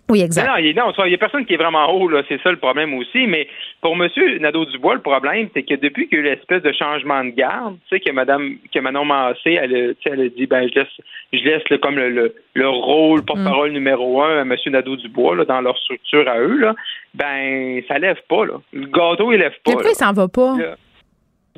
[0.10, 2.24] Oui, Non, non, il n'y a personne qui est vraiment haut, là.
[2.28, 3.28] C'est ça le problème aussi.
[3.28, 3.48] Mais
[3.82, 4.10] pour M.
[4.40, 7.78] Nadeau-Dubois, le problème, c'est que depuis qu'il y a eu l'espèce de changement de garde,
[7.90, 10.88] tu sais, que Mme, que Manon Massé, elle, elle a dit, ben, je laisse,
[11.34, 14.56] je laisse le- comme le, le, le rôle porte-parole numéro un à M.
[14.68, 16.76] Nadeau-Dubois, là, dans leur structure à eux, là.
[17.14, 18.54] Ben, ça lève pas, là.
[18.74, 19.72] Le gâteau, il lève pas.
[19.84, 19.90] Là.
[19.92, 20.58] il s'en va pas?
[20.58, 20.76] Là.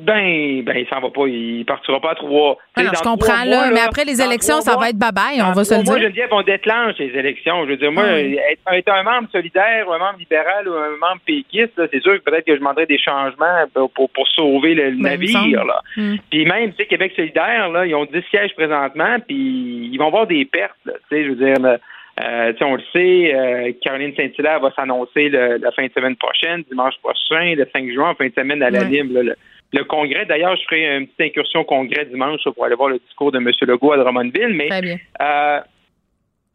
[0.04, 1.26] Ben, ben, il s'en va pas.
[1.26, 2.56] Il partira pas à trois.
[2.74, 4.96] Ah sais, non, je comprends, là, mois, mais après les élections, ça mois- va être
[4.96, 5.98] bye-bye, on va se le dire.
[5.98, 7.64] Geneviève, on déclenche les élections.
[7.64, 10.72] Je veux dire, moi, Ah être, être un membre solidaire ou un membre libéral ou
[10.74, 14.26] un membre péquiste, c'est sûr que peut-être que je demanderais des changements pour, pour, pour
[14.28, 15.64] sauver le, Ben, navire.
[15.64, 15.80] Là.
[15.96, 16.16] Hmm.
[16.30, 20.08] Puis même, tu sais, Québec solidaire, là, ils ont 10 sièges présentement, puis ils vont
[20.08, 20.72] avoir des pertes.
[20.84, 21.78] Tu sais, je veux dire, là,
[22.22, 26.94] euh, on le sait, euh, Caroline Saint-Hilaire va s'annoncer la fin de semaine prochaine, dimanche
[27.02, 28.84] prochain, le 5 juin, en fin de semaine à la Ouais.
[28.88, 29.12] Lime.
[29.14, 29.34] là, le,
[29.72, 32.98] le congrès, d'ailleurs, je ferai une petite incursion au congrès dimanche pour aller voir le
[32.98, 33.50] discours de M.
[33.62, 34.48] Legault à Drummondville.
[34.54, 34.98] Mais, Très bien.
[35.20, 35.60] euh,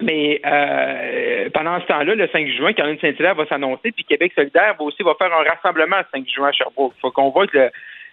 [0.02, 4.76] mais euh, pendant ce temps-là, le 5 juin, Caroline Saint-Hilaire va s'annoncer, puis Québec solidaire
[4.77, 6.94] va aussi va faire un rassemblement le 5 juin à Sherbrooke.
[7.02, 7.69] faut qu'on voit que le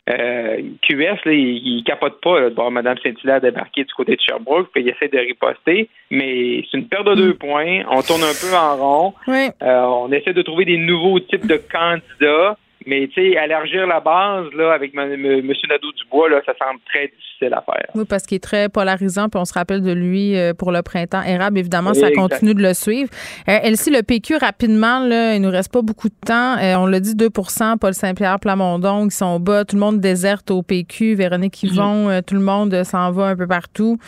[0.09, 4.17] euh, QS, là, il, il capote pas là, de voir Mme Saint-Hilaire débarquer du côté
[4.17, 7.83] de Sherbrooke, puis il essaie de riposter, mais c'est une perte de deux points.
[7.91, 9.15] On tourne un peu en rond.
[9.27, 9.49] Oui.
[9.63, 12.57] Euh, on essaie de trouver des nouveaux types de candidats,
[12.87, 15.03] mais tu sais, élargir la base là, avec M.
[15.19, 17.87] Nadeau-Dubois, là, ça semble très difficile à faire.
[17.95, 20.83] Oui, parce qu'il est très polarisant, puis on se rappelle de lui euh, pour le
[20.83, 21.59] printemps érable.
[21.59, 23.11] Évidemment, Oui, ça continue de le suivre.
[23.49, 26.57] Euh, Elsie, le PQ, rapidement, là, il nous reste pas beaucoup de temps.
[26.59, 29.65] Euh, on l'a dit, 2% Paul Saint-Pierre, Plamondon, qui sont bas.
[29.65, 31.15] Tout le monde déserte au PQ.
[31.15, 33.99] Véronique Yvon, euh, tout le monde euh, s'en va un peu partout.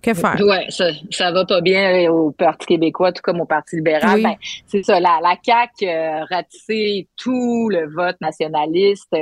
[0.00, 0.36] Que faire?
[0.40, 4.14] Ouais, ça, ça va pas bien euh, au Parti québécois, tout comme au Parti libéral.
[4.14, 4.22] Oui.
[4.22, 9.12] Ben, c'est ça, la, la CAQ euh, ratissé tout le vote nationaliste.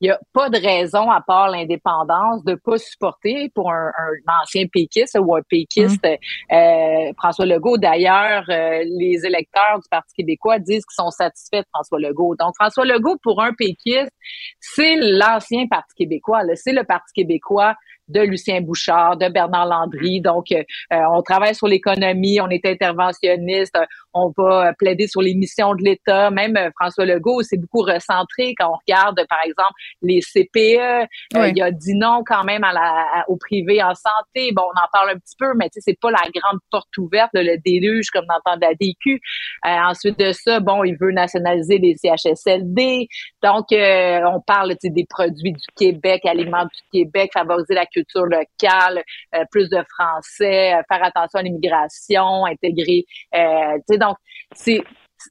[0.00, 4.32] Il y a pas de raison, à part l'indépendance, de pas supporter pour un, un
[4.42, 7.78] ancien péquiste ou un péquiste euh, François Legault.
[7.78, 12.34] D'ailleurs, euh, les électeurs du Parti québécois disent qu'ils sont satisfaits de François Legault.
[12.36, 14.10] Donc, François Legault, pour un péquiste,
[14.58, 16.42] c'est l'ancien Parti québécois.
[16.42, 16.56] là.
[16.56, 17.76] C'est le Parti québécois
[18.08, 20.20] de Lucien Bouchard, de Bernard Landry.
[20.20, 23.78] Donc, euh, on travaille sur l'économie, on est interventionniste,
[24.14, 26.30] on va plaider sur les missions de l'État.
[26.30, 29.72] Même François Legault s'est beaucoup recentré quand on regarde, par exemple,
[30.02, 31.06] les CPE.
[31.34, 34.52] il a dit non quand même à la, au privé en santé.
[34.52, 36.96] Bon, on en parle un petit peu, mais tu sais, c'est pas la grande porte
[36.98, 39.20] ouverte, le déluge comme le temps de la DQ.
[39.64, 43.08] ensuite de ça, bon, il veut nationaliser les CHSLD.
[43.42, 49.02] Donc, on parle des produits du Québec, aliments du Québec, favoriser la culture locale,
[49.34, 53.04] euh, plus de français, euh, faire attention à l'immigration, intégrer.
[53.34, 54.16] Euh, donc,
[54.54, 54.82] c'est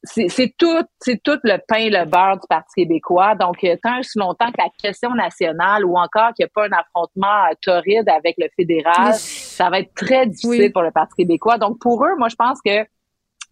[0.05, 3.35] c'est tout, c'est tout le pain, le beurre du Parti québécois.
[3.35, 6.79] Donc, tant aussi longtemps que la question nationale ou encore qu'il n'y a pas un
[6.79, 11.59] affrontement torride avec le fédéral, ça va être très difficile pour le Parti québécois.
[11.59, 12.85] Donc, pour eux, moi, je pense que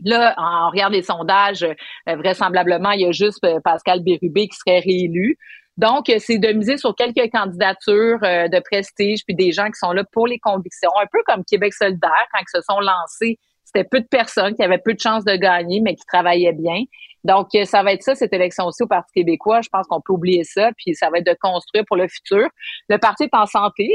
[0.04, 1.64] Là, on regarde les sondages,
[2.08, 5.38] vraisemblablement, il y a juste Pascal Bérubé qui serait réélu.
[5.78, 9.80] Donc, euh, c'est de miser sur quelques candidatures euh, de prestige, puis des gens qui
[9.80, 13.40] sont là pour les convictions, un peu comme Québec solidaire, quand ils se sont lancés,
[13.74, 16.84] c'était peu de personnes qui avaient peu de chances de gagner, mais qui travaillaient bien.
[17.24, 19.62] Donc, euh, ça va être ça, cette élection aussi au Parti québécois.
[19.62, 22.48] Je pense qu'on peut oublier ça, puis ça va être de construire pour le futur.
[22.90, 23.90] Le parti est en santé.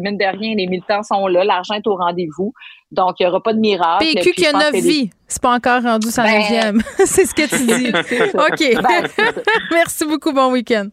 [0.00, 2.52] mine de rien, les militants sont là, l'argent est au rendez-vous.
[2.90, 4.04] Donc, il n'y aura pas de miracle.
[4.04, 5.10] PQ qui a neuf vies.
[5.26, 6.82] C'est pas encore rendu sa ben...
[7.04, 7.88] c'est ce que tu dis.
[8.34, 8.82] OK.
[8.82, 10.32] Ben, Merci beaucoup.
[10.32, 10.88] Bon week-end.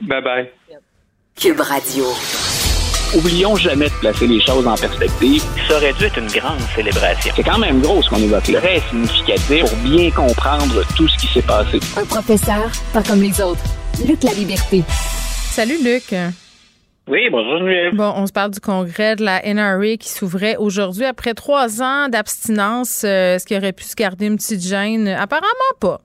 [0.00, 0.50] Bye bye.
[1.34, 2.04] Cube Radio.
[3.16, 5.42] Oublions jamais de placer les choses en perspective.
[5.66, 7.32] Ça aurait dû être une grande célébration.
[7.34, 8.60] C'est quand même gros ce qu'on évoque là.
[8.60, 11.80] Très significatif pour bien comprendre tout ce qui s'est passé.
[11.96, 13.62] Un professeur, pas comme les autres.
[14.06, 14.84] Luc La Liberté.
[14.88, 16.14] Salut Luc.
[17.08, 17.60] Oui, bonjour.
[17.94, 22.10] Bon, on se parle du congrès de la NRA qui s'ouvrait aujourd'hui après trois ans
[22.10, 23.04] d'abstinence.
[23.04, 25.08] Euh, est-ce qu'il aurait pu se garder une petite gêne?
[25.08, 25.48] Apparemment
[25.80, 26.02] pas.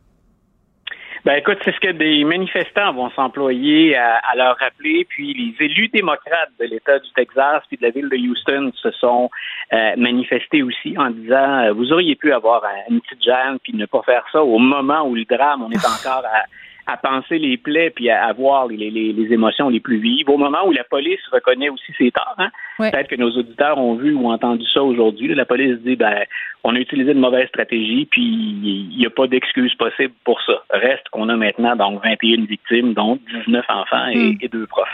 [1.26, 5.06] Ben écoute, c'est ce que des manifestants vont s'employer à, leur rappeler.
[5.08, 8.92] Puis les élus démocrates de l'État du Texas puis de la ville de Houston se
[8.92, 9.30] sont
[9.72, 13.86] euh, manifestés aussi en disant euh, vous auriez pu avoir une petite gêne puis ne
[13.86, 16.44] pas faire ça au moment où le drame, on est encore à
[16.86, 20.30] à penser les plaies puis à, voir les, les, les, émotions les plus vives.
[20.30, 22.50] Au moment où la police reconnaît aussi ses torts, hein?
[22.78, 25.34] peut-être que nos auditeurs ont vu ou entendu ça aujourd'hui.
[25.34, 26.24] La police dit ben
[26.64, 30.64] on a utilisé une mauvaise stratégie puis il n'y a pas d'excuse possible pour ça.
[30.72, 34.38] Reste qu'on a maintenant donc 21 victimes, dont 19 enfants hmm.
[34.42, 34.88] et, deux profs.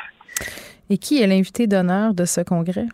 [0.90, 2.86] Et qui est l'invité d'honneur de ce congrès?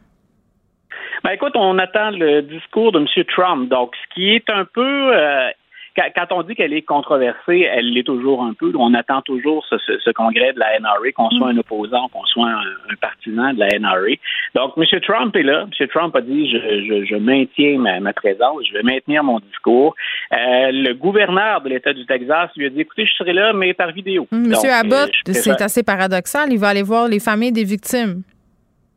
[1.23, 3.25] Ben écoute, on attend le discours de M.
[3.35, 3.69] Trump.
[3.69, 5.49] Donc, ce qui est un peu euh,
[5.95, 8.71] quand on dit qu'elle est controversée, elle l'est toujours un peu.
[8.77, 12.95] On attend toujours ce, congrès de la NRA, qu'on soit un opposant, qu'on soit un,
[12.99, 14.15] partisan de la NRA.
[14.55, 14.99] Donc, M.
[15.01, 15.65] Trump est là.
[15.79, 15.87] M.
[15.87, 19.95] Trump a dit je, maintiens ma, présence, je vais maintenir mon discours.
[20.31, 23.73] Euh, le gouverneur de l'État du Texas lui a dit écoutez, je serai là, mais
[23.73, 24.27] par vidéo.
[24.31, 24.53] M.
[24.71, 26.51] Abbott, euh, c'est assez paradoxal.
[26.51, 28.23] Il va aller voir les familles des victimes.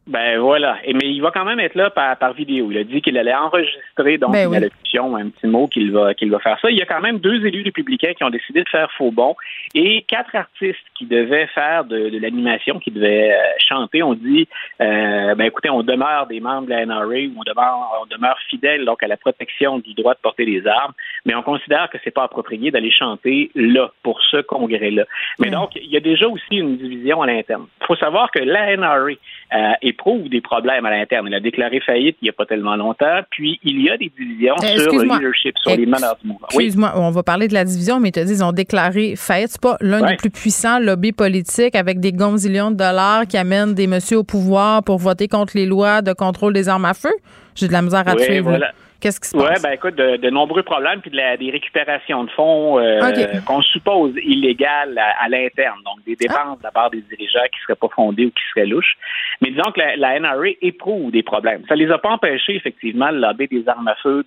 [0.08, 0.78] Ben voilà.
[0.84, 2.68] Et, mais il va quand même être là par, par vidéo.
[2.70, 6.14] Il a dit qu'il allait enregistrer donc ben une allocution, un petit mot qu'il va
[6.14, 6.70] qu'il va faire ça.
[6.70, 9.36] Il y a quand même deux élus républicains qui ont décidé de faire faux bon
[9.74, 14.02] et quatre artistes qui devaient faire de, de l'animation, qui devaient euh, chanter.
[14.02, 14.48] On dit
[14.80, 18.38] euh, ben écoutez, on demeure des membres de la NRA ou on demeure on demeure
[18.48, 20.94] fidèle donc à la protection du droit de porter les armes,
[21.26, 25.04] mais on considère que c'est pas approprié d'aller chanter là pour ce congrès-là.
[25.38, 27.66] Mais donc il y a déjà aussi une division à l'interne.
[27.82, 29.10] Il faut savoir que la NRA
[29.52, 31.26] euh, éprouve des problèmes à l'interne.
[31.28, 33.20] Il a déclaré faillite il n'y a pas tellement longtemps.
[33.30, 36.46] Puis, il y a des divisions euh, sur le leadership, sur les meneurs du mouvement.
[36.50, 39.48] Excuse-moi, on va parler de la division, mais tu dis ils ont déclaré faillite.
[39.50, 43.74] C'est pas l'un des plus puissants lobbies politiques avec des gonzillions de dollars qui amènent
[43.74, 47.12] des messieurs au pouvoir pour voter contre les lois de contrôle des armes à feu?
[47.54, 48.40] J'ai de la misère à oui.
[48.40, 48.72] Voilà.
[49.00, 49.62] Qu'est-ce qui se ouais, passe?
[49.62, 53.00] ben écoute, de, nombreux problèmes puis de la, des récupérations de fonds euh,
[53.46, 57.76] qu'on suppose illégales à, l'interne, donc des dépenses de la part des dirigeants qui seraient
[57.76, 58.96] pas fondées ou qui seraient louches.
[59.40, 61.62] Mais disons que la, la, NRA éprouve des problèmes.
[61.68, 64.24] Ça les a pas empêchés effectivement le lobby des armes à feu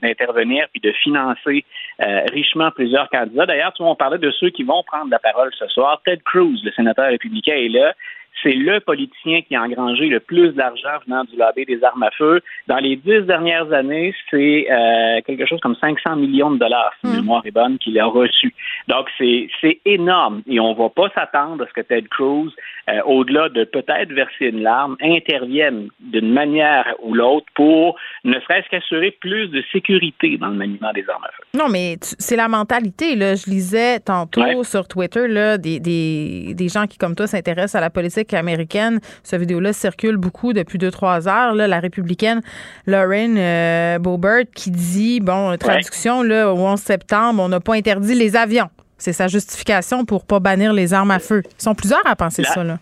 [0.00, 1.64] d'intervenir puis de financer
[2.00, 3.46] euh, richement plusieurs candidats.
[3.46, 6.00] D'ailleurs, tu vois, on parlait de ceux qui vont prendre la parole ce soir.
[6.04, 7.92] Ted Cruz, le sénateur républicain, est là
[8.42, 12.10] c'est le politicien qui a engrangé le plus d'argent venant du lobby des armes à
[12.10, 12.40] feu.
[12.66, 17.06] Dans les dix dernières années, c'est euh, quelque chose comme 500 millions de dollars, si
[17.06, 17.16] la hmm.
[17.16, 18.54] mémoire est bonne, qu'il a reçu.
[18.88, 22.50] Donc, c'est énorme et on ne va pas s'attendre à ce que Ted Cruz,
[22.88, 28.68] euh, au-delà de peut-être verser une larme, intervienne d'une manière ou l'autre pour ne serait-ce
[28.68, 31.44] qu'assurer plus de sécurité dans le maniement des armes à feu.
[31.54, 33.14] Non, mais c'est la mentalité.
[33.14, 33.34] Là.
[33.34, 37.80] Je lisais tantôt sur Twitter là, des, des, des gens qui, comme toi, s'intéressent à
[37.80, 39.00] la politique américaine.
[39.22, 41.54] Cette vidéo-là circule beaucoup depuis deux, trois heures.
[41.54, 42.40] Là, la républicaine
[42.86, 48.14] Lauren euh, Boebert qui dit, bon, traduction, là, au 11 septembre, on n'a pas interdit
[48.14, 48.70] les avions.
[48.98, 51.42] C'est sa justification pour pas bannir les armes à feu.
[51.44, 52.78] Ils sont plusieurs à penser ça, là.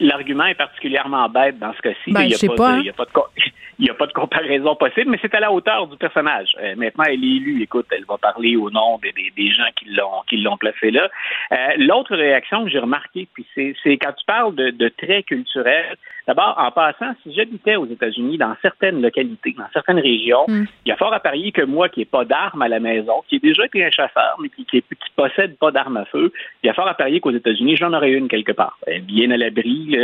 [0.00, 2.12] l'argument est particulièrement bête dans ce cas-ci.
[2.12, 2.82] Ben, il n'y a, pas pas, hein.
[2.88, 3.10] a pas de
[3.80, 6.54] il y a pas de comparaison possible, mais c'est à la hauteur du personnage.
[6.60, 7.62] Euh, maintenant, elle est élue.
[7.62, 11.08] Écoute, elle va parler au nom des, des- gens qui l'ont qui l'ont placée là.
[11.52, 15.26] Euh, L'autre réaction que j'ai remarquée, puis c'est c'est quand tu parles de, de traits
[15.26, 15.96] culturels.
[16.26, 20.64] D'abord, en passant, si j'habitais aux États-Unis, dans certaines localités, dans certaines régions, Mm.
[20.84, 23.22] il y a fort à parier que moi, qui n'ai pas d'armes à la maison,
[23.28, 26.32] qui ai déjà été un chasseur, mais qui, qui, qui possède pas d'armes à feu,
[26.62, 28.78] il y a fort à parier qu'aux États-Unis, j'en aurais une quelque part.
[28.88, 29.96] Euh, Bien à l'abri,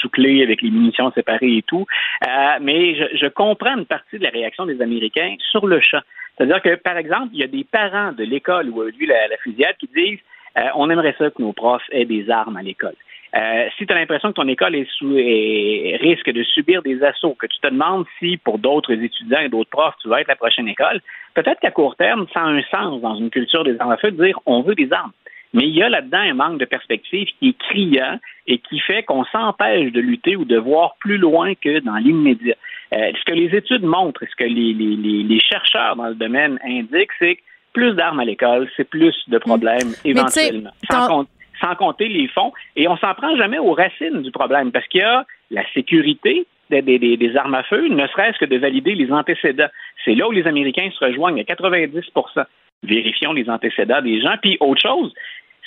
[0.00, 1.86] sous clé, avec les munitions séparées et tout.
[2.26, 6.00] Euh, mais je, je comprends une partie de la réaction des Américains sur le champ.
[6.36, 9.06] C'est-à-dire que, par exemple, il y a des parents de l'école où a eu lieu
[9.06, 10.20] la, la fusillade qui disent
[10.56, 12.94] euh, on aimerait ça que nos profs aient des armes à l'école.
[13.36, 17.02] Euh, si tu as l'impression que ton école est sous, est- risque de subir des
[17.02, 20.28] assauts, que tu te demandes si pour d'autres étudiants et d'autres profs, tu vas être
[20.28, 21.00] la prochaine école,
[21.34, 24.10] peut-être qu'à court terme, ça a un sens dans une culture des armes à feu
[24.12, 25.12] de dire on veut des armes.
[25.54, 29.02] Mais il y a là-dedans un manque de perspective qui est criant et qui fait
[29.02, 32.54] qu'on s'empêche de lutter ou de voir plus loin que dans l'immédiat.
[32.94, 36.58] Euh, ce que les études montrent, ce que les, les- les- chercheurs dans le domaine
[36.64, 37.40] indiquent, c'est que
[37.72, 40.70] plus d'armes à l'école, c'est plus de problèmes éventuellement.
[40.90, 41.28] Sans, quand- compte-
[41.60, 42.52] sans compter les fonds.
[42.76, 46.46] Et on s'en prend jamais aux racines du problème parce qu'il y a la sécurité
[46.70, 49.68] des, armes à feu, ne serait-ce que de valider les antécédents.
[50.04, 52.44] C'est là où les Américains se rejoignent à 90%
[52.84, 54.36] Vérifions les antécédents des gens.
[54.40, 55.12] Puis autre chose,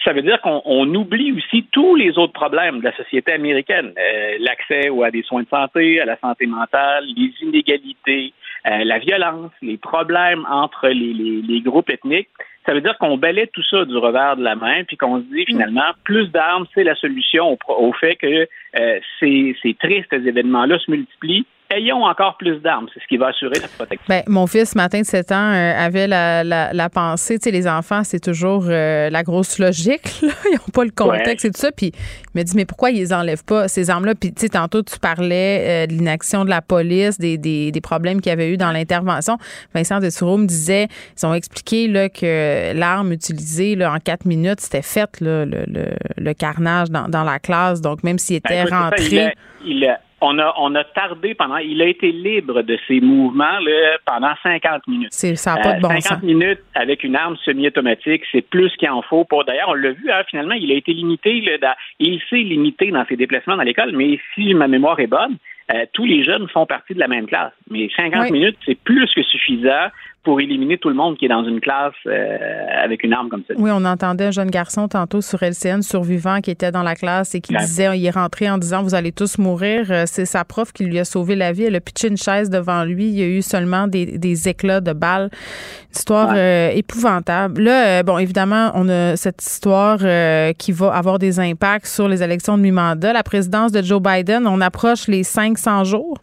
[0.05, 3.93] ça veut dire qu'on on oublie aussi tous les autres problèmes de la société américaine.
[3.97, 8.33] Euh, L'accès à des soins de santé, à la santé mentale, les inégalités,
[8.65, 12.29] euh, la violence, les problèmes entre les groupes ethniques.
[12.65, 15.25] Ça veut dire qu'on balaie tout ça du revers de la main, puis qu'on se
[15.25, 18.47] dit finalement, plus d'armes, c'est la solution au, au fait que
[18.79, 21.45] euh, ces, ces tristes événements-là se multiplient.
[21.73, 24.05] Ayons encore plus d'armes, c'est ce qui va assurer la protection.
[24.09, 27.45] Ben, mon fils, ce matin de 7 ans, euh, avait la, la, la pensée, tu
[27.45, 30.33] sais, les enfants, c'est toujours euh, la grosse logique, là.
[30.51, 31.49] Ils n'ont pas le contexte Ouais.
[31.49, 31.71] et tout ça.
[31.71, 34.15] Puis il me dit, mais pourquoi ils les enlèvent pas, ces armes-là?
[34.15, 37.81] Puis, tu sais, tantôt, tu parlais euh, de l'inaction de la police, des, des, des
[37.81, 39.37] problèmes qu'il y avait eu dans l'intervention.
[39.73, 40.87] Vincent Dessureau me disait,
[41.21, 45.63] ils ont expliqué là, que l'arme utilisée là, en quatre minutes, c'était fait, là, le,
[45.67, 45.85] le,
[46.17, 47.79] le carnage dans, dans la classe.
[47.81, 49.03] Donc, même s'il Ben, était ça, rentré.
[49.09, 49.31] il a-
[49.65, 51.57] il a- on, a, on a tardé pendant.
[51.57, 55.09] Il a été libre de ses mouvements là, pendant 50 minutes.
[55.11, 56.23] C'est- ça pas de bon 50 sens.
[56.23, 59.23] minutes avec une arme semi-automatique, c'est plus qu'il en faut.
[59.25, 60.09] Pour d'ailleurs, on l'a vu.
[60.11, 61.41] hein, finalement, il a été limité.
[61.41, 63.91] là, dans- il s'est limité dans ses déplacements dans l'école.
[63.95, 65.37] Mais si ma mémoire est bonne,
[65.73, 67.53] euh, tous les jeunes font partie de la même classe.
[67.69, 68.31] Mais 50 Oui.
[68.31, 69.87] minutes, c'est plus que suffisant
[70.23, 72.37] pour éliminer tout le monde qui est dans une classe euh,
[72.83, 73.55] avec une arme comme ça.
[73.57, 77.33] Oui, on entendait un jeune garçon tantôt sur LCN, survivant, qui était dans la classe
[77.33, 77.61] et qui Ouais.
[77.61, 79.87] disait, il est rentré en disant, vous allez tous mourir.
[79.89, 81.63] Euh, C'est sa prof qui lui a sauvé la vie.
[81.63, 83.07] Elle a pitché une chaise devant lui.
[83.07, 85.29] Il y a eu seulement des, des éclats de balles.
[85.31, 87.63] Une histoire euh, épouvantable.
[87.63, 92.07] Là, euh, bon, évidemment, on a cette histoire euh, qui va avoir des impacts sur
[92.07, 93.11] les élections de mi-mandat.
[93.13, 96.17] La présidence de Joe Biden, on approche les 500 jours.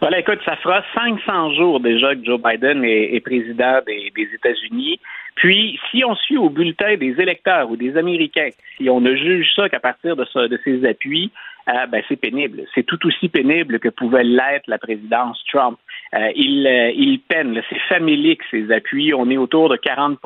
[0.00, 4.28] Voilà, écoute, ça fera 500 jours déjà que Joe Biden est, est président des, des
[4.34, 4.98] États-Unis.
[5.34, 9.48] Puis, si on suit au bulletin des électeurs ou des Américains, si on ne juge
[9.54, 11.30] ça qu'à partir de, ça- de ses appuis,
[11.68, 12.62] euh, ben, c'est pénible.
[12.74, 15.78] C'est tout aussi pénible que pouvait l'être la présidence Trump.
[16.14, 19.12] Euh, il, euh, il peine, c'est famélique ses appuis.
[19.12, 20.16] On est autour de 40%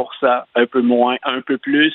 [0.54, 1.92] un peu moins, un peu plus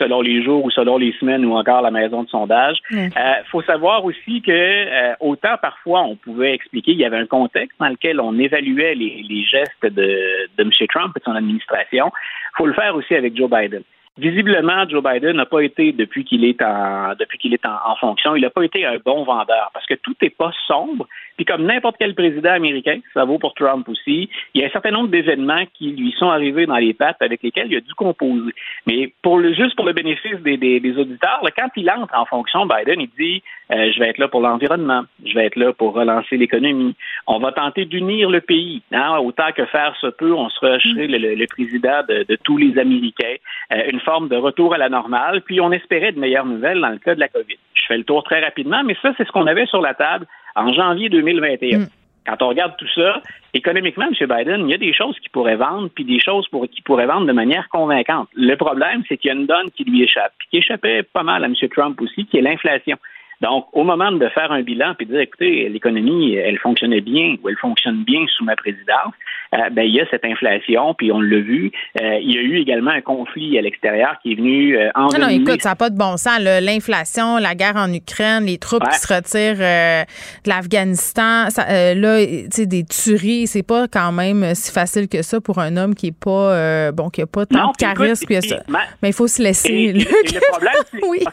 [0.00, 2.78] selon les jours ou selon les semaines ou encore la maison de sondage.
[2.90, 7.26] Il faut savoir aussi que euh, autant parfois on pouvait expliquer, il y avait un
[7.26, 10.70] contexte dans lequel on évaluait les, les gestes de, de M.
[10.88, 12.10] Trump et de son administration.
[12.54, 13.82] Il faut le faire aussi avec Joe Biden.
[14.18, 18.34] Visiblement, Joe Biden n'a pas été, depuis qu'il est en depuis qu'il est en, fonction,
[18.34, 21.08] il n'a pas été un bon vendeur parce que tout n'est pas sombre.
[21.36, 24.70] Puis comme n'importe quel président américain, ça vaut pour Trump aussi, il y a un
[24.70, 27.94] certain nombre d'événements qui lui sont arrivés dans les pattes avec lesquels il a dû
[27.94, 28.52] composer.
[28.86, 32.14] Mais pour le juste pour le bénéfice des, des, des auditeurs, là, quand il entre
[32.18, 35.72] en fonction, Biden, il dit je vais être là pour l'environnement, je vais être là
[35.72, 36.94] pour relancer l'économie.
[37.26, 38.82] On va tenter d'unir le pays.
[38.92, 42.36] Hein, autant que faire se peut, on sera serai le, le- le président de, de
[42.42, 43.36] tous les Américains.
[43.72, 45.42] Euh, une forme de retour à la normale.
[45.42, 47.56] Puis on espérait de meilleures nouvelles dans le cas de la COVID.
[47.74, 50.26] Je fais le tour très rapidement, mais ça, c'est ce qu'on avait sur la table
[50.56, 51.78] en janvier 2021.
[52.26, 53.22] Quand on regarde tout ça,
[53.54, 54.26] économiquement, M.
[54.28, 57.06] Biden, il y a des choses qui pourraient vendre, puis des choses pour, qui pourraient
[57.06, 58.28] vendre de manière convaincante.
[58.34, 61.22] Le problème, c'est qu'il y a une donne qui lui échappe, puis qui échappait pas
[61.22, 61.54] mal à M.
[61.74, 62.96] Trump aussi, qui est l'inflation.
[63.40, 67.36] Donc, au moment de faire un bilan puis de dire, écoutez, l'économie, elle fonctionnait bien
[67.42, 69.14] ou elle fonctionne bien sous ma présidence,
[69.52, 71.72] euh, ben, il y a cette inflation, puis on l'a vu.
[72.00, 75.08] Euh, il y a eu également un conflit à l'extérieur qui est venu euh, en.
[75.08, 76.38] Non, non, écoute, ça n'a pas de bon sens.
[76.38, 82.66] L'inflation, la guerre en Ukraine, les troupes qui se retirent de l'Afghanistan, là, tu sais,
[82.66, 86.18] des tueries, c'est pas quand même si facile que ça pour un homme qui est
[86.18, 88.62] pas, bon, qui a pas tant de charisme que ça.
[89.02, 89.92] Mais il faut se laisser.
[89.92, 90.72] le problème,
[91.08, 91.24] oui.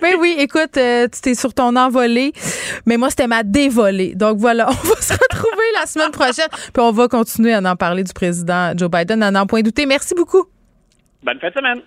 [0.00, 2.32] mais oui, écoute, tu t'es sur ton envolée,
[2.84, 4.14] mais moi, c'était ma dévolée.
[4.14, 7.76] Donc voilà, on va se retrouver la semaine prochaine, puis on va continuer à en
[7.76, 9.86] parler du président Joe Biden, à n'en point douter.
[9.86, 10.44] Merci beaucoup.
[11.22, 11.82] Bonne fin de semaine.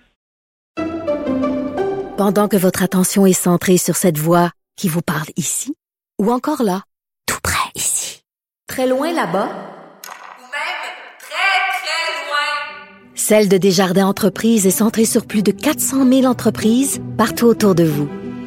[2.16, 5.74] Pendant que votre attention est centrée sur cette voix qui vous parle ici,
[6.18, 6.82] ou encore là,
[7.26, 8.22] tout près ici,
[8.66, 10.82] très loin là-bas, ou même
[11.18, 17.02] très, très loin, Celle de Desjardins Entreprises est centrée sur plus de 400 000 entreprises
[17.18, 18.08] partout autour de vous.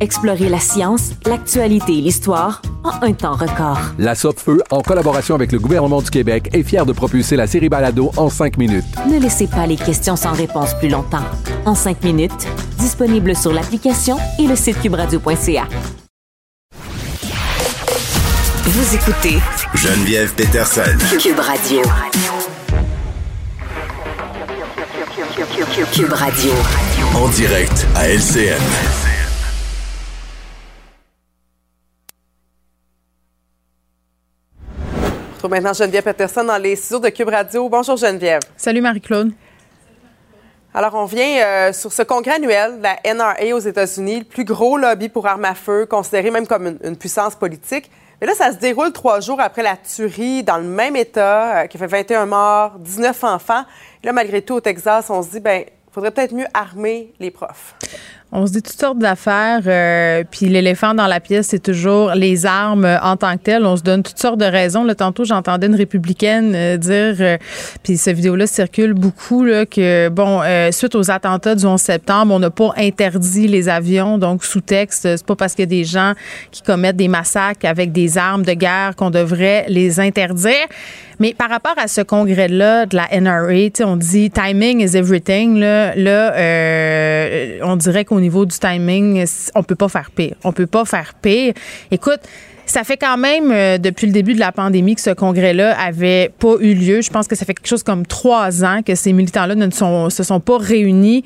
[0.00, 3.78] Explorez la science, l'actualité et l'histoire en un temps record.
[3.98, 7.68] La Feu, en collaboration avec le gouvernement du Québec, est fière de propulser la série
[7.68, 8.84] Balado en cinq minutes.
[9.08, 11.24] Ne laissez pas les questions sans réponse plus longtemps.
[11.64, 12.46] En cinq minutes,
[12.78, 15.64] disponible sur l'application et le site cubradio.ca.
[18.66, 19.38] Vous écoutez
[19.74, 20.82] Geneviève Peterson.
[21.20, 21.82] Cube Radio.
[25.92, 26.52] Cube Radio.
[27.14, 29.03] En direct à LCN.
[35.44, 37.68] Retrouve maintenant Geneviève Peterson dans les studios de Cube Radio.
[37.68, 38.40] Bonjour Geneviève.
[38.56, 39.32] Salut Marie-Claude.
[40.72, 44.44] Alors, on vient euh, sur ce congrès annuel de la NRA aux États-Unis, le plus
[44.44, 47.90] gros lobby pour armes à feu, considéré même comme une, une puissance politique.
[48.22, 51.66] Mais là, ça se déroule trois jours après la tuerie dans le même État, euh,
[51.66, 53.64] qui fait 21 morts, 19 enfants.
[54.02, 57.74] là, malgré tout, au Texas, on se dit, ben, faudrait peut-être mieux armer les profs.
[58.36, 62.46] On se dit toutes sortes d'affaires, euh, puis l'éléphant dans la pièce, c'est toujours les
[62.46, 63.64] armes en tant que telles.
[63.64, 64.82] On se donne toutes sortes de raisons.
[64.82, 67.38] Là, tantôt, j'entendais une républicaine euh, dire, euh,
[67.84, 70.40] puis cette vidéo-là circule beaucoup, là, que, bon,
[70.72, 74.18] suite aux attentats du 11 septembre, on n'a pas interdit les avions.
[74.18, 76.14] Donc, sous texte, c'est pas parce qu'il y a des gens
[76.50, 80.66] qui commettent des massacres avec des armes de guerre qu'on devrait les interdire.
[81.24, 85.58] Mais par rapport à ce congrès-là de la NRA, on dit timing is everything.
[85.58, 89.24] Là, euh, on dirait qu'au niveau du timing,
[89.54, 90.34] on peut pas faire pire.
[90.44, 91.54] On peut pas faire pire.
[91.90, 92.20] Écoute,
[92.66, 96.30] ça fait quand même euh, depuis le début de la pandémie que ce congrès-là avait
[96.38, 97.00] pas eu lieu.
[97.00, 100.22] Je pense que ça fait quelque chose comme trois ans que ces militants-là ne se
[100.22, 101.24] sont pas réunis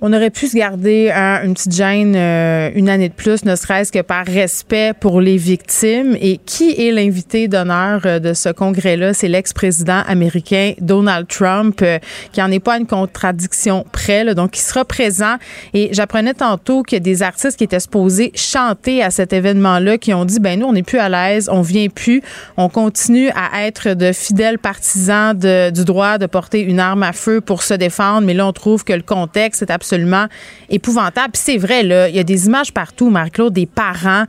[0.00, 3.56] on aurait pu se garder hein, une petite gêne euh, une année de plus, ne
[3.56, 6.16] serait-ce que par respect pour les victimes.
[6.20, 9.12] Et qui est l'invité d'honneur euh, de ce congrès-là?
[9.12, 11.98] C'est l'ex-président américain Donald Trump, euh,
[12.32, 15.36] qui en est pas une contradiction près, là, donc il sera présent.
[15.74, 20.24] Et j'apprenais tantôt a des artistes qui étaient supposés chanter à cet événement-là, qui ont
[20.24, 22.22] dit, ben nous, on n'est plus à l'aise, on vient plus,
[22.56, 27.40] on continue à être de fidèles partisans du droit de porter une arme à feu
[27.40, 30.26] pour se défendre, mais là, on trouve que le contexte est absolument absolument
[30.68, 31.32] épouvantable.
[31.32, 34.24] C'est vrai, là, il y a des images partout, Marc-Claude, des parents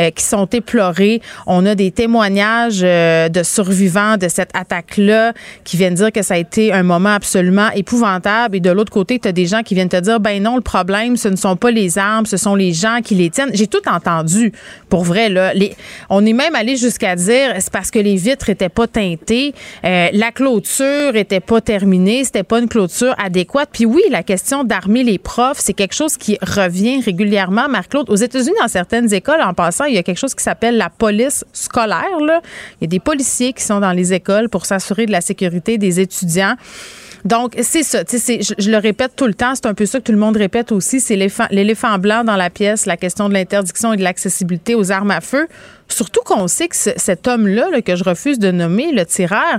[0.00, 1.22] euh, qui sont éplorés.
[1.46, 5.32] On a des témoignages euh, de survivants de cette attaque-là
[5.62, 8.56] qui viennent dire que ça a été un moment absolument épouvantable.
[8.56, 10.62] Et de l'autre côté, tu as des gens qui viennent te dire, ben non, le
[10.62, 13.50] problème, ce ne sont pas les armes, ce sont les gens qui les tiennent.
[13.54, 14.52] J'ai tout entendu,
[14.88, 15.28] pour vrai.
[15.28, 15.52] Là.
[16.10, 19.54] On est même allé jusqu'à dire, c'est parce que les vitres étaient pas teintées,
[19.84, 23.68] euh, la clôture était pas terminée, c'était pas une clôture adéquate.
[23.72, 27.68] Puis oui, la question d'armer les profs, c'est quelque chose qui revient régulièrement.
[27.68, 30.76] Marc-Claude, aux États-Unis, dans certaines écoles, en passant, il y a quelque chose qui s'appelle
[30.76, 32.04] la police scolaire.
[32.20, 32.40] Il
[32.82, 36.00] y a des policiers qui sont dans les écoles pour s'assurer de la sécurité des
[36.00, 36.56] étudiants.
[37.24, 38.02] Donc, c'est ça.
[38.10, 39.54] Je, je le répète tout le temps.
[39.54, 41.00] C'est un peu ça que tout le monde répète aussi.
[41.00, 41.16] C'est
[41.50, 45.20] l'éléphant blanc dans la pièce, la question de l'interdiction et de l'accessibilité aux armes à
[45.22, 45.46] feu.
[45.88, 49.58] Surtout qu'on sait que cet homme-là, là, que je refuse de nommer, le tireur,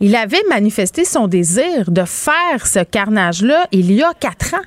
[0.00, 4.66] il avait manifesté son désir de faire ce carnage-là il y a quatre ans.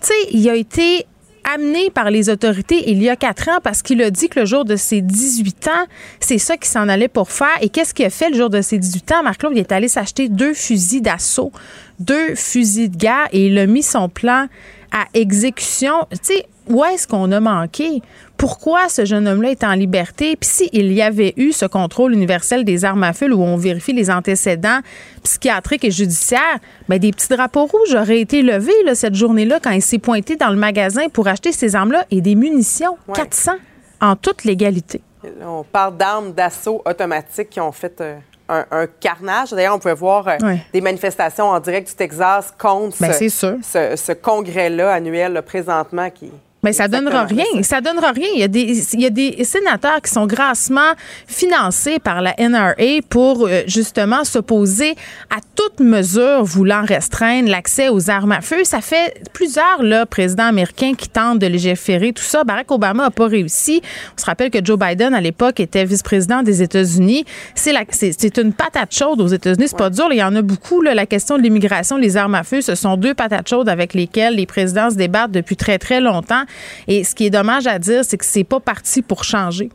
[0.00, 1.06] Tu sais, il a été
[1.54, 4.46] amené par les autorités il y a quatre ans parce qu'il a dit que le
[4.46, 5.86] jour de ses 18 ans,
[6.20, 7.56] c'est ça qu'il s'en allait pour faire.
[7.60, 9.22] Et qu'est-ce qu'il a fait le jour de ses 18 ans?
[9.22, 11.52] Marc-Claude, il est allé s'acheter deux fusils d'assaut,
[12.00, 14.48] deux fusils de guerre et il a mis son plan
[14.96, 16.06] à exécution.
[16.10, 18.02] Tu sais, où est-ce qu'on a manqué?
[18.36, 20.36] Pourquoi ce jeune homme-là est en liberté?
[20.36, 23.92] Puis s'il y avait eu ce contrôle universel des armes à feu où on vérifie
[23.92, 24.80] les antécédents
[25.22, 26.58] psychiatriques et judiciaires,
[26.88, 30.36] bien, des petits drapeaux rouges auraient été levés là, cette journée-là quand il s'est pointé
[30.36, 33.52] dans le magasin pour acheter ces armes-là et des munitions, 400
[34.00, 35.02] en toute légalité.
[35.42, 38.16] on parle d'armes d'assaut automatiques qui ont fait euh,
[38.48, 39.50] un, carnage.
[39.50, 44.12] D'ailleurs, on pouvait voir euh, des manifestations en direct du Texas contre ben, ce, ce,
[44.12, 46.30] congrès-là annuel présentement qui,
[46.66, 47.44] mais ça donnera rien.
[47.62, 47.80] Ça.
[47.80, 48.26] donnera rien.
[48.34, 50.94] Il y, a des, il y a des sénateurs qui sont grassement
[51.28, 54.96] financés par la NRA pour euh, justement s'opposer
[55.30, 58.64] à toute mesure voulant restreindre l'accès aux armes à feu.
[58.64, 62.42] Ça fait plusieurs là, présidents américains qui tentent de légiférer tout ça.
[62.42, 63.80] Barack Obama n'a pas réussi.
[64.16, 67.24] On se rappelle que Joe Biden, à l'époque, était vice-président des États-Unis.
[67.54, 69.68] C'est, c'est, une patate chaude aux États-Unis.
[69.68, 70.08] C'est pas dur.
[70.10, 70.82] Il y en a beaucoup.
[70.82, 70.94] Là.
[70.94, 74.34] La question de l'immigration, les armes à feu, ce sont deux patates chaudes avec lesquelles
[74.34, 76.42] les présidents se débattent depuis très, très longtemps.
[76.88, 79.70] Et ce qui est dommage à dire, c'est que c'est pas parti pour changer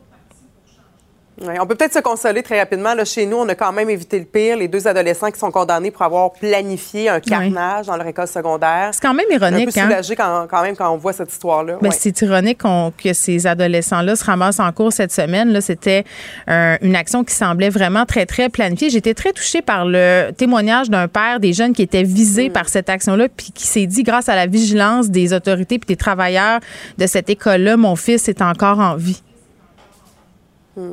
[1.60, 2.94] on peut peut-être se consoler très rapidement.
[2.94, 4.56] Là, chez nous, on a quand même évité le pire.
[4.56, 8.90] Les deux adolescents qui sont condamnés pour avoir planifié un carnage dans leur école secondaire.
[8.92, 9.76] C'est quand même ironique.
[9.76, 11.78] Un peu soulagé quand, même quand on voit cette histoire-là.
[11.80, 15.60] Ben, C'est ironique que ces adolescents-là se ramassent en cours cette semaine.
[15.60, 16.04] C'était
[16.46, 18.90] une action qui semblait vraiment très, très planifiée.
[18.90, 22.52] J'étais très touchée par le témoignage d'un père des jeunes qui étaient visés mm.
[22.52, 25.96] par cette action-là, puis qui s'est dit, grâce à la vigilance des autorités puis des
[25.96, 26.60] travailleurs
[26.98, 29.22] de cette école-là, mon fils est encore en vie.
[30.76, 30.92] Mm.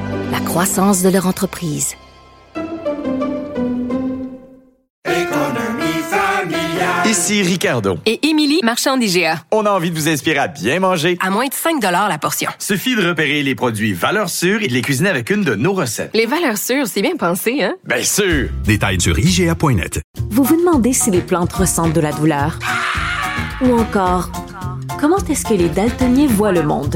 [0.31, 1.95] la croissance de leur entreprise.
[7.05, 7.97] Ici Ricardo.
[8.05, 9.43] Et Émilie, marchand d'IGA.
[9.51, 11.17] On a envie de vous inspirer à bien manger.
[11.21, 12.49] À moins de 5 la portion.
[12.57, 15.73] Suffit de repérer les produits valeurs sûres et de les cuisiner avec une de nos
[15.73, 16.11] recettes.
[16.13, 17.73] Les valeurs sûres, c'est bien pensé, hein?
[17.83, 18.49] Bien sûr!
[18.63, 19.99] Détails sur IGA.net.
[20.29, 22.57] Vous vous demandez si les plantes ressentent de la douleur?
[23.61, 24.31] Ou encore,
[24.97, 26.95] comment est-ce que les daltoniens voient le monde?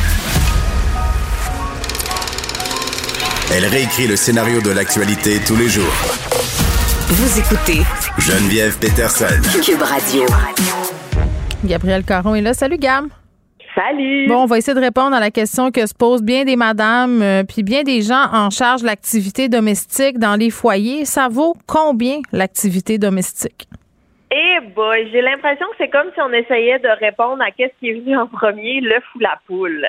[3.53, 5.91] Elle réécrit le scénario de l'actualité tous les jours.
[7.11, 7.83] Vous écoutez
[8.17, 9.27] Geneviève Peterson.
[9.59, 10.23] Cube Radio.
[11.65, 12.53] Gabriel Caron est là.
[12.53, 13.09] Salut, Gam.
[13.75, 14.27] Salut.
[14.29, 17.21] Bon, on va essayer de répondre à la question que se posent bien des madames
[17.21, 21.03] euh, puis bien des gens en charge de l'activité domestique dans les foyers.
[21.03, 23.67] Ça vaut combien l'activité domestique?
[24.31, 27.89] Eh boy, j'ai l'impression que c'est comme si on essayait de répondre à qu'est-ce qui
[27.89, 29.85] est venu en premier, l'œuf ou la poule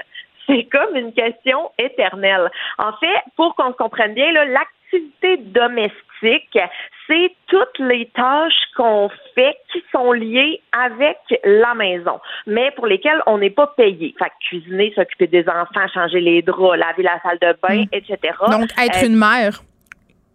[0.53, 2.51] c'est comme une question éternelle.
[2.79, 6.59] En fait, pour qu'on se comprenne bien, l'activité domestique,
[7.07, 13.23] c'est toutes les tâches qu'on fait qui sont liées avec la maison, mais pour lesquelles
[13.27, 14.15] on n'est pas payé.
[14.19, 17.89] Fait cuisiner, s'occuper des enfants, changer les draps, laver la salle de bain, hmm.
[17.93, 18.19] etc.
[18.51, 19.63] Donc, être une mère.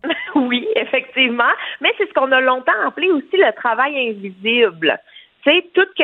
[0.35, 1.43] oui, effectivement.
[1.81, 4.97] Mais c'est ce qu'on a longtemps appelé aussi le travail invisible.
[5.43, 6.03] C'est tout ce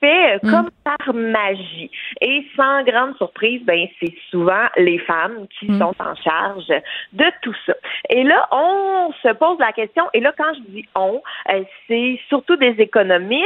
[0.00, 0.50] fait euh, mm.
[0.50, 1.90] comme par magie.
[2.20, 5.78] Et sans grande surprise, ben c'est souvent les femmes qui mm.
[5.78, 6.72] sont en charge
[7.12, 7.74] de tout ça.
[8.10, 12.20] Et là, on se pose la question, et là, quand je dis on, euh, c'est
[12.28, 13.44] surtout des économistes,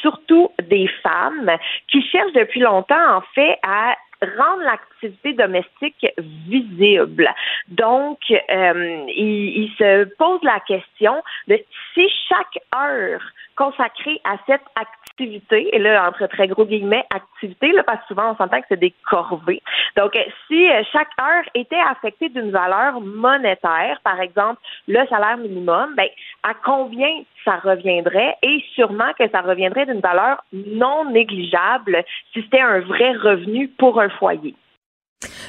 [0.00, 1.50] surtout des femmes,
[1.88, 7.28] qui cherchent depuis longtemps, en fait, à rendre l'activité domestique visible.
[7.68, 11.58] Donc, euh, il, se pose la question de
[11.94, 13.20] si chaque heure
[13.56, 18.32] consacrée à cette activité, et là, entre très gros guillemets, activité, là, parce que souvent
[18.32, 19.62] on s'entend que c'est des corvées.
[19.96, 20.18] Donc,
[20.48, 26.08] si euh, chaque heure était affectée d'une valeur monétaire, par exemple le salaire minimum, ben,
[26.42, 28.36] à combien ça reviendrait?
[28.42, 34.00] Et sûrement que ça reviendrait d'une valeur non négligeable si c'était un vrai revenu pour
[34.00, 34.54] un foyer?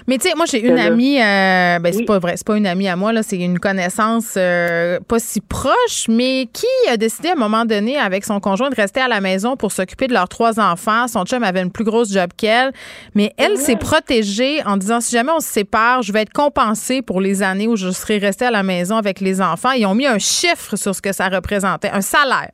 [0.08, 2.68] Mais tu sais, moi, j'ai une amie, euh, ben, c'est pas vrai, c'est pas une
[2.68, 7.30] amie à moi, là, c'est une connaissance euh, pas si proche, mais qui a décidé
[7.30, 10.14] à un moment donné, avec son conjoint, de rester à la maison pour s'occuper de
[10.14, 11.08] leurs trois enfants.
[11.08, 12.72] Son chum avait une plus grosse job qu'elle,
[13.14, 17.02] mais elle s'est protégée en disant si jamais on se sépare, je vais être compensée
[17.02, 19.72] pour les années où je serai restée à la maison avec les enfants.
[19.72, 22.52] Ils ont mis un chiffre sur ce que ça représentait, un salaire.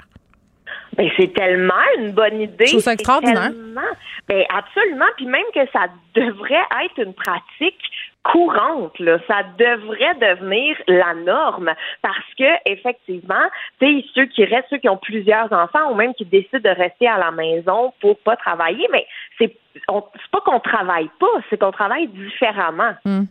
[0.97, 2.65] Ben, c'est tellement une bonne idée.
[2.65, 3.51] Je trouve ça extraordinaire.
[4.27, 5.05] Ben, absolument.
[5.18, 7.80] Puis même que ça devrait être une pratique
[8.23, 9.18] courante, là.
[9.27, 11.72] ça devrait devenir la norme
[12.03, 13.49] parce que effectivement,
[13.80, 17.07] tu ceux qui restent, ceux qui ont plusieurs enfants ou même qui décident de rester
[17.07, 19.07] à la maison pour pas travailler, mais
[19.39, 19.55] c'est
[19.88, 22.93] pas qu'on travaille pas, c'est qu'on travaille différemment.
[23.05, 23.23] Hmm.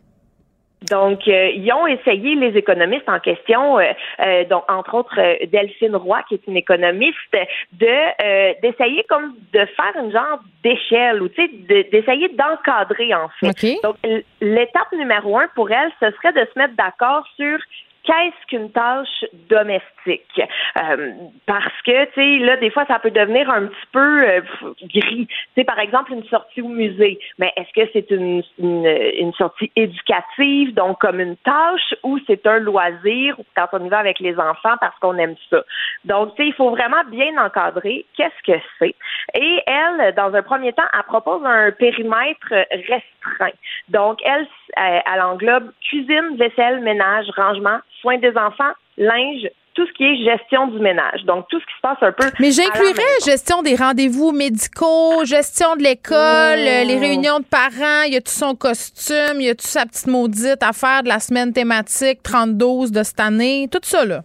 [0.89, 5.95] Donc, euh, ils ont essayé, les économistes en question, euh, euh, donc, entre autres Delphine
[5.95, 7.17] Roy, qui est une économiste,
[7.73, 13.83] de d'essayer comme de faire une genre d'échelle ou tu sais, d'essayer d'encadrer en fait.
[13.83, 13.97] Donc,
[14.41, 17.59] l'étape numéro un pour elle, ce serait de se mettre d'accord sur
[18.11, 20.41] qu'est-ce qu'une tâche domestique?
[20.83, 21.13] Euh,
[21.47, 24.41] parce que, tu sais, là, des fois, ça peut devenir un petit peu euh,
[24.83, 25.27] gris.
[25.27, 27.19] Tu sais, par exemple, une sortie au musée.
[27.39, 32.59] Mais est-ce que c'est une, une, sortie éducative, donc comme une tâche, ou c'est un
[32.59, 35.63] loisir quand on y va avec les enfants parce qu'on aime ça?
[36.05, 38.95] Donc, tu sais, il faut vraiment bien encadrer qu'est-ce que c'est.
[39.35, 43.57] Et elle, dans un premier temps, elle propose un périmètre restreint.
[43.89, 44.47] Donc, elle,
[44.77, 50.67] elle englobe cuisine, vaisselle, ménage, rangement, soins des enfants, linge, tout ce qui est gestion
[50.69, 51.23] du ménage.
[51.25, 52.27] Donc, tout ce qui se passe un peu.
[52.41, 58.17] Mais j'inclurais gestion des rendez-vous médicaux, gestion de l'école, les réunions de parents, il y
[58.17, 61.53] a tout son costume, il y a tout sa petite maudite affaire de la semaine
[61.53, 64.23] thématique 32 de cette année, tout ça, là.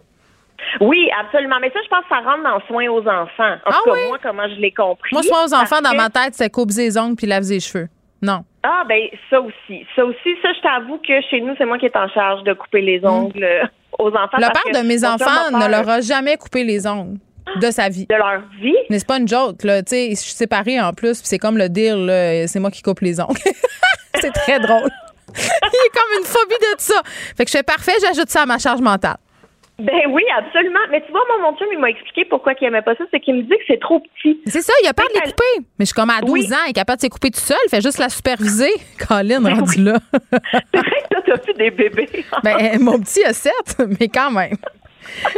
[0.80, 1.56] Oui, absolument.
[1.60, 3.56] Mais ça, je pense que ça rentre dans soins aux enfants.
[3.66, 5.10] En ah tout cas, moi, comment je l'ai compris.
[5.12, 7.88] Moi, soins aux enfants, dans ma tête, c'est couper les ongles puis laver les cheveux.
[8.22, 8.44] Non.
[8.68, 9.86] Ah, ben, ça aussi.
[9.94, 12.52] Ça aussi, ça, je t'avoue que chez nous, c'est moi qui est en charge de
[12.52, 13.06] couper les hmm.
[13.06, 13.64] ongles euh,
[13.98, 14.38] aux enfants.
[14.38, 17.18] Le père de mes enfants ne leur a jamais coupé les ongles
[17.60, 18.06] de sa vie.
[18.06, 18.74] De leur vie?
[18.90, 19.82] Mais c'est pas une joke, là.
[19.84, 21.96] Tu sais, je suis séparée en plus, c'est comme le dire,
[22.48, 23.38] c'est moi qui coupe les ongles.
[24.20, 24.90] c'est très drôle.
[25.36, 27.00] Il est comme une phobie de ça.
[27.36, 29.18] Fait que je fais parfait, j'ajoute ça à ma charge mentale.
[29.78, 30.80] Ben oui, absolument.
[30.90, 33.04] Mais tu vois, moi, mon chum, il m'a expliqué pourquoi il aimait pas ça.
[33.10, 34.40] C'est qu'il me dit que c'est trop petit.
[34.46, 35.66] C'est ça, il a peur de les couper.
[35.78, 37.58] Mais je suis comme à 12 ans, il est capable de se couper tout seul.
[37.66, 38.72] Il fait juste la superviser.
[39.08, 39.98] Colin, ben rendu là.
[40.12, 42.08] c'est vrai que toi, t'as plus des bébés?
[42.42, 43.52] ben, mon petit a 7,
[44.00, 44.56] mais quand même.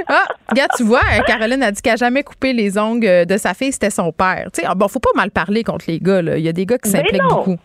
[0.06, 3.54] Ah, regarde, tu vois, Caroline a dit qu'elle n'a jamais coupé les ongles de sa
[3.54, 4.48] fille, c'était son père.
[4.54, 6.38] Tu sais, ah, bon, faut pas mal parler contre les gars, là.
[6.38, 7.58] Il y a des gars qui ben s'impliquent beaucoup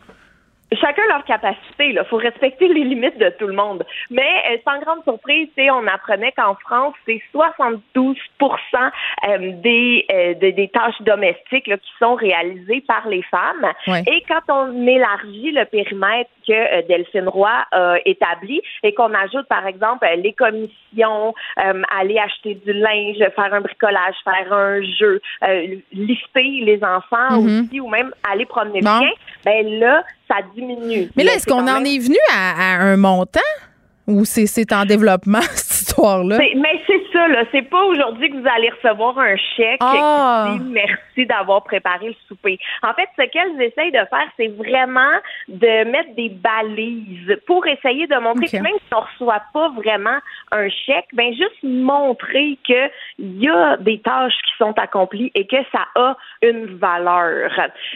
[0.80, 1.90] chacun leur capacité.
[1.90, 3.84] Il faut respecter les limites de tout le monde.
[4.10, 4.22] Mais
[4.52, 11.02] euh, sans grande surprise, on apprenait qu'en France, c'est 72 euh, des, euh, des tâches
[11.02, 13.72] domestiques qui sont réalisées par les femmes.
[14.08, 19.66] Et quand on élargit le périmètre que Delphine Roy a établi et qu'on ajoute, par
[19.68, 25.22] exemple, les commissions, aller acheter du linge, faire un bricolage, faire un jeu,
[25.92, 27.68] lister les enfants mm-hmm.
[27.68, 29.12] aussi, ou même aller promener le chien,
[29.46, 31.10] ben là, ça diminue.
[31.16, 33.40] Mais là, est-ce qu'on en est venu à, un montant?
[34.06, 36.38] Ou c'est en développement, cette histoire-là?
[36.38, 37.44] Mais c'est ça, là.
[37.52, 40.52] C'est pas aujourd'hui que vous allez recevoir un chèque ah!
[40.52, 42.60] qui dit merci d'avoir préparé le souper.
[42.82, 45.14] En fait, ce qu'elles essayent de faire, c'est vraiment
[45.48, 50.18] de mettre des balises pour essayer de montrer que même si on reçoit pas vraiment
[50.52, 55.58] un chèque, ben juste montrer qu'il y a des tâches qui sont accomplies et que
[55.72, 57.52] ça a une valeur.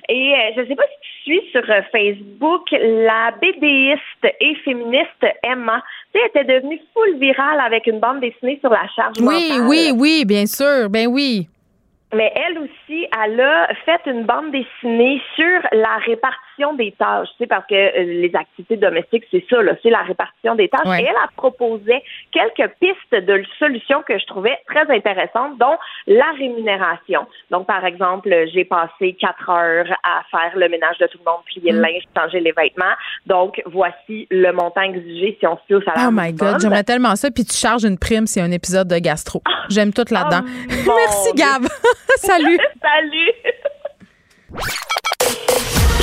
[0.10, 5.26] Et euh, je sais pas si tu suis sur euh, Facebook la BDiste et féministe
[5.44, 5.84] Emma
[6.18, 9.68] sais, était devenue full virale avec une bande dessinée sur la charge oui, mentale.
[9.68, 10.90] Oui, oui, oui, bien sûr.
[10.90, 11.48] Ben oui.
[12.14, 16.47] Mais elle aussi, elle a fait une bande dessinée sur la répartition
[16.78, 20.56] des tâches, tu sais, parce que euh, les activités domestiques, c'est ça, c'est la répartition
[20.56, 21.00] des tâches.
[21.00, 25.78] Et elle a proposé quelques pistes de solutions que je trouvais très intéressantes, dont
[26.08, 27.28] la rémunération.
[27.52, 31.42] Donc, par exemple, j'ai passé quatre heures à faire le ménage de tout le monde,
[31.46, 31.82] plier le mm.
[31.82, 32.96] linge, changer les vêtements.
[33.26, 36.08] Donc, voici le montant exigé si on se fie au salaire.
[36.08, 37.30] Oh my God, j'aimerais tellement ça.
[37.32, 39.42] Puis tu charges une prime a un épisode de gastro.
[39.70, 40.46] J'aime tout là-dedans.
[40.90, 41.64] Oh, Merci, Gab.
[42.16, 42.58] Salut.
[42.82, 43.34] Salut.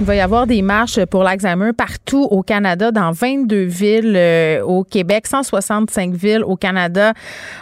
[0.00, 4.62] Il va y avoir des marches pour l'Alzheimer partout au Canada, dans 22 villes euh,
[4.62, 7.14] au Québec, 165 villes au Canada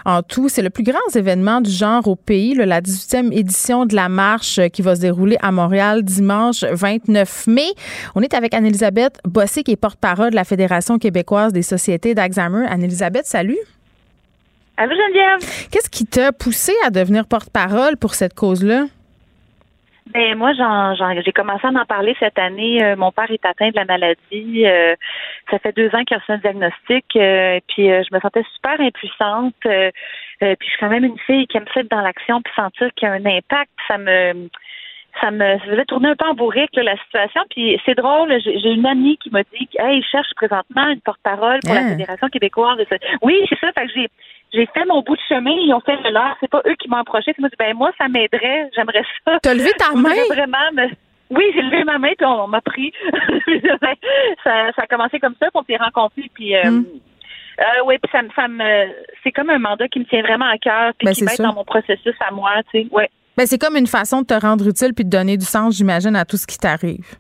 [0.04, 0.50] en tout.
[0.50, 4.60] C'est le plus grand événement du genre au pays, la 18e édition de la marche
[4.74, 7.72] qui va se dérouler à Montréal dimanche 29 mai.
[8.14, 12.66] On est avec Anne-Elisabeth Bossé, qui est porte-parole de la Fédération québécoise des sociétés d'Alzheimer.
[12.68, 13.58] Anne-Elisabeth, salut.
[14.76, 15.68] Allô, Geneviève?
[15.70, 18.84] Qu'est-ce qui t'a poussé à devenir porte-parole pour cette cause-là?
[20.12, 22.82] Ben moi, j'ai commencé à en parler cette année.
[22.82, 24.64] Euh, mon père est atteint de la maladie.
[24.64, 24.94] Euh,
[25.50, 27.04] ça fait deux ans qu'il a reçu un diagnostic.
[27.16, 29.54] euh, puis euh, je me sentais super impuissante.
[29.66, 29.90] Euh,
[30.42, 32.52] euh, puis je suis quand même une fille qui aime ça être dans l'action puis
[32.54, 33.70] sentir qu'il y a un impact.
[33.88, 34.48] Ça me
[35.20, 37.42] ça me ça faisait tourner un peu en bourrique là, la situation.
[37.50, 41.60] Puis c'est drôle, j'ai une amie qui m'a dit Hey, je cherche présentement une porte-parole
[41.64, 41.88] pour la Ah.
[41.90, 42.78] Fédération québécoise.
[42.78, 43.72] de ce- Oui, c'est ça.
[43.72, 44.08] Fait que j'ai
[44.54, 46.36] j'ai fait mon bout de chemin, ils ont fait le leur.
[46.40, 47.34] C'est pas eux qui m'ont approché.
[47.38, 48.70] Moi, j'ai dit, ben moi, ça m'aiderait.
[48.74, 49.38] J'aimerais ça.
[49.42, 50.14] T'as levé ta main?
[50.30, 50.88] Vraiment me-
[51.30, 52.92] Oui, j'ai levé ma main, puis on, on m'a pris.
[54.44, 56.54] ça, ça a commencé comme ça, puis on s'est rencontrés, puis...
[56.56, 56.84] Euh, Hmm.
[57.60, 58.92] euh, oui, puis ça, me- ça me,
[59.24, 61.54] c'est comme un mandat qui me tient vraiment à cœur, puis Ben, qui m'aide dans
[61.54, 62.86] mon processus à moi, tu sais.
[62.92, 63.10] Ouais.
[63.36, 66.16] Ben, c'est comme une façon de te rendre utile puis de donner du sens, j'imagine,
[66.16, 67.16] à tout ce qui t'arrive.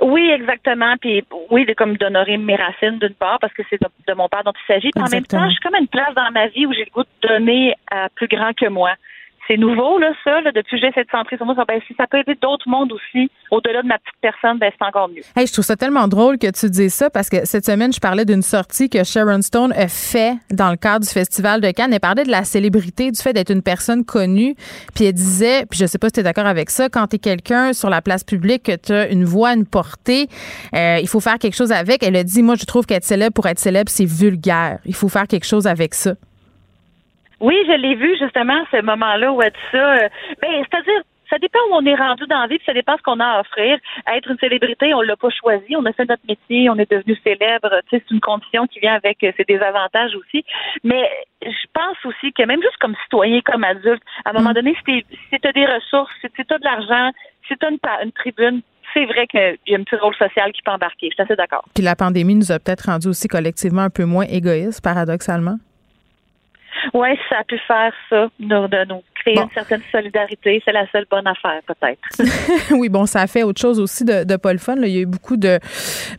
[0.00, 0.94] Oui, exactement.
[1.00, 4.42] Puis oui, comme d'honorer mes racines d'une part parce que c'est de, de mon père
[4.44, 4.90] dont il s'agit.
[4.94, 6.84] Puis en même temps, je suis comme à une place dans ma vie où j'ai
[6.84, 8.94] le goût de donner à plus grand que moi.
[9.48, 10.40] C'est nouveau là, ça.
[10.40, 12.92] Là, depuis que j'essaie de centrer sur moi, ben, si ça peut aider d'autres mondes
[12.92, 15.22] aussi, au-delà de ma petite personne, ben c'est encore mieux.
[15.36, 18.00] Hey, je trouve ça tellement drôle que tu dises ça parce que cette semaine, je
[18.00, 21.92] parlais d'une sortie que Sharon Stone a fait dans le cadre du Festival de Cannes.
[21.92, 24.54] Elle parlait de la célébrité, du fait d'être une personne connue.
[24.94, 27.16] Puis elle disait, puis je sais pas si tu es d'accord avec ça, quand tu
[27.16, 30.28] es quelqu'un sur la place publique, que tu as une voix, une portée,
[30.74, 32.02] euh, il faut faire quelque chose avec.
[32.02, 34.78] Elle a dit, moi, je trouve qu'être célèbre pour être célèbre, c'est vulgaire.
[34.84, 36.14] Il faut faire quelque chose avec ça.
[37.42, 39.94] Oui, je l'ai vu justement ce moment-là où elle dit ça.
[39.96, 40.08] Euh,
[40.40, 43.02] Ben, c'est-à-dire, ça dépend où on est rendu dans la vie, puis ça dépend ce
[43.02, 43.78] qu'on a à offrir.
[44.14, 47.16] Être une célébrité, on l'a pas choisi, on a fait notre métier, on est devenu
[47.24, 47.70] célèbre.
[47.88, 50.44] Tu sais, c'est une condition qui vient avec euh, ses désavantages aussi.
[50.84, 51.08] Mais
[51.44, 55.04] je pense aussi que même juste comme citoyen, comme adulte, à un moment donné, si
[55.40, 57.10] tu as des ressources, si tu as de l'argent,
[57.48, 58.60] si tu as une, pa- une tribune,
[58.94, 61.08] c'est vrai qu'il y a un petit rôle social qui peut embarquer.
[61.08, 61.64] Je suis assez d'accord.
[61.74, 65.56] Puis la pandémie nous a peut-être rendu aussi collectivement un peu moins égoïstes, paradoxalement.
[66.94, 70.60] Oui, ça a pu faire ça, nous, de nous créer une certaine solidarité.
[70.64, 72.00] C'est la seule bonne affaire, peut-être.
[72.72, 74.74] oui, bon, ça a fait autre chose aussi de, de pas le fun.
[74.76, 74.86] là.
[74.86, 75.58] Il y a eu beaucoup de,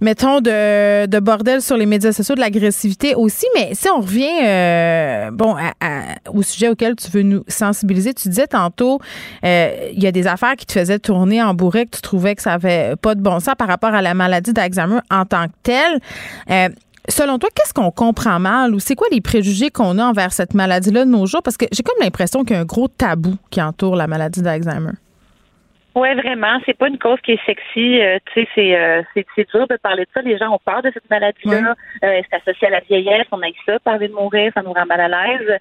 [0.02, 3.46] mettons, de, de bordel sur les médias sociaux, de l'agressivité aussi.
[3.56, 8.14] Mais si on revient, euh, bon, à- à- au sujet auquel tu veux nous sensibiliser,
[8.14, 9.00] tu disais tantôt,
[9.46, 12.36] euh, il y a des affaires qui te faisaient tourner en bourrée, que tu trouvais
[12.36, 15.48] que ça avait pas de bon sens par rapport à la maladie d'Alzheimer en tant
[15.48, 16.00] que telle.
[16.50, 16.70] Euh,
[17.10, 20.54] Selon toi, qu'est-ce qu'on comprend mal ou c'est quoi les préjugés qu'on a envers cette
[20.54, 21.42] maladie-là de nos jours?
[21.44, 24.42] Parce que j'ai comme l'impression qu'il y a un gros tabou qui entoure la maladie
[24.42, 24.94] d'Alzheimer.
[25.96, 26.58] Oui, vraiment.
[26.66, 28.02] C'est pas une cause qui est sexy.
[28.02, 30.22] euh, tu sais, c'est, euh, c'est, c'est dur de parler de ça.
[30.22, 31.76] Les gens ont peur de cette maladie-là.
[32.04, 33.28] Euh, c'est associé à la vieillesse.
[33.32, 35.60] On a ça, parler de mourir, ça nous rend mal à l'aise.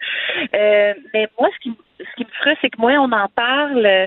[0.54, 3.28] Euh, mais moi, ce qui, me- ce qui me frustre, c'est que moins on en
[3.34, 4.06] parle, euh,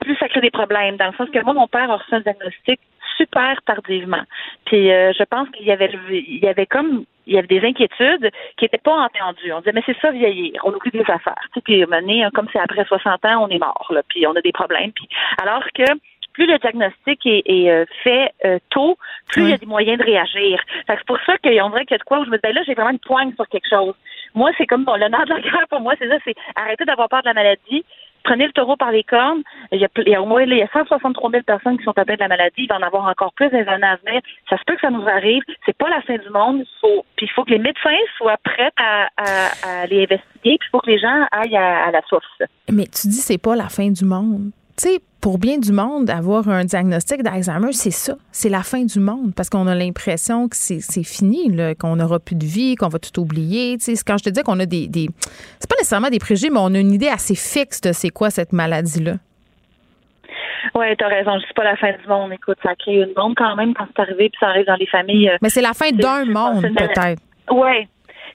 [0.00, 0.96] plus ça crée des problèmes.
[0.96, 2.78] Dans le sens que moi, mon père a reçu un diagnostic
[3.16, 4.22] super tardivement.
[4.64, 7.66] Puis euh, je pense qu'il y avait il y avait comme il y avait des
[7.66, 9.52] inquiétudes qui n'étaient pas entendues.
[9.52, 11.42] On disait mais c'est ça vieillir, on oublie des affaires.
[11.52, 13.58] Tu sais, puis à un moment donné, hein, comme c'est après 60 ans, on est
[13.58, 14.92] mort là, puis on a des problèmes.
[14.92, 15.08] Puis
[15.42, 15.84] alors que
[16.36, 18.98] plus le diagnostic est, est, euh, fait euh, tôt,
[19.28, 20.60] plus il y a des moyens de réagir.
[20.86, 22.54] C'est pour ça qu'on dirait qu'il y a de quoi où je me dis, ben
[22.54, 23.94] là, j'ai vraiment une poigne sur quelque chose.
[24.34, 26.84] Moi, c'est comme bon, le nerf de la guerre pour moi, c'est ça, c'est arrêter
[26.84, 27.86] d'avoir peur de la maladie,
[28.24, 29.42] prenez le taureau par les cornes.
[29.72, 31.84] Il y a, il y a au moins il y a 163 000 personnes qui
[31.84, 32.54] sont atteintes de la maladie.
[32.62, 34.20] Il va en avoir encore plus dans les années à venir.
[34.48, 35.42] Ça se peut que ça nous arrive.
[35.64, 36.64] C'est pas la fin du monde.
[36.80, 40.58] Faut, puis il faut que les médecins soient prêts à les investiguer.
[40.58, 42.42] Puis il faut que les gens aillent à, à la source.
[42.70, 44.50] Mais tu dis c'est pas la fin du monde.
[44.78, 48.14] Tu sais, pour bien du monde, avoir un diagnostic d'Alzheimer, c'est ça.
[48.30, 51.50] C'est la fin du monde parce qu'on a l'impression que c'est fini,
[51.80, 53.78] qu'on n'aura plus de vie, qu'on va tout oublier.
[53.78, 54.86] Tu sais, quand je te dis qu'on a des.
[54.86, 55.08] des
[55.58, 58.28] c'est pas nécessairement des préjugés, mais on a une idée assez fixe de c'est quoi
[58.30, 59.14] cette maladie-là.
[60.74, 61.32] Oui, t'as raison.
[61.46, 62.32] C'est pas la fin du monde.
[62.32, 64.86] Écoute, ça crée une bombe quand même quand c'est arrivé, puis ça arrive dans les
[64.86, 65.30] familles.
[65.30, 67.22] euh, Mais c'est la fin d'un monde, peut-être.
[67.50, 67.88] Oui.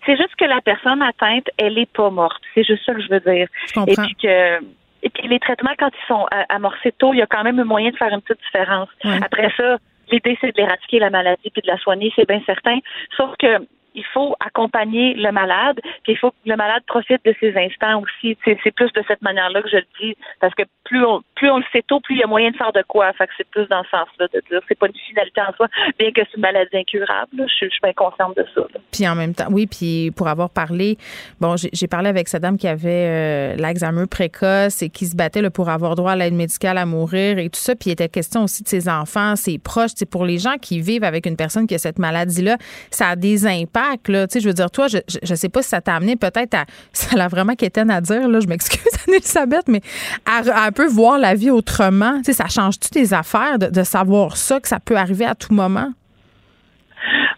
[0.05, 2.41] C'est juste que la personne atteinte, elle est pas morte.
[2.55, 3.47] C'est juste ça que je veux dire.
[3.67, 4.03] Je comprends.
[4.03, 4.59] Et puis que
[5.03, 7.59] et puis les traitements, quand ils sont euh, amorcés tôt, il y a quand même
[7.59, 8.89] un moyen de faire une petite différence.
[9.03, 9.77] Après ça,
[10.11, 12.79] l'idée, c'est de l'éradiquer la maladie puis de la soigner, c'est bien certain.
[13.17, 17.35] Sauf que il faut accompagner le malade, puis il faut que le malade profite de
[17.39, 18.37] ses instants aussi.
[18.45, 21.49] C'est, c'est plus de cette manière-là que je le dis, parce que plus on, plus
[21.49, 23.13] on le sait tôt, plus il y a moyen de faire de quoi.
[23.13, 25.67] Fait que c'est plus dans ce sens-là de dire c'est pas une finalité en soi,
[25.97, 27.29] bien que c'est une maladie incurable.
[27.37, 28.61] Je, je suis bien consciente de ça.
[28.61, 28.79] là.
[28.91, 30.97] Puis en même temps, oui, puis pour avoir parlé,
[31.39, 35.41] bon, j'ai parlé avec cette dame qui avait euh, l'Alzheimer précoce et qui se battait
[35.41, 37.73] là, pour avoir droit à l'aide médicale à mourir et tout ça.
[37.73, 39.91] Puis il était question aussi de ses enfants, ses proches.
[39.95, 42.57] C'est pour les gens qui vivent avec une personne qui a cette maladie-là,
[42.89, 44.09] ça a des impacts.
[44.09, 44.27] Là.
[44.27, 46.17] Tu sais, je veux dire, toi, je, je, je sais pas si ça t'a amené
[46.17, 49.79] peut-être à, ça l'a vraiment quétaine à dire, là, je m'excuse, Anne-Elisabeth, mais
[50.25, 52.21] à, à un peu voir la vie autrement?
[52.23, 55.91] Tu ça change-tu tes affaires de savoir ça, que ça peut arriver à tout moment?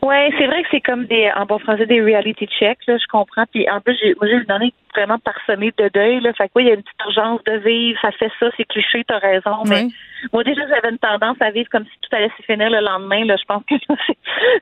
[0.02, 3.08] Oui, c'est vrai que c'est comme des, en bon français, des reality checks, là, je
[3.10, 3.46] comprends.
[3.52, 6.34] Puis en plus, j'ai, moi, j'ai une année vraiment parsemée de deuil, là.
[6.34, 8.66] Fait que oui, il y a une petite urgence de vivre, ça fait ça, c'est
[8.66, 9.64] cliché, t'as raison.
[9.66, 9.88] Mais
[10.32, 13.26] moi, déjà, j'avais une tendance à vivre comme si tout allait se finir le lendemain,
[13.26, 13.36] là.
[13.38, 13.76] Je pense que
[14.08, 14.18] c'est,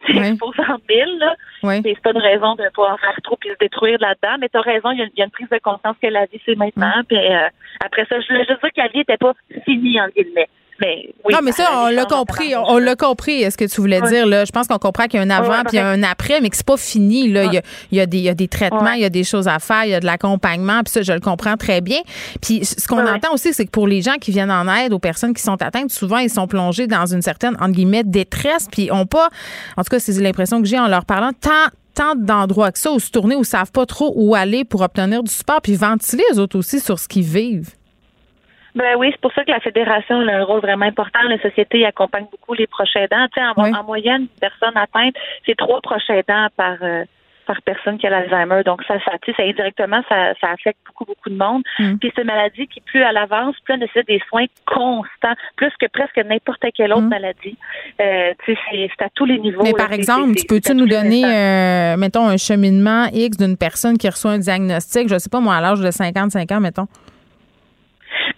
[0.07, 0.37] c'est Oui.
[0.69, 1.35] en mille, là.
[1.63, 1.81] Oui.
[1.83, 4.37] C'est pas une raison de pas en faire trop puis se détruire là-dedans.
[4.39, 6.25] Mais t'as raison, il y, a, il y a une prise de conscience que la
[6.25, 7.01] vie, c'est maintenant.
[7.07, 7.47] Puis euh,
[7.83, 9.33] après ça, je voulais juste dire que la vie était pas
[9.65, 10.49] finie, en guillemets.
[10.81, 12.55] Mais oui, non, mais ça, on l'a compris.
[12.55, 14.25] On, on l'a compris, ce que tu voulais dire.
[14.25, 14.45] Là?
[14.45, 16.55] Je pense qu'on comprend qu'il y a un avant Ouais, puis un après, mais que
[16.55, 17.27] c'est pas fini.
[17.29, 17.43] Là.
[17.45, 19.09] Il, y a, il, y a des, il y a des traitements, il y a
[19.09, 21.81] des choses à faire, il y a de l'accompagnement, puis ça, je le comprends très
[21.81, 21.99] bien.
[22.41, 24.99] Puis ce qu'on entend aussi, c'est que pour les gens qui viennent en aide aux
[24.99, 28.91] personnes qui sont atteintes, souvent, ils sont plongés dans une certaine, entre guillemets, détresse, puis
[28.91, 29.29] ont pas,
[29.77, 31.51] en tout cas, c'est l'impression que j'ai en leur parlant, tant
[31.93, 34.79] tant d'endroits que ça où se tourner où ils savent pas trop où aller pour
[34.79, 37.71] obtenir du support puis ventiler eux autres aussi sur ce qu'ils vivent.
[38.75, 41.19] Ben oui, c'est pour ça que la fédération a un rôle vraiment important.
[41.27, 43.27] La société accompagne beaucoup les proches aidants.
[43.35, 45.15] Tu sais, en, en moyenne, une personne atteinte,
[45.45, 47.03] c'est trois proches aidants par euh,
[47.45, 48.63] par personne qui a l'Alzheimer.
[48.63, 51.63] Donc ça, ça, tu sais, ça indirectement, ça, ça affecte beaucoup, beaucoup de monde.
[51.79, 51.97] Mm.
[51.97, 55.71] Puis c'est une maladie qui, plus elle avance, plus elle nécessite des soins constants, plus
[55.79, 57.57] que presque n'importe quelle autre maladie.
[57.99, 58.59] Euh, tu sais,
[58.97, 59.61] c'est à tous les niveaux.
[59.61, 59.65] Mm.
[59.65, 59.77] Mais là.
[59.77, 64.07] par exemple, tu peux-tu à nous donner, euh, mettons, un cheminement X d'une personne qui
[64.07, 66.87] reçoit un diagnostic, je sais pas moi, à l'âge de 55 ans, mettons?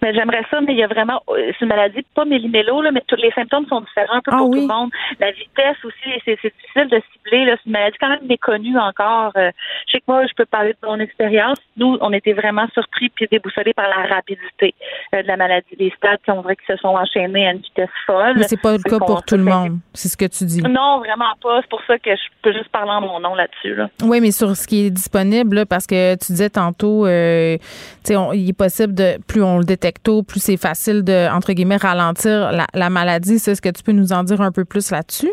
[0.02, 2.90] Mais j'aimerais ça, mais il y a vraiment, euh, c'est une maladie pas méli-mélo, là,
[2.92, 4.56] mais tous les symptômes sont différents un peu Ah pour oui.
[4.60, 4.90] tout le monde.
[5.20, 7.56] La vitesse aussi, c'est difficile de cibler, là.
[7.56, 9.32] C'est une maladie quand même méconnue encore.
[9.36, 9.50] Euh,
[9.86, 11.58] je sais que moi, je peux parler de mon expérience.
[11.76, 14.74] Nous, on était vraiment surpris puis déboussolés par la rapidité
[15.14, 15.66] euh, de la maladie.
[15.78, 18.34] Les stades, on dirait qu'ils se sont enchaînés à une vitesse folle.
[18.36, 19.78] Mais c'est pas le cas pour tout le monde.
[19.92, 20.62] C'est ce que tu dis.
[20.62, 21.60] Non, vraiment pas.
[21.62, 23.88] C'est pour ça que je peux juste parler en mon nom là-dessus, là.
[24.02, 27.64] Oui, mais sur ce qui est disponible, là, parce que tu disais tantôt, euh, tu
[28.04, 31.28] sais, on- il est possible de, plus on le détecte tôt, plus c'est facile de,
[31.32, 33.38] entre guillemets, ralentir la, la maladie.
[33.38, 35.32] C'est ce que tu peux nous en dire un peu plus là-dessus?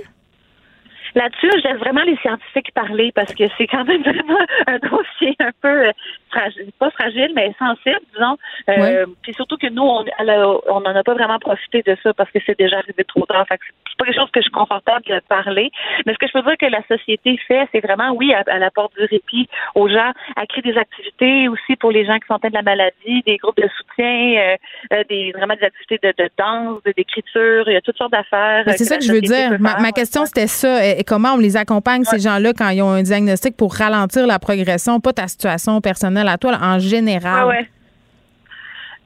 [1.16, 5.36] Là-dessus, je laisse vraiment les scientifiques parler parce que c'est quand même vraiment un dossier
[5.40, 5.92] un peu euh,
[6.30, 8.38] fragile, pas fragile, mais sensible, disons.
[8.70, 12.40] Euh, Puis surtout que nous, on n'en a pas vraiment profité de ça parce que
[12.46, 13.46] c'est déjà arrivé trop tard.
[13.48, 15.72] Fait que c'est pas quelque chose que je suis confortable de parler.
[16.06, 18.64] Mais ce que je peux dire que la société fait, c'est vraiment, oui, elle, elle
[18.64, 22.36] apporte du répit aux gens, elle crée des activités aussi pour les gens qui sont
[22.36, 24.06] atteints de la maladie, des groupes de soutien,
[24.38, 24.56] euh,
[24.94, 28.64] euh, des vraiment des activités de, de danse, d'écriture, il y a toutes sortes d'affaires.
[28.68, 29.58] C'est ça la que je veux dire.
[29.60, 30.80] ma question, c'était ça.
[31.02, 34.40] Et, comment on les accompagne, ces gens-là, quand ils ont un diagnostic pour ralentir la
[34.40, 37.48] progression, pas ta situation personnelle à toi, là, en général?
[37.48, 37.70] Ouais, ouais.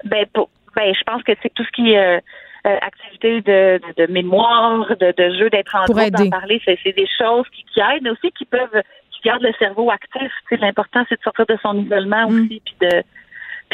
[0.03, 2.19] Ben, pour- ben, je pense que c'est tout ce qui est euh,
[2.67, 6.77] euh, activité de, de, de mémoire, de, de jeu, d'être en groupe, d'en parler, c'est,
[6.84, 8.81] c'est des choses qui, qui aident, mais aussi qui peuvent,
[9.11, 10.31] qui gardent le cerveau actif.
[10.51, 12.35] L'important, c'est de sortir de son isolement Mm.
[12.45, 13.03] aussi, puis de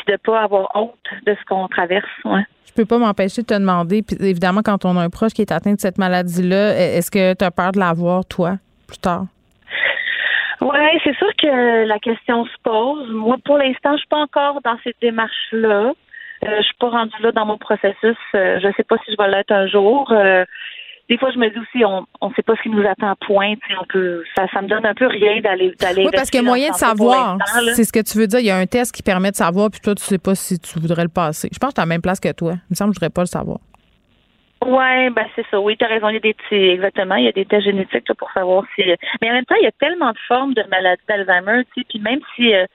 [0.03, 0.95] puis de pas avoir honte
[1.25, 2.09] de ce qu'on traverse.
[2.25, 2.43] Ouais.
[2.65, 5.41] Je peux pas m'empêcher de te demander, puis évidemment, quand on a un proche qui
[5.41, 8.57] est atteint de cette maladie-là, est-ce que tu as peur de l'avoir, toi,
[8.87, 9.25] plus tard?
[10.61, 13.09] Ouais, c'est sûr que la question se pose.
[13.11, 15.91] Moi, pour l'instant, je suis pas encore dans cette démarche-là.
[16.43, 18.17] Euh, je suis pas rendue là dans mon processus.
[18.35, 20.11] Euh, je sais pas si je vais l'être un jour.
[20.11, 20.45] Euh,
[21.11, 23.13] des fois, je me dis aussi, on on sait pas ce qui nous attend.
[23.27, 23.55] Point.
[23.81, 26.05] On peut, ça, ça me donne un peu rien d'aller d'aller.
[26.05, 27.37] Oui, parce qu'il y a moyen de savoir.
[27.75, 28.39] C'est ce que tu veux dire.
[28.39, 30.57] Il y a un test qui permet de savoir, puis toi, tu sais pas si
[30.57, 31.49] tu voudrais le passer.
[31.51, 32.53] Je pense que tu à la même place que toi.
[32.53, 33.59] Il me semble que je voudrais pas le savoir.
[34.63, 35.59] Ouais, ben c'est ça.
[35.59, 36.09] Oui, tu as raison.
[36.09, 37.15] Il y a des petits, exactement.
[37.15, 38.83] Il y a des tests génétiques là, pour savoir si.
[39.21, 41.87] Mais en même temps, il y a tellement de formes de maladie d'Alzheimer, tu sais.
[41.89, 42.65] Puis même si euh,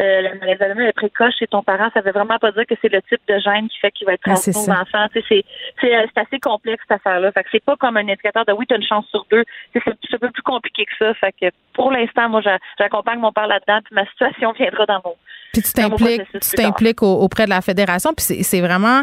[0.00, 2.74] euh, la maladie d'Alzheimer est précoce chez ton parent, ça veut vraiment pas dire que
[2.82, 5.06] c'est le type de gène qui fait qu'il va être Ah, transmis aux enfants.
[5.12, 5.44] Tu sais, c'est
[5.80, 7.30] c'est euh, c'est assez complexe cette affaire-là.
[7.30, 9.44] Fait que c'est pas comme un indicateur de oui, tu as une chance sur deux.
[9.72, 11.14] C'est un peu plus compliqué que ça.
[11.14, 13.78] Fait que pour l'instant, moi, j'a- j'accompagne mon père là-dedans.
[13.84, 15.14] Puis ma situation viendra dans mon.
[15.60, 18.12] Puis tu t'impliques, tu t'impliques au- auprès de la fédération.
[18.16, 19.02] Puis c'est- vraiment,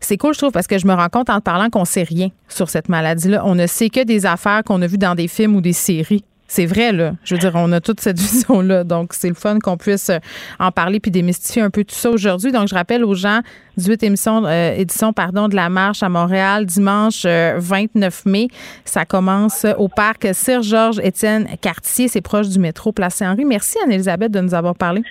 [0.00, 2.02] c'est cool, je trouve, parce que je me rends compte en te parlant qu'on sait
[2.02, 3.42] rien sur cette maladie-là.
[3.44, 6.24] On ne sait que des affaires qu'on a vues dans des films ou des séries.
[6.46, 7.14] C'est vrai, là.
[7.24, 8.84] Je veux dire, on a toute cette vision-là.
[8.84, 10.18] Donc, c'est le fun qu'on puisse euh,
[10.60, 12.52] en parler puis démystifier un peu tout ça aujourd'hui.
[12.52, 13.40] Donc, je rappelle aux gens,
[13.78, 18.48] 18 émissions, euh, éditions pardon, de la marche à Montréal, dimanche euh, 29 mai.
[18.84, 22.08] Ça commence au parc Sir-Georges Étienne Cartier.
[22.08, 23.46] C'est proche du métro Place Saint-Henri.
[23.46, 25.02] Merci, Anne-Elisabeth, de nous avoir parlé.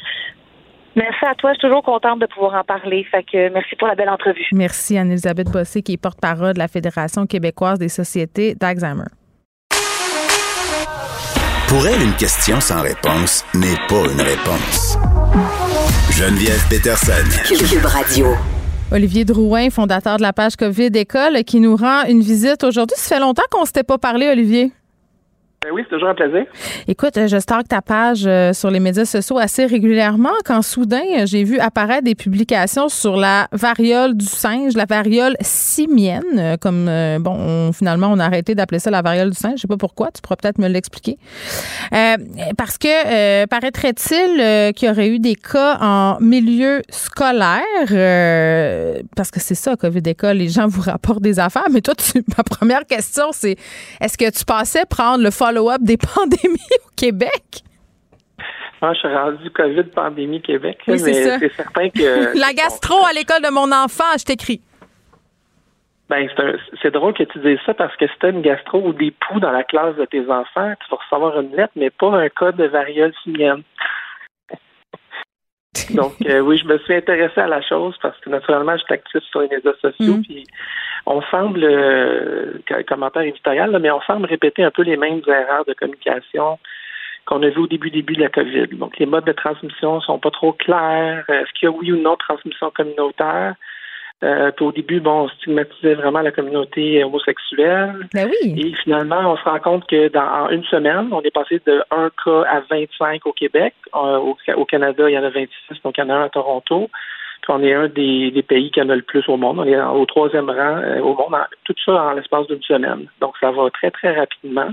[0.95, 1.51] Merci à toi.
[1.53, 3.05] Je suis toujours contente de pouvoir en parler.
[3.09, 4.45] Fait que merci pour la belle entrevue.
[4.51, 9.09] Merci, Anne-Elisabeth Bossé, qui est porte-parole de la Fédération québécoise des sociétés d'Alzheimer.
[11.67, 14.97] Pour elle, une question sans réponse n'est pas une réponse.
[16.11, 17.23] Geneviève Peterson.
[17.47, 18.27] Cube Radio.
[18.91, 22.95] Olivier Drouin, fondateur de la page COVID École, qui nous rend une visite aujourd'hui.
[22.95, 24.71] Ça fait longtemps qu'on ne s'était pas parlé, Olivier.
[25.63, 26.45] Ben oui, c'est toujours un plaisir.
[26.89, 31.45] Écoute, je stocke ta page euh, sur les médias sociaux assez régulièrement quand soudain, j'ai
[31.45, 37.17] vu apparaître des publications sur la variole du singe, la variole simienne, euh, comme, euh,
[37.19, 39.53] bon, finalement, on a arrêté d'appeler ça la variole du singe.
[39.55, 41.17] Je sais pas pourquoi, tu pourras peut-être me l'expliquer.
[42.57, 47.63] parce que, paraîtrait-il qu'il y aurait eu des cas en milieu scolaire,
[49.15, 52.43] parce que c'est ça, COVID-école, les gens vous rapportent des affaires, mais toi, tu, ma
[52.43, 53.55] première question, c'est
[54.01, 57.63] est-ce que tu pensais prendre le follow-up des pandémies au Québec?
[58.81, 62.37] Moi, je suis rendu COVID pandémie Québec, mais c'est certain que.
[62.39, 64.61] La gastro à l'école de mon enfant, je t'écris.
[66.09, 66.27] Ben,
[66.81, 69.51] c'est drôle que tu dises ça parce que c'était une gastro ou des poux dans
[69.51, 72.65] la classe de tes enfants, tu vas recevoir une lettre, mais pas un cas de
[72.65, 73.63] variole simienne.
[75.91, 78.93] Donc, euh, oui, je me suis intéressé à la chose parce que naturellement, je suis
[78.93, 80.17] actif sur les réseaux sociaux.
[80.17, 80.23] Mm.
[80.23, 80.43] Puis,
[81.05, 85.73] on semble, euh, commentaire éditorial, mais on semble répéter un peu les mêmes erreurs de
[85.73, 86.59] communication
[87.25, 88.67] qu'on a vu au début début de la COVID.
[88.73, 91.23] Donc, les modes de transmission sont pas trop clairs.
[91.29, 93.55] Est-ce qu'il y a oui ou non transmission communautaire?
[94.23, 98.07] Euh, au début, bon, on stigmatisait vraiment la communauté homosexuelle.
[98.13, 98.55] Ben oui.
[98.57, 102.09] Et finalement, on se rend compte que dans une semaine, on est passé de 1
[102.23, 103.73] cas à 25 au Québec.
[103.93, 106.29] Euh, au, Canada, il y en a 26, donc il y en a un à
[106.29, 106.89] Toronto.
[107.43, 109.59] Puis on est un des, pays qui en a le plus au monde.
[109.59, 111.35] On est au troisième rang euh, au monde.
[111.65, 113.07] tout ça en l'espace d'une semaine.
[113.19, 114.69] Donc ça va très, très rapidement.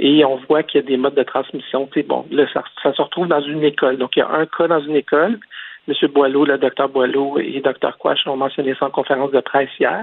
[0.00, 1.88] Et on voit qu'il y a des modes de transmission.
[1.92, 3.96] Tu bon, là, ça, ça se retrouve dans une école.
[3.96, 5.38] Donc il y a un cas dans une école.
[5.86, 5.94] M.
[6.08, 7.96] Boileau, le docteur Boileau et Dr.
[7.96, 10.02] Quash ont mentionné ça en conférence de presse hier.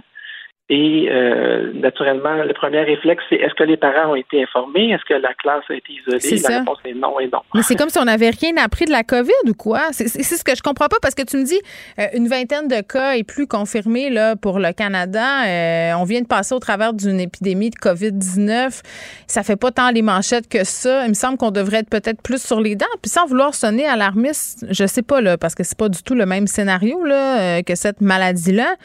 [0.69, 4.91] Et euh, naturellement, le premier réflexe, c'est est-ce que les parents ont été informés?
[4.91, 6.41] Est-ce que la classe a été isolée?
[6.41, 7.39] La réponse est non et non.
[7.55, 9.79] Mais c'est comme si on n'avait rien appris de la COVID ou quoi?
[9.91, 11.59] C'est ce que je comprends pas parce que tu me dis
[11.99, 15.45] euh, une vingtaine de cas est plus confirmés là, pour le Canada.
[15.45, 18.81] Euh, on vient de passer au travers d'une épidémie de COVID-19.
[19.25, 21.05] Ça fait pas tant les manchettes que ça.
[21.05, 22.85] Il me semble qu'on devrait être peut-être plus sur les dents.
[23.01, 26.13] Puis sans vouloir sonner alarmiste, je sais pas, là, parce que c'est pas du tout
[26.13, 28.75] le même scénario là, que cette maladie-là.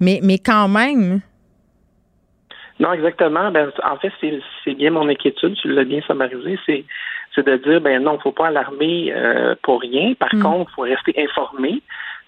[0.00, 1.22] Mais, mais quand même.
[2.80, 3.50] Non, exactement.
[3.50, 4.10] Ben, en fait,
[4.64, 6.84] c'est bien mon inquiétude, tu l'as bien summarisé, c'est
[7.34, 10.14] c'est de dire ben non, faut pas alarmer euh, pour rien.
[10.14, 10.42] Par mm.
[10.42, 11.80] contre, faut rester informé.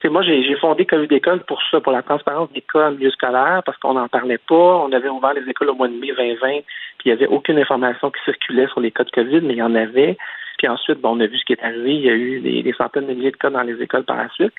[0.05, 3.63] Moi, j'ai fondé Covid d'école pour ça, pour la transparence des cas en milieu scolaire,
[3.65, 4.85] parce qu'on n'en parlait pas.
[4.85, 6.65] On avait ouvert les écoles au mois de mai 2020, puis
[7.05, 9.63] il n'y avait aucune information qui circulait sur les cas de COVID, mais il y
[9.63, 10.17] en avait.
[10.59, 11.95] Puis ensuite, bon, on a vu ce qui est arrivé.
[11.95, 14.29] Il y a eu des centaines de milliers de cas dans les écoles par la
[14.31, 14.53] suite.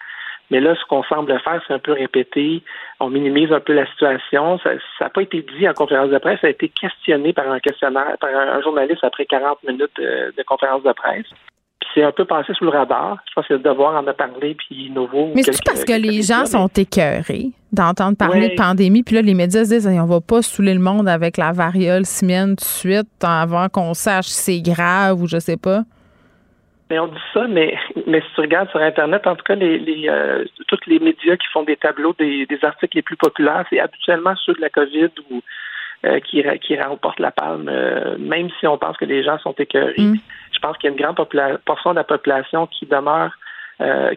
[0.54, 2.62] Mais là, ce qu'on semble faire, c'est un peu répéter.
[3.00, 4.60] On minimise un peu la situation.
[4.60, 4.70] Ça
[5.02, 6.40] n'a pas été dit en conférence de presse.
[6.42, 10.84] Ça a été questionné par un questionnaire, par un, journaliste après 40 minutes de, conférence
[10.84, 11.26] de presse.
[11.96, 13.18] C'est un peu passé sous le radar.
[13.28, 15.32] Je pense que le devoir en a parlé, puis nouveau.
[15.34, 19.34] Mais c'est parce que les gens sont écœurés d'entendre parler de pandémie, puis là, les
[19.34, 22.70] médias se disent on va pas saouler le monde avec la variole simienne tout de
[22.70, 25.82] suite avant qu'on sache si c'est grave ou je sais pas.
[26.90, 27.78] Mais on dit ça, mais,
[28.08, 31.38] mais si tu regardes sur Internet, en tout cas, les, les euh, tous les médias
[31.38, 34.70] qui font des tableaux des, des articles les plus populaires, c'est habituellement ceux de la
[34.70, 35.42] COVID ou
[36.06, 39.54] euh, qui, qui remportent la palme, euh, même si on pense que les gens sont
[39.54, 39.96] écœurés.
[39.98, 40.18] Mm.
[40.52, 43.34] Je pense qu'il y a une grande portion de la population qui demeure,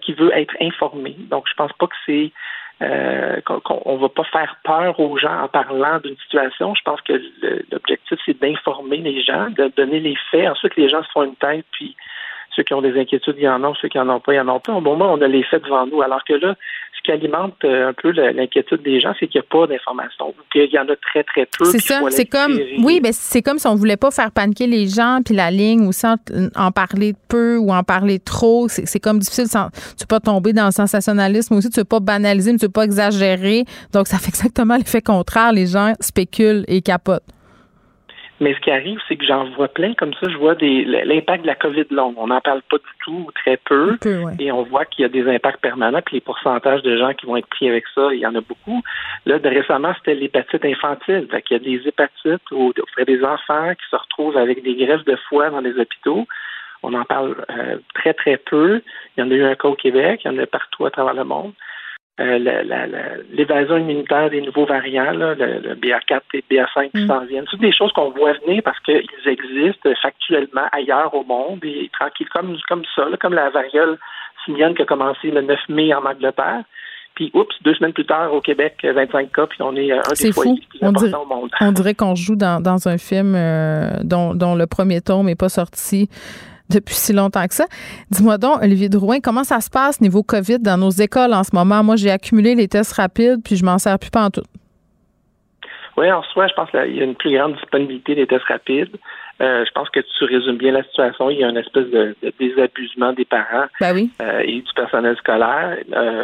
[0.03, 1.17] qui veut être informée.
[1.31, 2.31] Donc, je pense pas que c'est
[3.45, 6.75] qu'on ne va pas faire peur aux gens en parlant d'une situation.
[6.75, 7.15] Je pense que
[7.73, 10.49] l'objectif, c'est d'informer les gens, de donner les faits.
[10.49, 11.97] Ensuite, les gens se font une tête, puis
[12.57, 13.73] ceux qui ont des inquiétudes, il y en a.
[13.81, 14.73] Ceux qui n'en ont pas, il y en a pas.
[14.73, 16.01] Au moment, on a les faits devant nous.
[16.01, 16.57] Alors que là,
[16.97, 20.35] ce qui alimente euh, un peu l'inquiétude des gens, c'est qu'il n'y a pas d'informations.
[20.51, 21.67] Qu'il y en a très, très peu.
[21.67, 22.01] C'est ça.
[22.09, 25.35] C'est comme, oui, mais c'est comme si on voulait pas faire paniquer les gens, puis
[25.35, 26.17] la ligne, ou sans
[26.57, 28.69] en parler peu ou en parler trop.
[28.69, 29.47] C'est comme difficile.
[29.47, 31.69] Sans, tu ne peux pas tomber dans le sensationnalisme aussi.
[31.69, 33.65] Tu ne veux pas banaliser, mais tu ne veux pas exagérer.
[33.93, 35.53] Donc, ça fait exactement l'effet contraire.
[35.53, 37.23] Les gens spéculent et capotent.
[38.41, 40.29] Mais ce qui arrive, c'est que j'en vois plein comme ça.
[40.29, 42.15] Je vois des l'impact de la COVID longue.
[42.19, 43.97] On n'en parle pas du tout ou très peu.
[44.39, 46.03] Et on voit qu'il y a des impacts permanents.
[46.05, 48.41] Puis les pourcentages de gens qui vont être pris avec ça, il y en a
[48.41, 48.83] beaucoup.
[49.25, 51.27] Là, de récemment, c'était l'hépatite infantile.
[51.31, 55.05] Fait qu'il y a des hépatites auprès des enfants qui se retrouvent avec des greffes
[55.05, 56.27] de foie dans les hôpitaux.
[56.83, 58.83] On en parle euh, très, très peu.
[59.17, 60.91] Il y en a eu un cas au Québec, il y en a partout à
[60.91, 61.53] travers le monde.
[62.19, 62.39] Euh,
[63.33, 65.35] l'évasion immunitaire des nouveaux variants, le,
[65.75, 67.09] BA4 et le BA5 qui mm.
[67.09, 67.45] s'en viennent.
[67.51, 72.29] C'est des choses qu'on voit venir parce qu'ils existent factuellement ailleurs au monde et tranquille
[72.31, 73.99] comme, comme ça, comme la variole
[74.47, 76.63] simienne qui a commencé le 9 mai en Angleterre.
[77.17, 80.33] Puis, oups, deux semaines plus tard, au Québec, 25 cas, puis on est un des
[80.33, 81.51] foyers les plus importants au monde.
[81.61, 85.35] On dirait qu'on joue dans, dans un film euh, dont, dont le premier tome n'est
[85.35, 86.09] pas sorti
[86.71, 87.67] depuis si longtemps que ça.
[88.11, 91.55] Dis-moi donc, Olivier Drouin, comment ça se passe niveau COVID dans nos écoles en ce
[91.55, 91.83] moment?
[91.83, 94.43] Moi, j'ai accumulé les tests rapides, puis je m'en sers plus pas en tout.
[95.97, 98.97] Oui, en soi, je pense qu'il y a une plus grande disponibilité des tests rapides.
[99.41, 101.31] je pense que tu résumes bien la situation.
[101.31, 104.09] Il y a une espèce de, désabusement des parents ben
[104.45, 105.79] et du personnel scolaire.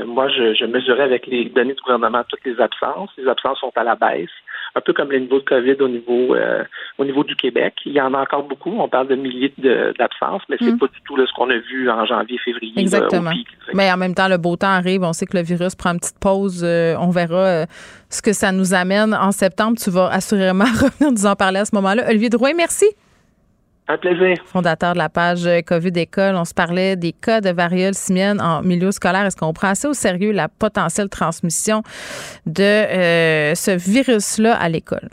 [0.07, 3.11] moi, je, je mesurais avec les données du gouvernement toutes les absences.
[3.17, 4.29] Les absences sont à la baisse
[4.75, 6.65] un peu comme les niveaux de COVID au niveau euh,
[6.99, 7.75] au niveau du Québec.
[7.85, 8.71] Il y en a encore beaucoup.
[8.79, 10.79] On parle de milliers d'absences, mais c'est mm.
[10.79, 12.73] pas du tout ce qu'on a vu en janvier, février.
[12.77, 13.31] Exactement.
[13.75, 15.03] mais en même temps, le beau temps arrive.
[15.03, 16.63] On sait que le virus prend une petite pause.
[16.65, 17.67] Euh, on verra euh,
[18.09, 19.79] ce que ça nous amène en septembre.
[19.83, 22.05] Tu vas assurément revenir nous en parler à ce moment-là.
[22.09, 22.87] Olivier Drouin, merci.
[23.89, 24.37] Un plaisir.
[24.47, 28.63] Fondateur de la page COVID École, on se parlait des cas de variole simienne en
[28.63, 29.27] milieu scolaire.
[29.27, 31.83] Est-ce qu'on prend assez au sérieux la potentielle transmission
[32.47, 35.09] de euh, ce virus-là à l'école?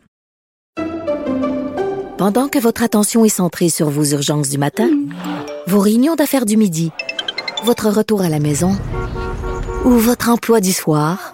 [2.18, 4.90] Pendant que votre attention est centrée sur vos urgences du matin,
[5.68, 6.92] vos réunions d'affaires du midi,
[7.64, 8.78] votre retour à la maison
[9.86, 11.34] ou votre emploi du soir,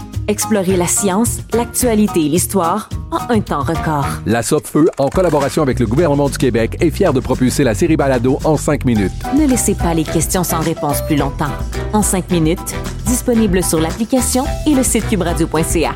[0.31, 4.07] Explorez la science, l'actualité et l'histoire en un temps record.
[4.25, 7.97] La Feu, en collaboration avec le gouvernement du Québec, est fière de propulser la série
[7.97, 9.11] Balado en cinq minutes.
[9.37, 11.51] Ne laissez pas les questions sans réponse plus longtemps.
[11.91, 12.73] En cinq minutes,
[13.05, 15.95] disponible sur l'application et le site cubradio.ca.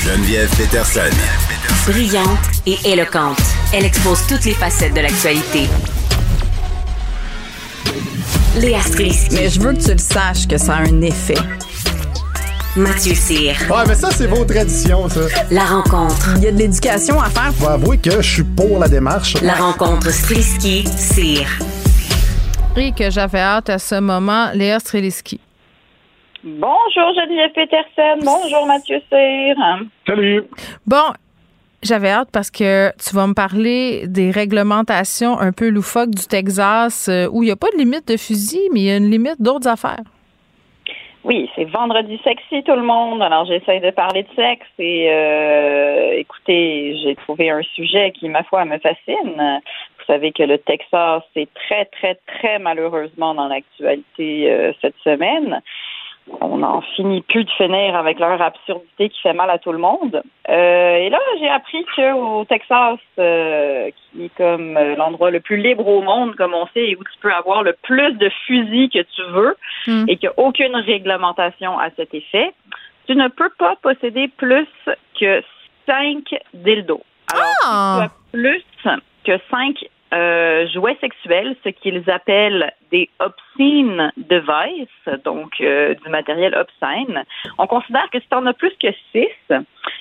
[0.00, 1.16] Geneviève Peterson.
[1.86, 2.26] Brillante
[2.66, 3.40] et éloquente,
[3.72, 5.68] elle expose toutes les facettes de l'actualité.
[8.60, 9.34] Léa Strisky.
[9.36, 11.38] Mais je veux que tu le saches que ça a un effet.
[12.76, 13.54] Mathieu Cyr.
[13.70, 15.20] Ouais, mais ça, c'est vos traditions, ça.
[15.52, 16.34] La rencontre.
[16.38, 17.54] Il y a de l'éducation à faire.
[17.54, 19.40] Faut avouer que je suis pour la démarche.
[19.42, 21.46] La rencontre Strisky-Cyr.
[22.76, 25.38] Et que j'avais hâte à ce moment, Léa Streliski.
[26.42, 28.18] Bonjour Geneviève Peterson.
[28.24, 29.54] Bonjour Mathieu Cyr.
[30.04, 30.42] Salut.
[30.84, 31.12] Bon,
[31.80, 37.08] j'avais hâte parce que tu vas me parler des réglementations un peu loufoques du Texas
[37.08, 39.12] euh, où il n'y a pas de limite de fusil, mais il y a une
[39.12, 40.02] limite d'autres affaires.
[41.24, 43.22] Oui, c'est vendredi sexy tout le monde.
[43.22, 48.42] Alors j'essaie de parler de sexe et euh, écoutez, j'ai trouvé un sujet qui, ma
[48.42, 49.62] foi, me fascine.
[49.98, 55.62] Vous savez que le Texas est très, très, très malheureusement dans l'actualité euh, cette semaine
[56.40, 59.78] on n'en finit plus de finir avec leur absurdité qui fait mal à tout le
[59.78, 60.22] monde.
[60.48, 65.56] Euh, et là, j'ai appris qu'au Texas, euh, qui est comme euh, l'endroit le plus
[65.56, 68.88] libre au monde, comme on sait, et où tu peux avoir le plus de fusils
[68.88, 69.56] que tu veux,
[69.86, 70.04] hmm.
[70.08, 72.52] et qu'il n'y a aucune réglementation à cet effet,
[73.06, 74.68] tu ne peux pas posséder plus
[75.20, 75.42] que
[75.86, 77.02] cinq dildos.
[77.32, 78.02] Alors, si tu ah!
[78.04, 78.64] as plus
[79.24, 79.84] que cinq
[80.14, 87.24] euh, jouets sexuels, ce qu'ils appellent des obscene devices, donc euh, du matériel obscène.
[87.58, 89.28] On considère que si tu en as plus que six,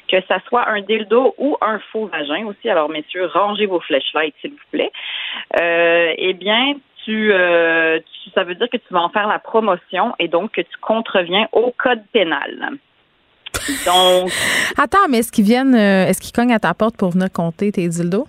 [0.07, 4.35] que ça soit un dildo ou un faux vagin aussi, alors messieurs, rangez vos flashlights
[4.41, 4.91] s'il vous plaît,
[5.59, 6.73] euh, eh bien,
[7.05, 7.31] tu,
[8.33, 11.47] ça veut dire que tu vas en faire la promotion et donc que tu contreviens
[11.51, 12.69] au code pénal.
[13.85, 14.31] Donc.
[14.77, 17.87] Attends, mais est-ce qu'ils viennent, est-ce qu'ils cognent à ta porte pour venir compter tes
[17.87, 18.27] dildos?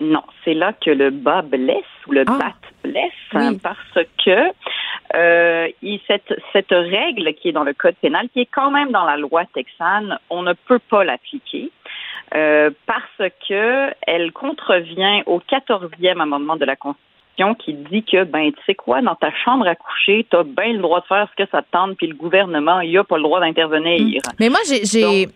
[0.00, 2.38] Non, c'est là que le bas blesse ou le ah.
[2.38, 2.54] bat
[2.84, 4.52] blesse hein, parce que
[5.14, 5.68] euh,
[6.06, 9.16] cette, cette règle qui est dans le code pénal, qui est quand même dans la
[9.16, 11.70] loi texane, on ne peut pas l'appliquer.
[12.34, 17.08] Euh, parce que elle contrevient au 14e amendement de la Constitution
[17.58, 20.72] qui dit que, ben, tu sais quoi, dans ta chambre à coucher, tu as bien
[20.72, 23.16] le droit de faire ce que ça te tente, puis le gouvernement, il a pas
[23.16, 24.20] le droit d'intervenir.
[24.40, 25.28] Mais moi, j'ai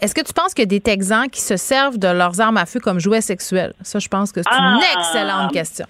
[0.00, 2.56] est-ce que tu penses qu'il y a des Texans qui se servent de leurs armes
[2.56, 3.72] à feu comme jouets sexuels?
[3.82, 4.98] Ça, je pense que c'est une ah!
[4.98, 5.86] excellente question.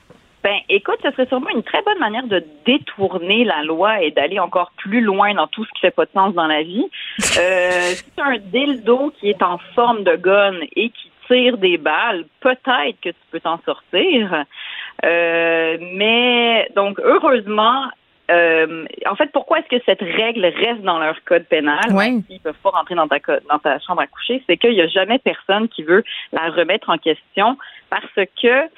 [0.46, 4.38] Ben, écoute, ce serait sûrement une très bonne manière de détourner la loi et d'aller
[4.38, 6.88] encore plus loin dans tout ce qui fait pas de sens dans la vie.
[7.36, 11.58] Euh, si tu as un dildo qui est en forme de gun et qui tire
[11.58, 14.44] des balles, peut-être que tu peux t'en sortir.
[15.04, 17.86] Euh, mais donc, heureusement,
[18.30, 22.22] euh, en fait, pourquoi est-ce que cette règle reste dans leur code pénal, oui.
[22.28, 24.88] s'ils peuvent pas rentrer dans ta, dans ta chambre à coucher, c'est qu'il n'y a
[24.88, 27.56] jamais personne qui veut la remettre en question
[27.88, 28.68] parce que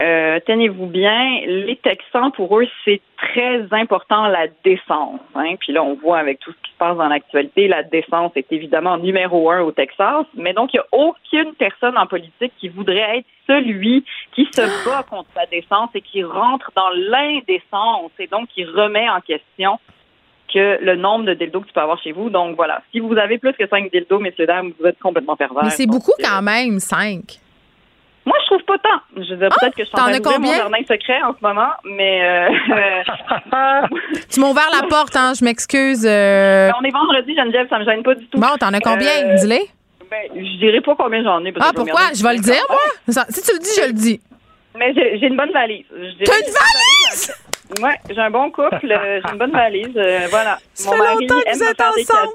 [0.00, 5.20] Euh, tenez-vous bien, les Texans, pour eux, c'est très important la défense.
[5.34, 5.54] Hein?
[5.60, 8.50] Puis là, on voit avec tout ce qui se passe dans l'actualité, la défense est
[8.50, 10.26] évidemment numéro un au Texas.
[10.34, 14.04] Mais donc, il n'y a aucune personne en politique qui voudrait être celui
[14.34, 19.08] qui se bat contre la défense et qui rentre dans l'indécence et donc qui remet
[19.08, 19.78] en question
[20.52, 22.30] que le nombre de dildos que tu peux avoir chez vous.
[22.30, 25.64] Donc voilà, si vous avez plus que cinq dildos, messieurs dames, vous êtes complètement pervers.
[25.64, 27.40] Mais c'est beaucoup quand même, cinq.
[28.26, 29.00] Moi, je trouve pas tant.
[29.16, 31.32] Je veux dire, Ah, peut-être que je suis en t'en train mon jardin secret en
[31.34, 32.48] ce moment, mais euh,
[34.30, 36.06] Tu m'as ouvert la porte, hein, je m'excuse.
[36.06, 36.70] euh.
[36.80, 38.38] on est vendredi, Geneviève, ça me gêne pas du tout.
[38.38, 39.26] Bon, t'en as combien?
[39.26, 39.68] Euh, Dis-les.
[40.10, 41.52] Ben, je dirais pas combien j'en ai.
[41.60, 42.00] Ah, je pourquoi?
[42.14, 43.24] Je vais le dire, moi?
[43.28, 44.20] Si tu le dis, je le dis.
[44.76, 45.84] Mais j'ai une bonne valise.
[45.90, 47.34] T'as une valise?
[47.82, 49.98] Ouais, j'ai un bon couple, euh, j'ai une bonne valise.
[50.30, 50.58] voilà.
[50.74, 52.32] Ça fait longtemps que aime vous me êtes ensemble.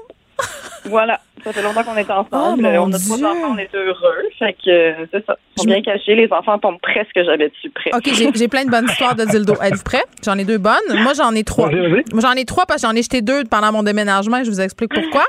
[0.86, 2.28] Voilà, ça fait longtemps qu'on est ensemble.
[2.32, 3.26] Oh, on a trois Dieu.
[3.26, 4.22] enfants, on est heureux.
[4.38, 5.36] Fait que euh, c'est ça.
[5.56, 7.90] Ils sont bien cachés, les enfants tombent presque jamais dessus près.
[7.94, 9.54] OK, j'ai- plein de bonnes histoires de dildo.
[9.62, 10.04] Êtes-vous prêts?
[10.24, 10.74] J'en ai deux bonnes.
[11.02, 11.70] Moi, j'en ai trois.
[12.18, 14.60] J'en ai trois parce que j'en ai jeté deux pendant mon déménagement et je vous
[14.60, 15.24] explique pourquoi.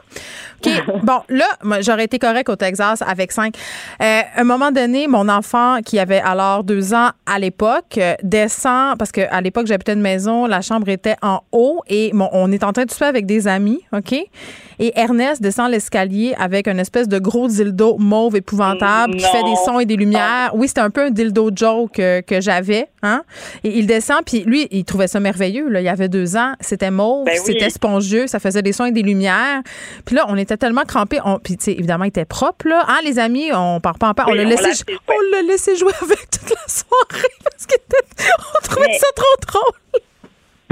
[0.65, 0.71] OK,
[1.03, 1.45] bon, là,
[1.81, 3.55] j'aurais été correct au Texas avec cinq.
[4.01, 8.13] Euh, à un moment donné, mon enfant, qui avait alors deux ans à l'époque, euh,
[8.23, 12.51] descend, parce qu'à l'époque, j'habitais une maison, la chambre était en haut et mon- on
[12.51, 14.13] est en train de souper avec des amis, OK?
[14.79, 16.00] Et Ernest descend l'escalier
[16.37, 20.51] avec une espèce de gros dildo mauve épouvantable qui fait des sons et des lumières.
[20.53, 23.23] Oui, c'était un peu un dildo joke euh, que j'avais, hein?
[23.63, 25.81] Et il descend, puis lui, il trouvait ça merveilleux, là.
[25.81, 26.53] Il y avait deux ans.
[26.59, 27.41] C'était mauve, Ben oui.
[27.45, 29.61] c'était spongieux, ça faisait des sons et des lumières.
[30.05, 31.19] Puis là, on était tellement crampés.
[31.25, 32.83] On, puis, tu sais, évidemment, il était propre, là.
[32.87, 34.27] Hein, les amis, on part pas en part.
[34.27, 38.87] Oui, on l'a laissé, on l'a laissé jouer avec toute la soirée parce qu'on trouvait
[38.87, 40.01] Mais- ça trop drôle.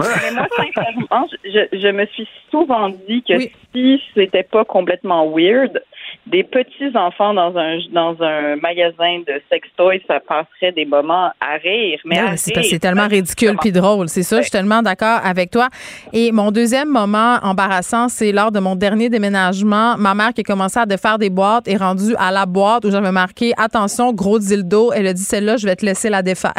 [0.04, 3.40] Mais moi, sincèrement, je, je me suis souvent dit que
[3.74, 5.82] si c'était pas complètement weird,
[6.28, 11.58] des petits enfants dans un dans un magasin de sextoys, ça passerait des moments à
[11.62, 12.00] rire.
[12.06, 14.10] Mais c'est tellement ridicule puis drôle.
[14.10, 15.70] C'est ça, je suis tellement d'accord avec toi.
[16.14, 19.98] Et mon deuxième moment embarrassant, c'est lors de mon dernier déménagement.
[19.98, 22.92] Ma mère qui a commencé à défaire des boîtes est rendue à la boîte où
[22.92, 24.92] j'avais marqué Attention, gros dildo.
[24.94, 26.54] Elle a dit Celle-là, je vais te laisser la défaire.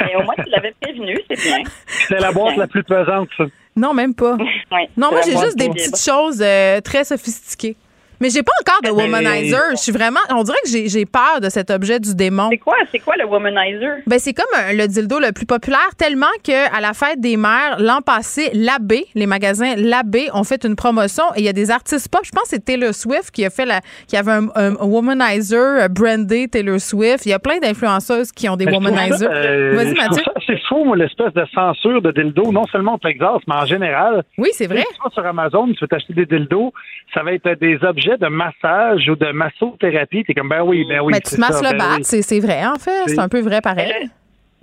[0.00, 1.62] Mais au moins, tu l'avais prévenu, c'est bien.
[1.86, 3.44] C'est la boîte la plus pesante, ça.
[3.76, 4.36] Non, même pas.
[4.96, 7.76] Non, moi, j'ai juste des petites choses euh, très sophistiquées.
[8.20, 9.70] Mais j'ai pas encore de womanizer.
[9.72, 10.20] Je suis vraiment.
[10.30, 12.48] On dirait que j'ai j'ai peur de cet objet du démon.
[12.50, 13.98] C'est quoi, c'est quoi le womanizer?
[14.06, 17.36] Ben, c'est comme euh, le dildo le plus populaire, tellement que à la fête des
[17.36, 21.52] mères, l'an passé, l'Abbé, les magasins L'Abbé ont fait une promotion et il y a
[21.52, 22.22] des artistes pop.
[22.24, 25.82] Je pense que c'est Taylor Swift qui a fait la, qui avait un, un womanizer
[25.82, 27.26] euh, brandé Taylor Swift.
[27.26, 29.28] Il y a plein d'influenceuses qui ont des womanizers.
[29.30, 30.22] euh, Vas-y, Mathieu.
[30.24, 33.66] ça assez fou, moi, l'espèce de censure de dildo, non seulement au Texas, mais en
[33.66, 34.22] général.
[34.38, 34.84] Oui, c'est vrai.
[34.94, 36.72] Tu vas sur Amazon, tu veux t'acheter des dildos,
[37.12, 40.24] ça va être des objets de massage ou de massothérapie.
[40.24, 41.12] T'es comme, ben oui, ben oui.
[41.12, 42.04] Ben, tu masses ça, le ben bat, oui.
[42.22, 42.90] c'est vrai, en fait.
[43.06, 44.08] C'est- un peu vrai pareil.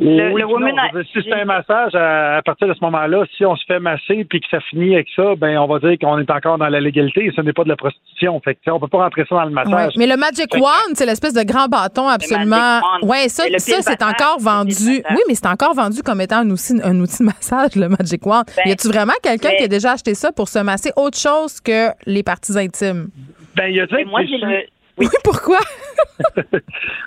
[0.04, 3.46] Le- Oui, le non, si c'est un massage, à, à partir de ce moment-là, si
[3.46, 6.18] on se fait masser puis que ça finit avec ça, ben on va dire qu'on
[6.18, 8.42] est encore dans la légalité et ce n'est pas de la prostitution.
[8.44, 9.64] Fait que, on peut pas rentrer ça dans le Ouais.
[9.64, 9.94] massage.
[9.98, 12.80] Mais le Magic Wand, c'est l'espèce de grand bâton absolument.
[13.04, 15.04] Ouais, ça, ça c'est encore vendu.
[15.12, 18.26] Oui, mais c'est encore vendu comme étant un outil, un outil de massage, le Magic
[18.26, 18.44] Wand.
[18.58, 21.18] Ben, y a-tu vraiment quelqu'un mais- qui a déjà acheté ça pour se masser autre
[21.20, 23.10] chose que les parties intimes?
[23.56, 24.62] Ben, il y a moi, j'ai le.
[24.98, 25.60] Oui, pourquoi?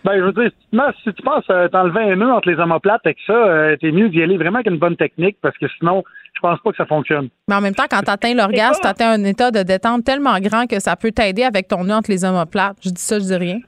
[0.05, 2.51] Ben, je veux dire, si tu penses- si tu penses euh, t'enlever un nœud entre
[2.51, 5.57] les omoplates avec ça, euh, t'es mieux d'y aller vraiment avec une bonne technique parce
[5.57, 6.03] que sinon,
[6.35, 7.29] je pense pas que ça fonctionne.
[7.49, 10.39] Mais en même temps, quand tu atteins l'orgasme, tu atteins un état de détente tellement
[10.41, 12.77] grand que ça peut t'aider avec ton nœud entre les omoplates.
[12.85, 13.59] Je dis ça, je dis rien.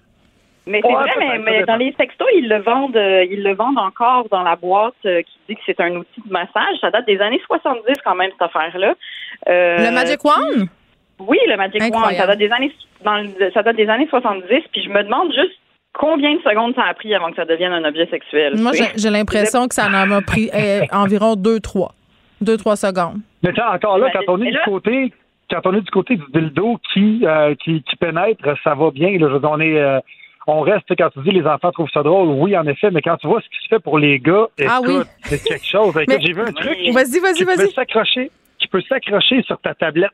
[0.66, 3.78] Mais c'est Ouais, vrai, mais, dans les sextos, ils le vendent, euh, ils le vendent
[3.78, 6.76] encore dans la boîte euh, qui dit que c'est un outil de massage.
[6.80, 8.94] Ça date des années 70 quand même cette affaire-là.
[9.48, 10.66] Euh, le Magic Wand?
[11.18, 11.86] Oui, le Magic Wand.
[11.88, 12.16] Incroyable.
[12.18, 12.72] Ça date des années,
[13.04, 14.46] dans le- ça date des années 70.
[14.72, 15.58] Puis je me demande juste
[15.92, 18.54] combien de secondes ça a pris avant que ça devienne un objet sexuel.
[18.58, 21.92] Moi, j'ai l'impression que ça en a pris euh, environ deux, trois.
[22.40, 23.18] Deux, trois secondes.
[23.42, 25.12] Mais tu sais, encore là, quand on est du côté,
[25.50, 29.12] quand on est du côté du dildo qui, euh, qui, qui pénètre, ça va bien.
[29.12, 30.00] Là, Je veux dire, on est, euh,
[30.46, 33.16] on reste, quand tu dis les enfants trouvent ça drôle, oui, en effet, mais quand
[33.16, 34.96] tu vois ce qui se fait pour les gars, Ah oui.
[35.22, 35.94] c'est quelque chose.
[36.20, 37.70] J'ai vu un truc Vas-y, vas-y, qui peut vas-y.
[37.72, 40.10] s'accrocher, qui peut s'accrocher sur ta tablette.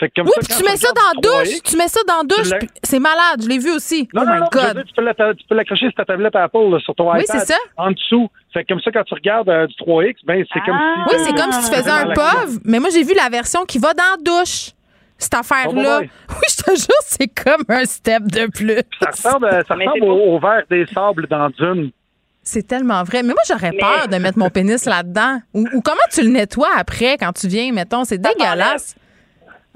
[0.00, 1.48] Fait que comme Oui, ça, tu mets ça dans douche.
[1.48, 2.50] 3X, Tu mets ça dans la douche.
[2.82, 3.42] C'est malade.
[3.42, 4.08] Je l'ai vu aussi.
[4.14, 4.72] Non, oh non, my non, God.
[4.76, 7.20] dire, tu peux la- tu peux l'accrocher sur ta tablette Apple, là, sur ton Oui,
[7.22, 7.38] iPad.
[7.40, 7.58] c'est ça.
[7.76, 8.28] En dessous.
[8.52, 11.14] Fait que comme ça, quand tu regardes euh, du 3X, ben, c'est comme si.
[11.14, 13.78] Oui, c'est comme si tu faisais un POV, mais moi, j'ai vu la version qui
[13.78, 14.70] va dans la douche.
[15.18, 15.98] Cette affaire-là.
[15.98, 16.10] Oh, boy.
[16.30, 18.80] Oui, je te jure, c'est comme un step de plus.
[19.02, 21.90] Ça ressemble, euh, ça ressemble au verre des sables dans Dune.
[22.42, 23.22] C'est tellement vrai.
[23.22, 25.40] Mais moi, j'aurais peur de mettre mon pénis là-dedans.
[25.52, 28.04] Ou, ou comment tu le nettoies après quand tu viens, mettons?
[28.04, 28.94] C'est dégueulasse.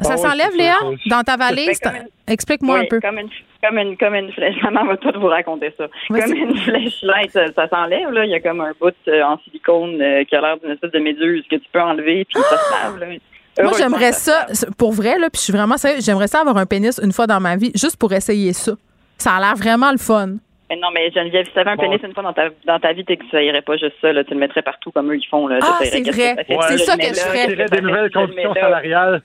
[0.01, 0.87] Ça Ah s'enlève, oui, Léa, ça.
[1.17, 1.81] dans ta valise?
[1.85, 3.01] Une- Explique-moi Oui, un peu.
[3.01, 3.29] Comme une,
[3.63, 4.57] comme une, comme une flèche.
[4.63, 5.87] Maman va tout vous raconter ça.
[6.09, 8.25] Comme une flèche ça, ça s'enlève, là.
[8.25, 10.91] Il y a comme un bout euh, en silicone euh, qui a l'air d'une espèce
[10.91, 13.19] de méduse que tu peux enlever, puis ça se lave.
[13.63, 16.57] Moi, j'aimerais ça ça, pour vrai, là, puis je suis vraiment sérieux, j'aimerais ça avoir
[16.57, 18.73] un pénis une fois dans ma vie, juste pour essayer ça.
[19.17, 20.39] Ça a l'air vraiment le fun.
[20.75, 22.93] Mais non, mais Geneviève, si tu avais un pénis une fois dans ta, dans ta
[22.93, 24.25] vie, tu irais pas juste ça, là.
[24.25, 25.59] Tu le mettrais partout comme eux, ils font, là.
[25.63, 26.13] Ah, c'est vrai.
[26.13, 26.55] ça.
[26.55, 26.57] Ouais.
[26.69, 27.47] C'est Tu ça que je ferais.
[27.49, 29.23] que des ça nouvelles tu conditions salariales.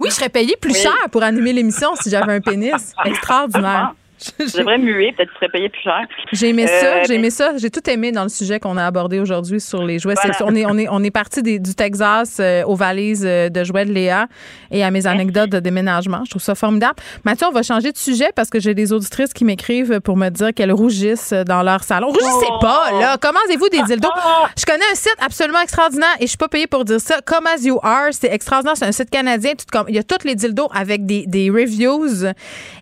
[0.00, 0.78] Oui, je serais payée plus Oui.
[0.80, 2.94] cher pour animer l'émission si j'avais un pénis.
[3.04, 3.92] Extraordinaire.
[4.38, 6.00] Je devrais muer, peut-être tu serais payé plus cher.
[6.32, 8.84] J'ai aimé ça, Euh, j'ai aimé ça, j'ai tout aimé dans le sujet qu'on a
[8.86, 10.32] abordé aujourd'hui sur les jouets Voilà.
[10.34, 10.48] sexuels.
[10.50, 13.62] On est, on est, on est parti des- du Texas euh, aux valises euh, de
[13.64, 14.26] jouets de Léa
[14.70, 16.22] et à mes anecdotes de déménagement.
[16.24, 16.94] Je trouve ça formidable.
[17.24, 20.28] Mathieu, on va changer de sujet parce que j'ai des auditrices qui m'écrivent pour me
[20.30, 22.08] dire qu'elles rougissent dans leur salon.
[22.08, 23.16] Rougissez pas, là.
[23.18, 24.08] Commandez-vous des dildos?
[24.58, 27.16] Je connais un site absolument extraordinaire et je suis pas payée pour dire ça.
[27.24, 28.76] Come as you are, c'est extraordinaire.
[28.76, 29.52] C'est un site canadien.
[29.52, 32.26] Tout comme- Il y a tous les dildos avec des, des reviews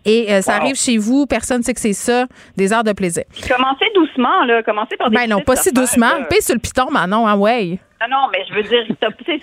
[0.05, 0.61] et euh, ça Wow.
[0.61, 1.24] arrive chez vous.
[1.25, 2.25] Personne ne sait que c'est ça.
[2.55, 3.23] Des heures de plaisir.
[3.47, 4.63] Commencez doucement, là.
[4.63, 6.23] Commencez par des Ben non, pas si doucement.
[6.29, 7.79] Paye sur le piton, Manon, hein, ouais.
[8.01, 8.85] Non, non, mais je veux dire,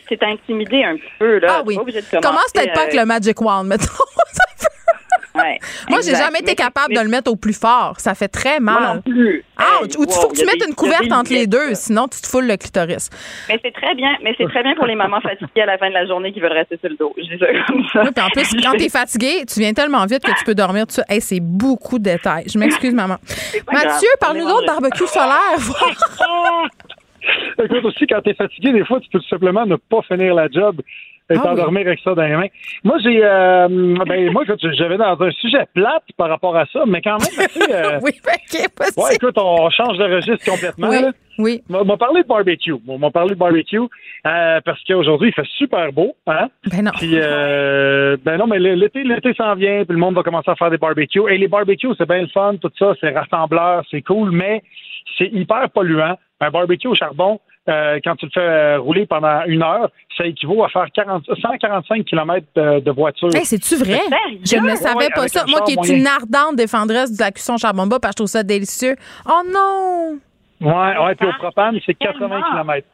[0.09, 1.57] c'est intimidé un petit peu, là.
[1.59, 1.77] Ah oui.
[1.77, 3.87] Commence peut-être pas avec euh, le Magic Wand, mettons.
[5.35, 5.59] ouais,
[5.91, 7.95] Moi, j'ai jamais été capable mais- de le mettre au plus fort.
[7.99, 8.97] Ça fait très Moi mal.
[8.97, 9.45] non plus.
[9.59, 9.65] Ouch!
[9.65, 12.09] Hey, Ou il wow, faut que tu mettes des- une couverte entre les deux, sinon
[12.09, 13.11] tu te foules le clitoris.
[13.49, 15.89] Mais c'est très bien, mais c'est très bien pour les mamans fatiguées à la fin
[15.89, 17.15] de la journée qui veulent rester sur le dos.
[17.17, 18.03] Je dis ça comme ça.
[18.03, 20.85] Oui, puis en plus, quand t'es fatigué, tu viens tellement vite que tu peux dormir.
[21.09, 22.45] Hey, c'est beaucoup de détails.
[22.53, 23.17] Je m'excuse, maman.
[23.73, 25.59] Mathieu, parle-nous d'autres barbecue solaire.
[27.63, 30.49] Écoute, aussi, quand t'es fatigué, des fois, tu peux tout simplement ne pas finir la
[30.51, 30.81] job
[31.33, 31.49] et Ah oui.
[31.57, 32.47] t'endormir avec ça dans les mains.
[32.85, 33.69] Moi, j'ai, euh,
[34.07, 37.45] ben, moi, écoute, j'avais dans un sujet plate par rapport à ça, mais quand même,
[37.47, 38.67] assez, euh, oui, vas-y.
[39.03, 40.89] Ouais, écoute, on change de registre complètement.
[40.89, 41.11] Oui, là.
[41.39, 41.63] oui.
[41.71, 42.75] On m'a parlé de barbecue.
[42.87, 46.15] On m'a parlé de barbecue euh, parce qu'aujourd'hui, il fait super beau.
[46.27, 46.49] Hein?
[46.71, 46.91] Ben non.
[46.93, 50.57] Puis, euh, ben non, mais l'été, l'été s'en vient, puis le monde va commencer à
[50.57, 51.23] faire des barbecues.
[51.31, 54.63] Et les barbecues, c'est bien le fun, tout ça, c'est rassembleur, c'est cool, mais
[55.19, 56.19] c'est hyper polluant.
[56.41, 60.27] Un barbecue au charbon, euh, quand tu le fais euh, rouler pendant une heure, ça
[60.27, 63.29] équivaut à faire 40, 145 km de, de voiture.
[63.35, 64.01] Hey, c'est-tu vrai?
[64.45, 65.45] Je ne savais ouais, pas ça.
[65.49, 68.27] Moi qui est une ardente défendresse de la cuisson charbon bas, parce que je trouve
[68.29, 68.97] ça délicieux.
[69.27, 70.19] Oh non!
[70.61, 72.87] Ouais, ouais, puis au propane, c'est 80 km.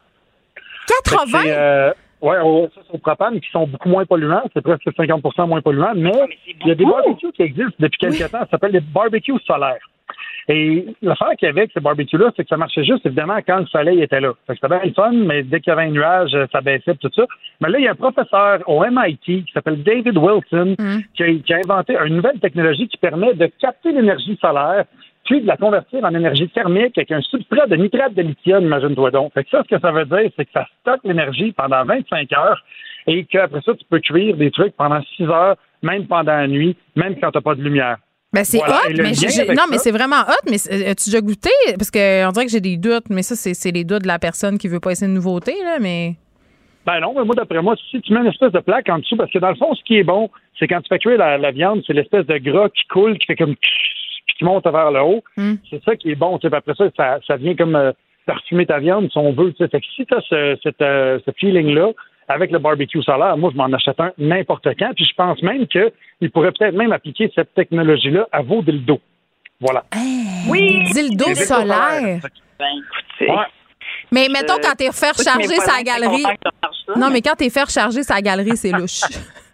[1.05, 1.39] 80?
[1.45, 4.43] Euh, ouais, au- ça, c'est au propane, qui sont beaucoup moins polluants.
[4.53, 5.93] C'est presque 50% moins polluants.
[5.95, 6.11] Mais
[6.61, 8.39] il y a des barbecues qui existent depuis quelques temps.
[8.39, 9.77] Ça s'appelle des barbecues solaires.
[10.51, 13.59] Et l'affaire qu'il y avait avec ces barbecues-là, c'est que ça marchait juste, évidemment, quand
[13.59, 14.33] le soleil était là.
[14.47, 16.61] Fait que c'était bien le fun, mais dès qu'il y avait un nuage, euh, ça
[16.61, 17.23] baissait, tout ça.
[17.61, 20.75] Mais là, il y a un professeur au MIT qui s'appelle David Wilson
[21.13, 24.85] qui, a, qui a inventé une nouvelle technologie qui permet de capter l'énergie solaire
[25.25, 29.11] puis de la convertir en énergie thermique avec un substrat de nitrate de lithium, imagine-toi
[29.11, 29.31] donc.
[29.33, 32.33] Fait que ça, ce que ça veut dire, c'est que ça stocke l'énergie pendant 25
[32.33, 32.63] heures
[33.05, 36.75] et qu'après ça, tu peux cuire des trucs pendant 6 heures, même pendant la nuit,
[36.95, 37.97] même quand tu n'as pas de lumière.
[38.31, 38.75] Ben c'est Voilà.
[38.87, 40.49] hot, mais non, ça- mais c'est vraiment hot.
[40.49, 41.49] Mais euh, as-tu déjà goûté?
[41.77, 44.07] Parce que on dirait que j'ai des doutes, mais ça, c'est c'est les doutes de
[44.07, 46.15] la personne qui veut pas essayer une nouveauté, là, mais.
[46.85, 49.15] Ben non, mais moi, d'après moi, si tu mets une espèce de plaque en dessous,
[49.17, 50.29] parce que dans le fond, ce qui est bon,
[50.59, 53.25] c'est quand tu fais cuire la, la viande, c'est l'espèce de gras qui coule, qui
[53.25, 55.23] fait comme puis qui monte vers le haut.
[55.69, 56.37] C'est ça qui est bon.
[56.37, 56.49] tu sais.
[56.51, 57.91] Puis Après ça, ça, ça vient comme euh,
[58.27, 59.51] parfumer ta viande, si on veut.
[59.53, 59.69] tu sais.
[59.69, 61.89] Fait que si tu as ce, cette, euh, ce feeling-là,
[62.29, 64.91] avec le barbecue solaire, moi, je m'en achète un n'importe quand.
[64.95, 69.01] Puis je pense même qu'il pourrait peut-être même appliquer cette technologie-là à vos dildos.
[69.59, 69.83] Voilà.
[70.49, 70.83] Oui!
[70.93, 72.19] Dildos solaires.
[72.59, 73.31] Ben, écoutez.
[73.31, 73.45] Ouais.
[74.11, 76.23] Mais mettons, quand t'es fait recharger voisins sa galerie.
[76.95, 79.01] Non, mais- mais quand t'es fait recharger sa galerie, c'est louche.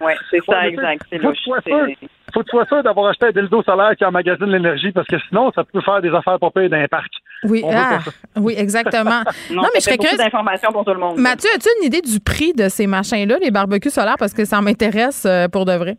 [0.02, 1.02] Oui, c'est ça, Ouais, exact.
[1.10, 1.38] C'est faut louche.
[1.38, 3.96] que tu sois C'est- sûr- faut que tu sois sûr d'avoir acheté un dildo solaire
[3.98, 7.14] qui emmagasine l'énergie parce que sinon, ça peut faire des affaires pas payées dans parcs.
[7.44, 8.00] Oui, ah,
[8.38, 9.22] oui, exactement.
[9.52, 10.18] Non, mais je serais curieuse.
[10.18, 11.18] d'informations pour tout le monde.
[11.18, 14.62] Mathieu, as-tu une idée du prix de ces machins-là, les barbecues solaires, parce que ça
[14.62, 15.98] m'intéresse euh, pour de vrai?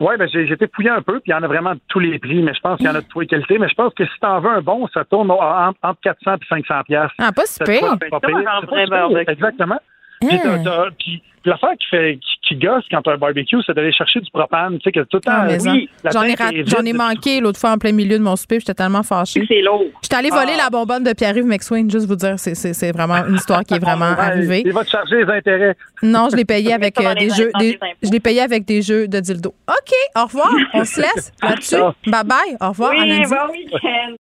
[0.00, 1.98] Oui, ben j'ai j'étais fouillé un peu, puis il y en a vraiment de tous
[1.98, 3.58] les prix, mais je pense qu'il y en a de toutes les qualités.
[3.58, 6.74] Mais je pense que si t'en veux un bon, ça tourne entre 400 et 500
[6.84, 7.14] piastres.
[7.18, 7.98] Ah, pas si pire.
[8.10, 9.18] pas pire.
[9.28, 9.78] Exactement.
[10.20, 10.88] Puis, Hein?
[10.98, 14.30] puis l'affaire qui fait qui, qui gosse quand t'as un barbecue, c'est d'aller chercher du
[14.30, 14.76] propane.
[14.78, 17.58] Tu sais que tout le temps, Ah, oui, la J'en ai, rat- j'en manqué l'autre
[17.58, 19.42] fois en plein milieu de mon souper, j'étais tellement fâchée.
[19.48, 19.84] C'est lourd.
[20.02, 20.64] J'étais allée voler Ah.
[20.64, 23.72] la bonbonne de Pierre-Yves McSwain, juste vous dire, c'est, c'est, c'est vraiment une histoire qui
[23.72, 24.62] est vraiment Ouais, arrivée.
[24.66, 25.74] Il va te charger les intérêts.
[26.02, 29.08] Non, je l'ai payé avec euh, des jeux, des- je l'ai payé avec des jeux
[29.08, 29.54] de dildo.
[29.68, 30.52] OK, au revoir.
[30.74, 31.76] On se laisse là-dessus.
[32.06, 32.56] Bye bye.
[32.60, 32.90] Au revoir.
[32.90, 33.30] à Oui, lundi.
[33.30, 34.14] bon week-end.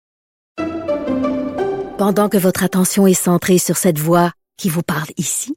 [1.98, 5.56] Pendant que votre attention est centrée sur cette voix qui vous parle ici,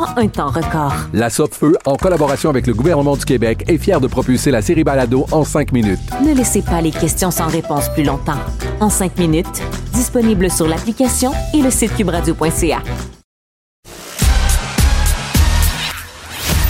[0.00, 0.94] en un temps record.
[1.12, 4.84] La Feu, en collaboration avec le gouvernement du Québec, est fière de propulser la série
[4.84, 6.00] Balado en cinq minutes.
[6.24, 8.38] Ne laissez pas les questions sans réponse plus longtemps.
[8.80, 9.62] En cinq minutes,
[9.92, 12.78] disponible sur l'application et le site cubradio.ca.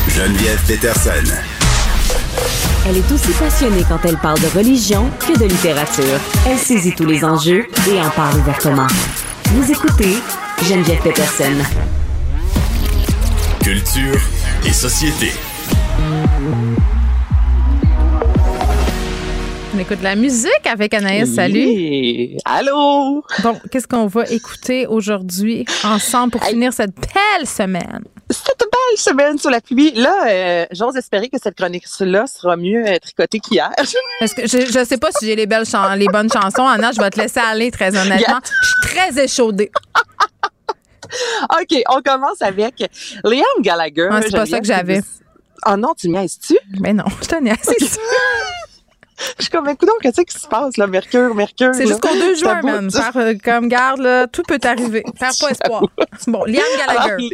[0.09, 1.32] Geneviève Peterson.
[2.89, 6.19] Elle est aussi passionnée quand elle parle de religion que de littérature.
[6.47, 8.86] Elle saisit tous les enjeux et en parle ouvertement.
[9.55, 10.16] Vous écoutez
[10.62, 11.55] Geneviève Peterson.
[13.71, 14.21] Culture
[14.67, 15.31] et société.
[19.73, 21.33] On écoute la musique avec Anaïs.
[21.33, 22.37] Salut.
[22.45, 23.25] Allô?
[23.45, 28.03] Bon, qu'est-ce qu'on va écouter aujourd'hui ensemble pour finir cette belle semaine?
[28.29, 29.93] Cette belle semaine sur la pluie.
[29.93, 33.71] Là, euh, j'ose espérer que cette chronique-là sera mieux euh, tricotée qu'hier.
[34.21, 35.63] Est-ce que je, je sais pas si j'ai les belles
[35.97, 36.91] les bonnes chansons, Anna.
[36.91, 38.41] Je vais te laisser aller très honnêtement.
[38.43, 39.71] Je suis très échaudée.
[41.61, 42.74] OK, on commence avec
[43.24, 44.09] Liam Gallagher.
[44.11, 45.01] Ah, c'est pas ça que j'avais.
[45.66, 46.57] Oh non, tu niaises-tu?
[46.81, 47.77] Mais non, je t'en ai assez.
[49.39, 50.87] Je suis comme, écoute, qu'est-ce qui se passe, là?
[50.87, 51.74] Mercure, Mercure.
[51.74, 52.91] C'est jusqu'au 2 Ça juin, man.
[52.91, 55.05] Par, euh, comme garde, là, tout peut arriver.
[55.19, 55.82] Perds pas espoir.
[56.27, 57.28] Bon, Liam Gallagher.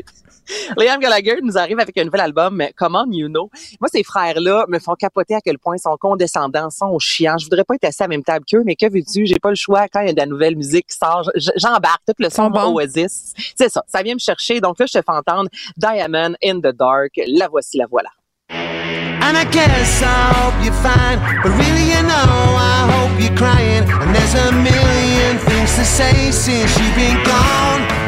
[0.77, 3.51] Liam Gallagher nous arrive avec un nouvel album, Come On You Know.
[3.81, 7.39] Moi, ces frères-là me font capoter à quel point ils sont condescendants, sont chiants.
[7.39, 9.27] Je voudrais pas être assis à la même table qu'eux, mais que veux-tu?
[9.27, 9.89] J'ai pas le choix.
[9.89, 12.75] Quand il y a de la nouvelle musique qui sort, j'embarque tout le son bons.
[12.75, 13.35] Oasis.
[13.57, 13.83] C'est ça.
[13.87, 14.61] Ça vient me chercher.
[14.61, 17.13] Donc là, je te fais entendre Diamond in the Dark.
[17.27, 18.11] La voici, la voilà.
[18.49, 22.31] And I guess I hope you're fine, but really you know
[22.63, 23.83] I hope you're crying.
[23.83, 28.06] And there's a million things to say since you've been gone.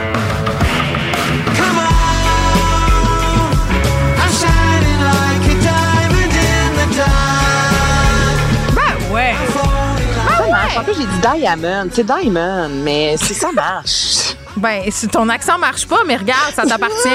[10.78, 11.88] En plus, j'ai dit Diamond.
[11.92, 14.34] C'est Diamond, mais c'est ça marche.
[14.56, 17.08] Ben, si ton accent marche pas, mais regarde, ça t'appartient.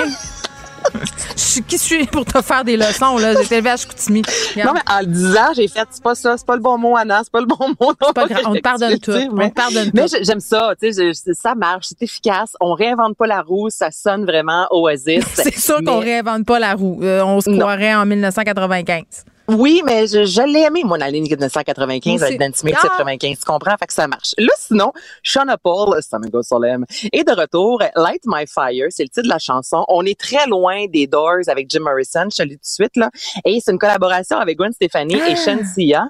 [1.35, 3.33] Je suis qui suis pour te faire des leçons, là?
[3.35, 4.21] J'ai été élevée à Chicoutimi.
[4.53, 4.67] Regarde.
[4.67, 6.97] Non, mais en le disant, j'ai fait, c'est pas ça, c'est pas le bon mot,
[6.97, 7.93] Anna, c'est pas le bon mot.
[8.05, 10.07] C'est pas grave, on te pardonne tout, on te pardonne Mais tout.
[10.17, 12.53] j'ai- j'aime ça, tu sais, ça marche, c'est efficace.
[12.59, 15.23] On réinvente pas la roue, ça sonne vraiment Oasis.
[15.35, 16.99] C'est sûr qu'on Mais- réinvente pas la roue.
[17.01, 19.03] Euh, on se croirait en 1995.
[19.49, 22.23] Oui, mais je, je l'ai aimé, moi, dans l'année 1995, Moi aussi.
[22.25, 22.87] avec Dan Smith, Ah!
[22.87, 23.39] 95.
[23.39, 23.75] Tu comprends?
[23.77, 24.33] Fait que ça marche.
[24.37, 27.81] Là, sinon, Shauna Paul, Samigo Solem, est de retour.
[27.95, 29.83] Light My Fire, c'est le titre de la chanson.
[29.89, 32.65] On est très loin des Doors avec Jim Morrison, je te le dis tout de
[32.67, 33.09] suite, là.
[33.45, 35.29] Et c'est une collaboration avec Gwen Stefani Ah!
[35.29, 36.05] et Shansia.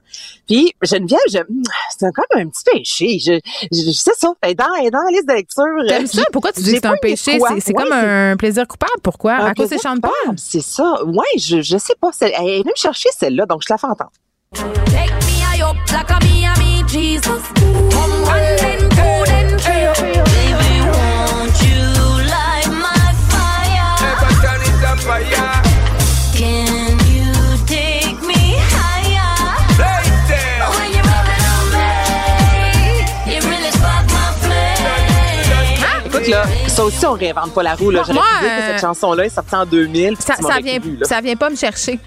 [0.47, 1.39] Puis, Geneviève, je,
[1.97, 3.19] c'est comme un petit péché.
[3.19, 3.39] Je,
[3.71, 4.31] je, sais ça.
[4.41, 5.63] Elle est dans, elle est dans la liste de lecture.
[5.87, 6.21] T'aimes ça?
[6.31, 7.39] Pourquoi tu dis que c'est un péché?
[7.39, 8.91] C'est- C'est Ouais, comme un plaisir coupable.
[9.01, 9.33] Pourquoi?
[9.33, 10.11] un à cause des chante pas?
[10.37, 11.03] C'est ça.
[11.05, 12.09] Ouais, je, je sais pas.
[12.11, 14.11] C'est- Elle est venue me chercher celle-là, donc je la fais entendre.
[36.29, 37.91] Là, ça aussi, on réinvente pas la roue.
[37.91, 40.15] J'aurais pu dire que cette chanson-là est sortie en 2000.
[40.15, 41.99] puis Ça, ça vient, ça vient pas me chercher.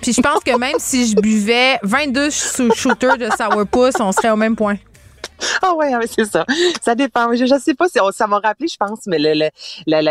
[0.00, 4.30] Puis je pense que même si je buvais 22 sous- shooters de sourpuss, on serait
[4.30, 4.76] au même point.
[5.62, 6.44] Ah ouais, ouais, c'est ça.
[6.82, 7.34] Ça dépend.
[7.34, 9.18] Je, je sais pas si on- ça m'a rappelé, je pense, mais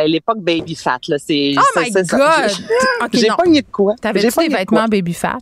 [0.07, 1.53] l'époque baby fat, là, c'est.
[1.57, 1.91] Oh my.
[2.17, 2.49] God!
[3.13, 3.35] J'ai- non.
[3.35, 3.95] pogné de quoi?
[4.41, 4.87] Pogné des de vêtements quoi?
[4.87, 5.37] baby fat?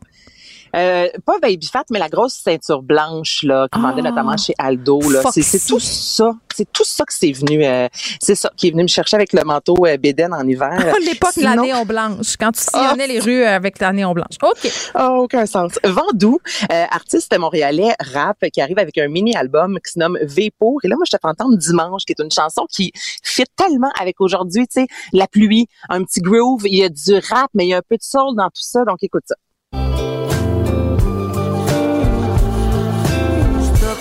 [0.76, 4.10] Euh, pas baby fat, mais la grosse ceinture blanche là, qu'on vendait Ah.
[4.10, 5.00] notamment chez Aldo.
[5.10, 5.22] Là.
[5.32, 6.32] C'est, tout ça.
[6.56, 7.66] C'est tout ça que c'est venu.
[7.66, 7.88] euh,
[8.22, 10.94] c'est ça qui est venu me chercher avec le manteau euh, Béden en hiver.
[11.06, 14.36] L'époque de la néon blanche, quand tu sillonnais les rues avec la néon blanche.
[14.44, 14.72] OK.
[14.94, 15.74] Ah, aucun sens.
[15.84, 16.40] Vendou,
[16.72, 20.80] euh, artiste montréalais rap qui arrive avec un mini-album qui se nomme V-Pour.
[20.84, 22.92] Et là, moi, je te fais entendre Dimanche, qui est une chanson qui
[23.24, 27.14] fit tellement avec aujourd'hui, tu sais, la pluie, un petit groove, il y a du
[27.30, 28.84] rap, mais il y a un peu de soul dans tout ça.
[28.86, 29.36] Donc, écoute ça.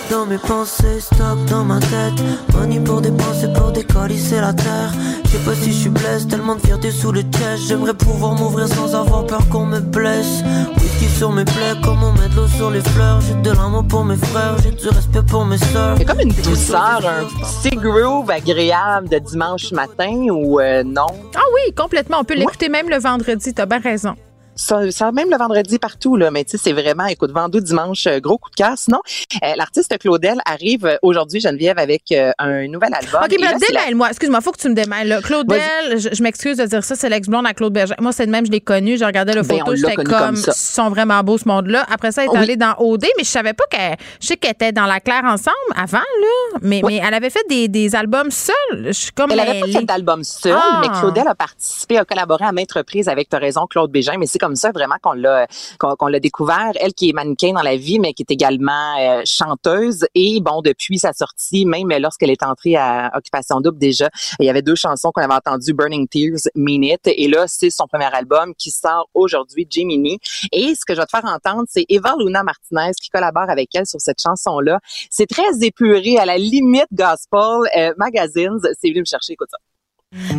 [0.09, 2.13] Dans mes pensées, stock dans ma tête.
[2.53, 4.91] Money pour dépenser, pour décalisser la terre.
[5.25, 7.67] Je sais pas si je suis blessé, tellement de fierté sous le chest.
[7.67, 10.43] J'aimerais pouvoir m'ouvrir sans avoir peur qu'on me blesse.
[10.77, 13.21] Whisky sur mes plaies, comme on met de l'eau sur les fleurs.
[13.21, 15.57] J'ai de l'amour pour mes frères, j'ai du respect pour mes.
[15.57, 20.83] Il y a comme une douceur, un petit groove agréable de dimanche matin ou euh,
[20.83, 21.07] non?
[21.35, 22.17] Ah oui, complètement.
[22.21, 23.53] On peut l'écouter même le vendredi.
[23.53, 24.15] T'as bien raison.
[24.57, 28.07] Ça, ça même le vendredi partout là, mais tu sais c'est vraiment écoute vendredi dimanche
[28.07, 28.73] euh, gros coup de cœur.
[28.75, 28.99] Sinon
[29.43, 33.21] euh, l'artiste Claudel arrive euh, aujourd'hui Geneviève avec euh, un nouvel album.
[33.23, 34.09] OK, mais démêle-moi.
[34.09, 35.07] Excuse-moi, faut que tu me démêles.
[35.07, 35.21] là.
[35.21, 35.61] Claudel,
[35.97, 37.93] je, je m'excuse de dire ça, c'est l'ex-blonde à Claude Berger.
[37.99, 38.97] Moi, c'est de même, je l'ai connu.
[38.97, 40.51] Je regardais le Ben, photo, j'étais comme, comme ça.
[40.55, 41.85] ils sont vraiment beaux, ce monde-là.
[41.91, 42.37] Après ça, elle est Oui.
[42.39, 45.23] allée dans OD, mais je savais pas qu'elle, je sais qu'elle était dans la claire
[45.25, 46.59] ensemble avant, là.
[46.61, 48.55] Mais, mais elle avait fait des, des albums seuls.
[48.87, 49.31] Je suis comme.
[49.31, 49.79] Elle n'avait pas mêlée.
[49.79, 50.81] fait d'album seul, Ah.
[50.81, 54.25] mais Claudel a participé, a collaboré à maintes reprises avec, t'as raison, Claude Bégin, mais
[54.25, 55.45] c'est comme ça vraiment qu'on l'a
[55.77, 56.71] qu'on l'a découvert.
[56.75, 60.05] Elle qui est mannequin dans la vie, mais qui est également euh, chanteuse.
[60.15, 64.09] Et bon, depuis sa sortie, même lorsqu'elle est entrée à Occupation Double déjà,
[64.39, 67.01] il y avait deux chansons qu'on avait entendues, Burning Tears, Mean It.
[67.05, 70.19] Et là, c'est son premier album qui sort aujourd'hui, Jiminy.
[70.53, 73.75] Et ce que je vais te faire entendre, c'est Eva Luna Martinez qui collabore avec
[73.75, 74.79] elle sur cette chanson-là.
[75.09, 77.69] C'est très épuré, à la limite gospel.
[77.75, 79.57] Euh, Magazines, c'est venu me chercher, écoute ça.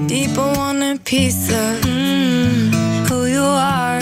[0.09, 2.78] People want a piece mm, who
[3.39, 4.01] you are.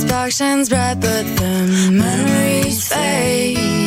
[0.00, 1.54] Spark shines bright, but the
[1.92, 3.85] memories fade.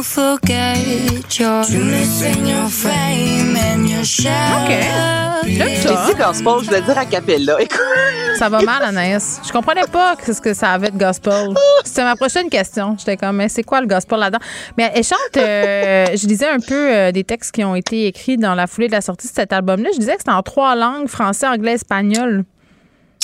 [0.00, 5.46] You'll forget your trueness and your fame and your shadow.
[5.46, 6.06] J'aime J'ai ça.
[6.06, 7.60] dit gospel, je voulais dire a cappella.
[7.60, 7.78] Écoute.
[8.38, 9.42] Ça va mal, Anaïs.
[9.46, 11.52] Je comprenais pas ce que ça avait de gospel.
[11.84, 12.96] C'était ma prochaine question.
[12.98, 14.42] J'étais comme, mais c'est quoi le gospel là-dedans?
[14.78, 18.38] Mais elle chante, euh, je lisais un peu euh, des textes qui ont été écrits
[18.38, 19.90] dans la foulée de la sortie de cet album-là.
[19.92, 22.46] Je disais que c'était en trois langues, français, anglais, espagnol.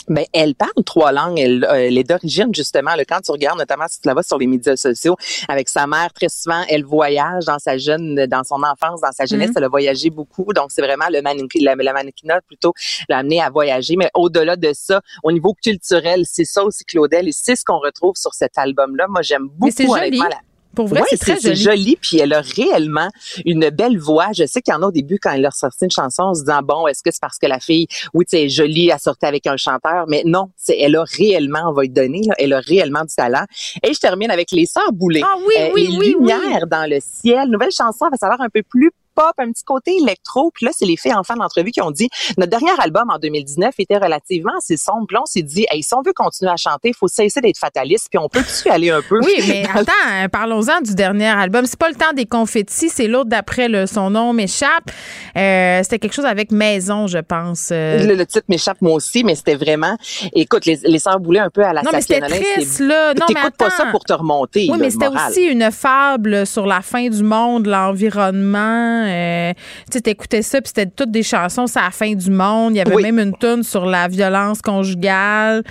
[0.08, 1.38] Ben, elle parle trois langues.
[1.38, 2.94] Elle, euh, elle est d'origine, justement.
[2.94, 5.16] Là, quand tu regardes, notamment si tu la vois sur les médias sociaux,
[5.48, 9.26] avec sa mère, très souvent, elle voyage dans sa jeune, dans son enfance, dans sa
[9.26, 9.48] jeunesse.
[9.48, 9.54] Mhm.
[9.56, 10.52] Elle a voyagé beaucoup.
[10.52, 12.72] Donc, c'est vraiment le mannequin, la, la mannequinat, plutôt,
[13.08, 13.96] l'a amené à voyager.
[13.96, 17.28] Mais au-delà de ça, au niveau culturel, c'est ça aussi, Claudel.
[17.28, 19.06] Et c'est ce qu'on retrouve sur cet album-là.
[19.08, 19.66] Moi, j'aime beaucoup.
[19.66, 19.98] Mais c'est joli.
[19.98, 20.40] honnêtement, la-
[20.76, 21.56] Pour vrai, Ouais, c'est très joli.
[21.56, 23.08] joli, puis elle a réellement
[23.44, 24.28] une belle voix.
[24.36, 26.34] Je sais qu'il y en a au début quand elle leur sorti une chanson en
[26.34, 29.00] se disant bon, est-ce que c'est parce que la fille, oui, tu sais, jolie, elle
[29.00, 32.34] sortait avec un chanteur, mais non, c'est elle a réellement, on va lui donner, là,
[32.38, 33.44] elle a réellement du talent.
[33.82, 35.22] Et je termine avec les sœurs Boulay.
[35.24, 37.48] Ah oui, Euh, oui, les oui, lumières dans le ciel.
[37.48, 40.50] Nouvelle chanson, elle va savoir un peu plus pop, un petit côté électro.
[40.54, 43.18] Puis là, c'est les filles en fin d'entrevue qui ont dit notre dernier album en
[43.18, 45.06] 2019 était relativement assez sombre.
[45.08, 47.40] Puis là, on s'est dit, hey, si on veut continuer à chanter, il faut cesser
[47.40, 49.18] d'être fataliste, puis on peut dessus aller un peu.
[49.24, 51.64] Oui, mais attends, hein, parlons-en du dernier album.
[51.66, 54.90] C'est pas le temps des confettis, c'est l'autre d'après, le- son nom m'échappe.
[55.36, 57.70] Euh, c'était quelque chose avec Maison, je pense.
[57.72, 59.96] Euh, Le, le titre m'échappe moi aussi, mais c'était vraiment.
[60.34, 63.14] Écoute, les, les sœurs un peu à la Non, mais c'était triste, là.
[63.14, 63.76] Non, mais T'écoutes pas attends.
[63.76, 64.60] ça pour te remonter.
[64.62, 69.05] Oui, là, mais c'était aussi une fable sur la fin du monde, l'environnement.
[69.06, 69.52] Euh,
[69.90, 72.74] tu sais, t'écoutais ça, puis c'était toutes des chansons sur la fin du monde.
[72.74, 73.02] Il y avait Oui.
[73.02, 75.62] même une tune sur la violence conjugale.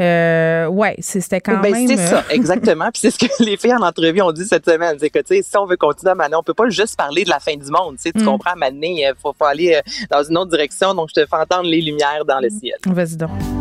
[0.00, 1.86] Euh, ouais, c'est- c'était quand Ben, même...
[1.88, 2.90] c'est euh, ça, exactement.
[2.92, 4.96] Puis c'est ce que les filles en entrevue ont dit cette semaine.
[4.98, 7.24] C'est que, tu sais, si on veut continuer à Manon, on peut pas juste parler
[7.24, 7.96] de la fin du monde.
[8.02, 8.24] Tu Mm.
[8.24, 9.80] comprends, Manon, il faut, faut aller euh,
[10.10, 10.94] dans une autre direction.
[10.94, 12.76] Donc, je te fais entendre les lumières dans le ciel.
[12.86, 13.59] Vas-y donc.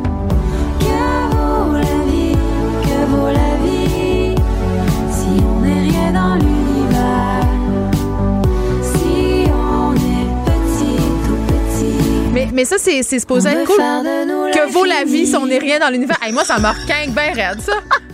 [12.39, 13.77] Mais, mais ça, c'est supposé être cool.
[13.77, 16.17] Que vaut la vie si on n'est rien dans l'univers?
[16.21, 17.73] Hey, moi, ça me requinque bien raide, ça.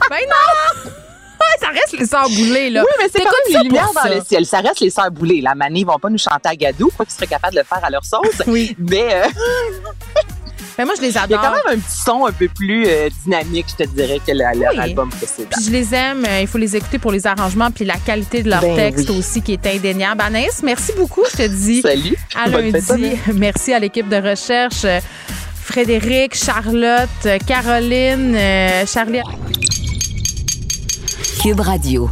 [0.10, 0.92] Ben non!
[1.60, 2.82] Ça reste les sœurs boulées, là.
[2.82, 4.10] Oui, mais c'est ça les lumières dans ça.
[4.10, 4.46] le ciel.
[4.46, 5.42] Ça reste les sœurs boulées.
[5.42, 7.66] La manie, ils vont pas nous chanter à gadou, quoi qu'ils seraient capables de le
[7.66, 8.42] faire à leur sauce.
[8.48, 8.76] Oui.
[8.78, 9.28] Mais euh,
[10.78, 11.42] Ben, moi, je les il y a adore.
[11.42, 14.60] quand même un petit son un peu plus euh, dynamique, je te dirais, que le-
[14.60, 14.80] leur Oui.
[14.80, 15.50] album précédent.
[15.56, 16.26] Puis je les aime.
[16.28, 19.10] euh, Il faut les écouter pour les arrangements puis la qualité de leur Ben texte
[19.10, 19.18] oui.
[19.18, 20.22] aussi qui est indéniable.
[20.22, 21.82] Anaïs, merci beaucoup, je te dis.
[21.82, 22.18] Salut.
[22.36, 23.12] À Bonne lundi.
[23.36, 24.84] Merci à l'équipe de recherche.
[24.84, 25.00] euh,
[25.64, 27.10] Frédéric, Charlotte,
[27.48, 29.22] Caroline, euh, Charlie.
[31.42, 32.10] Cube Radio.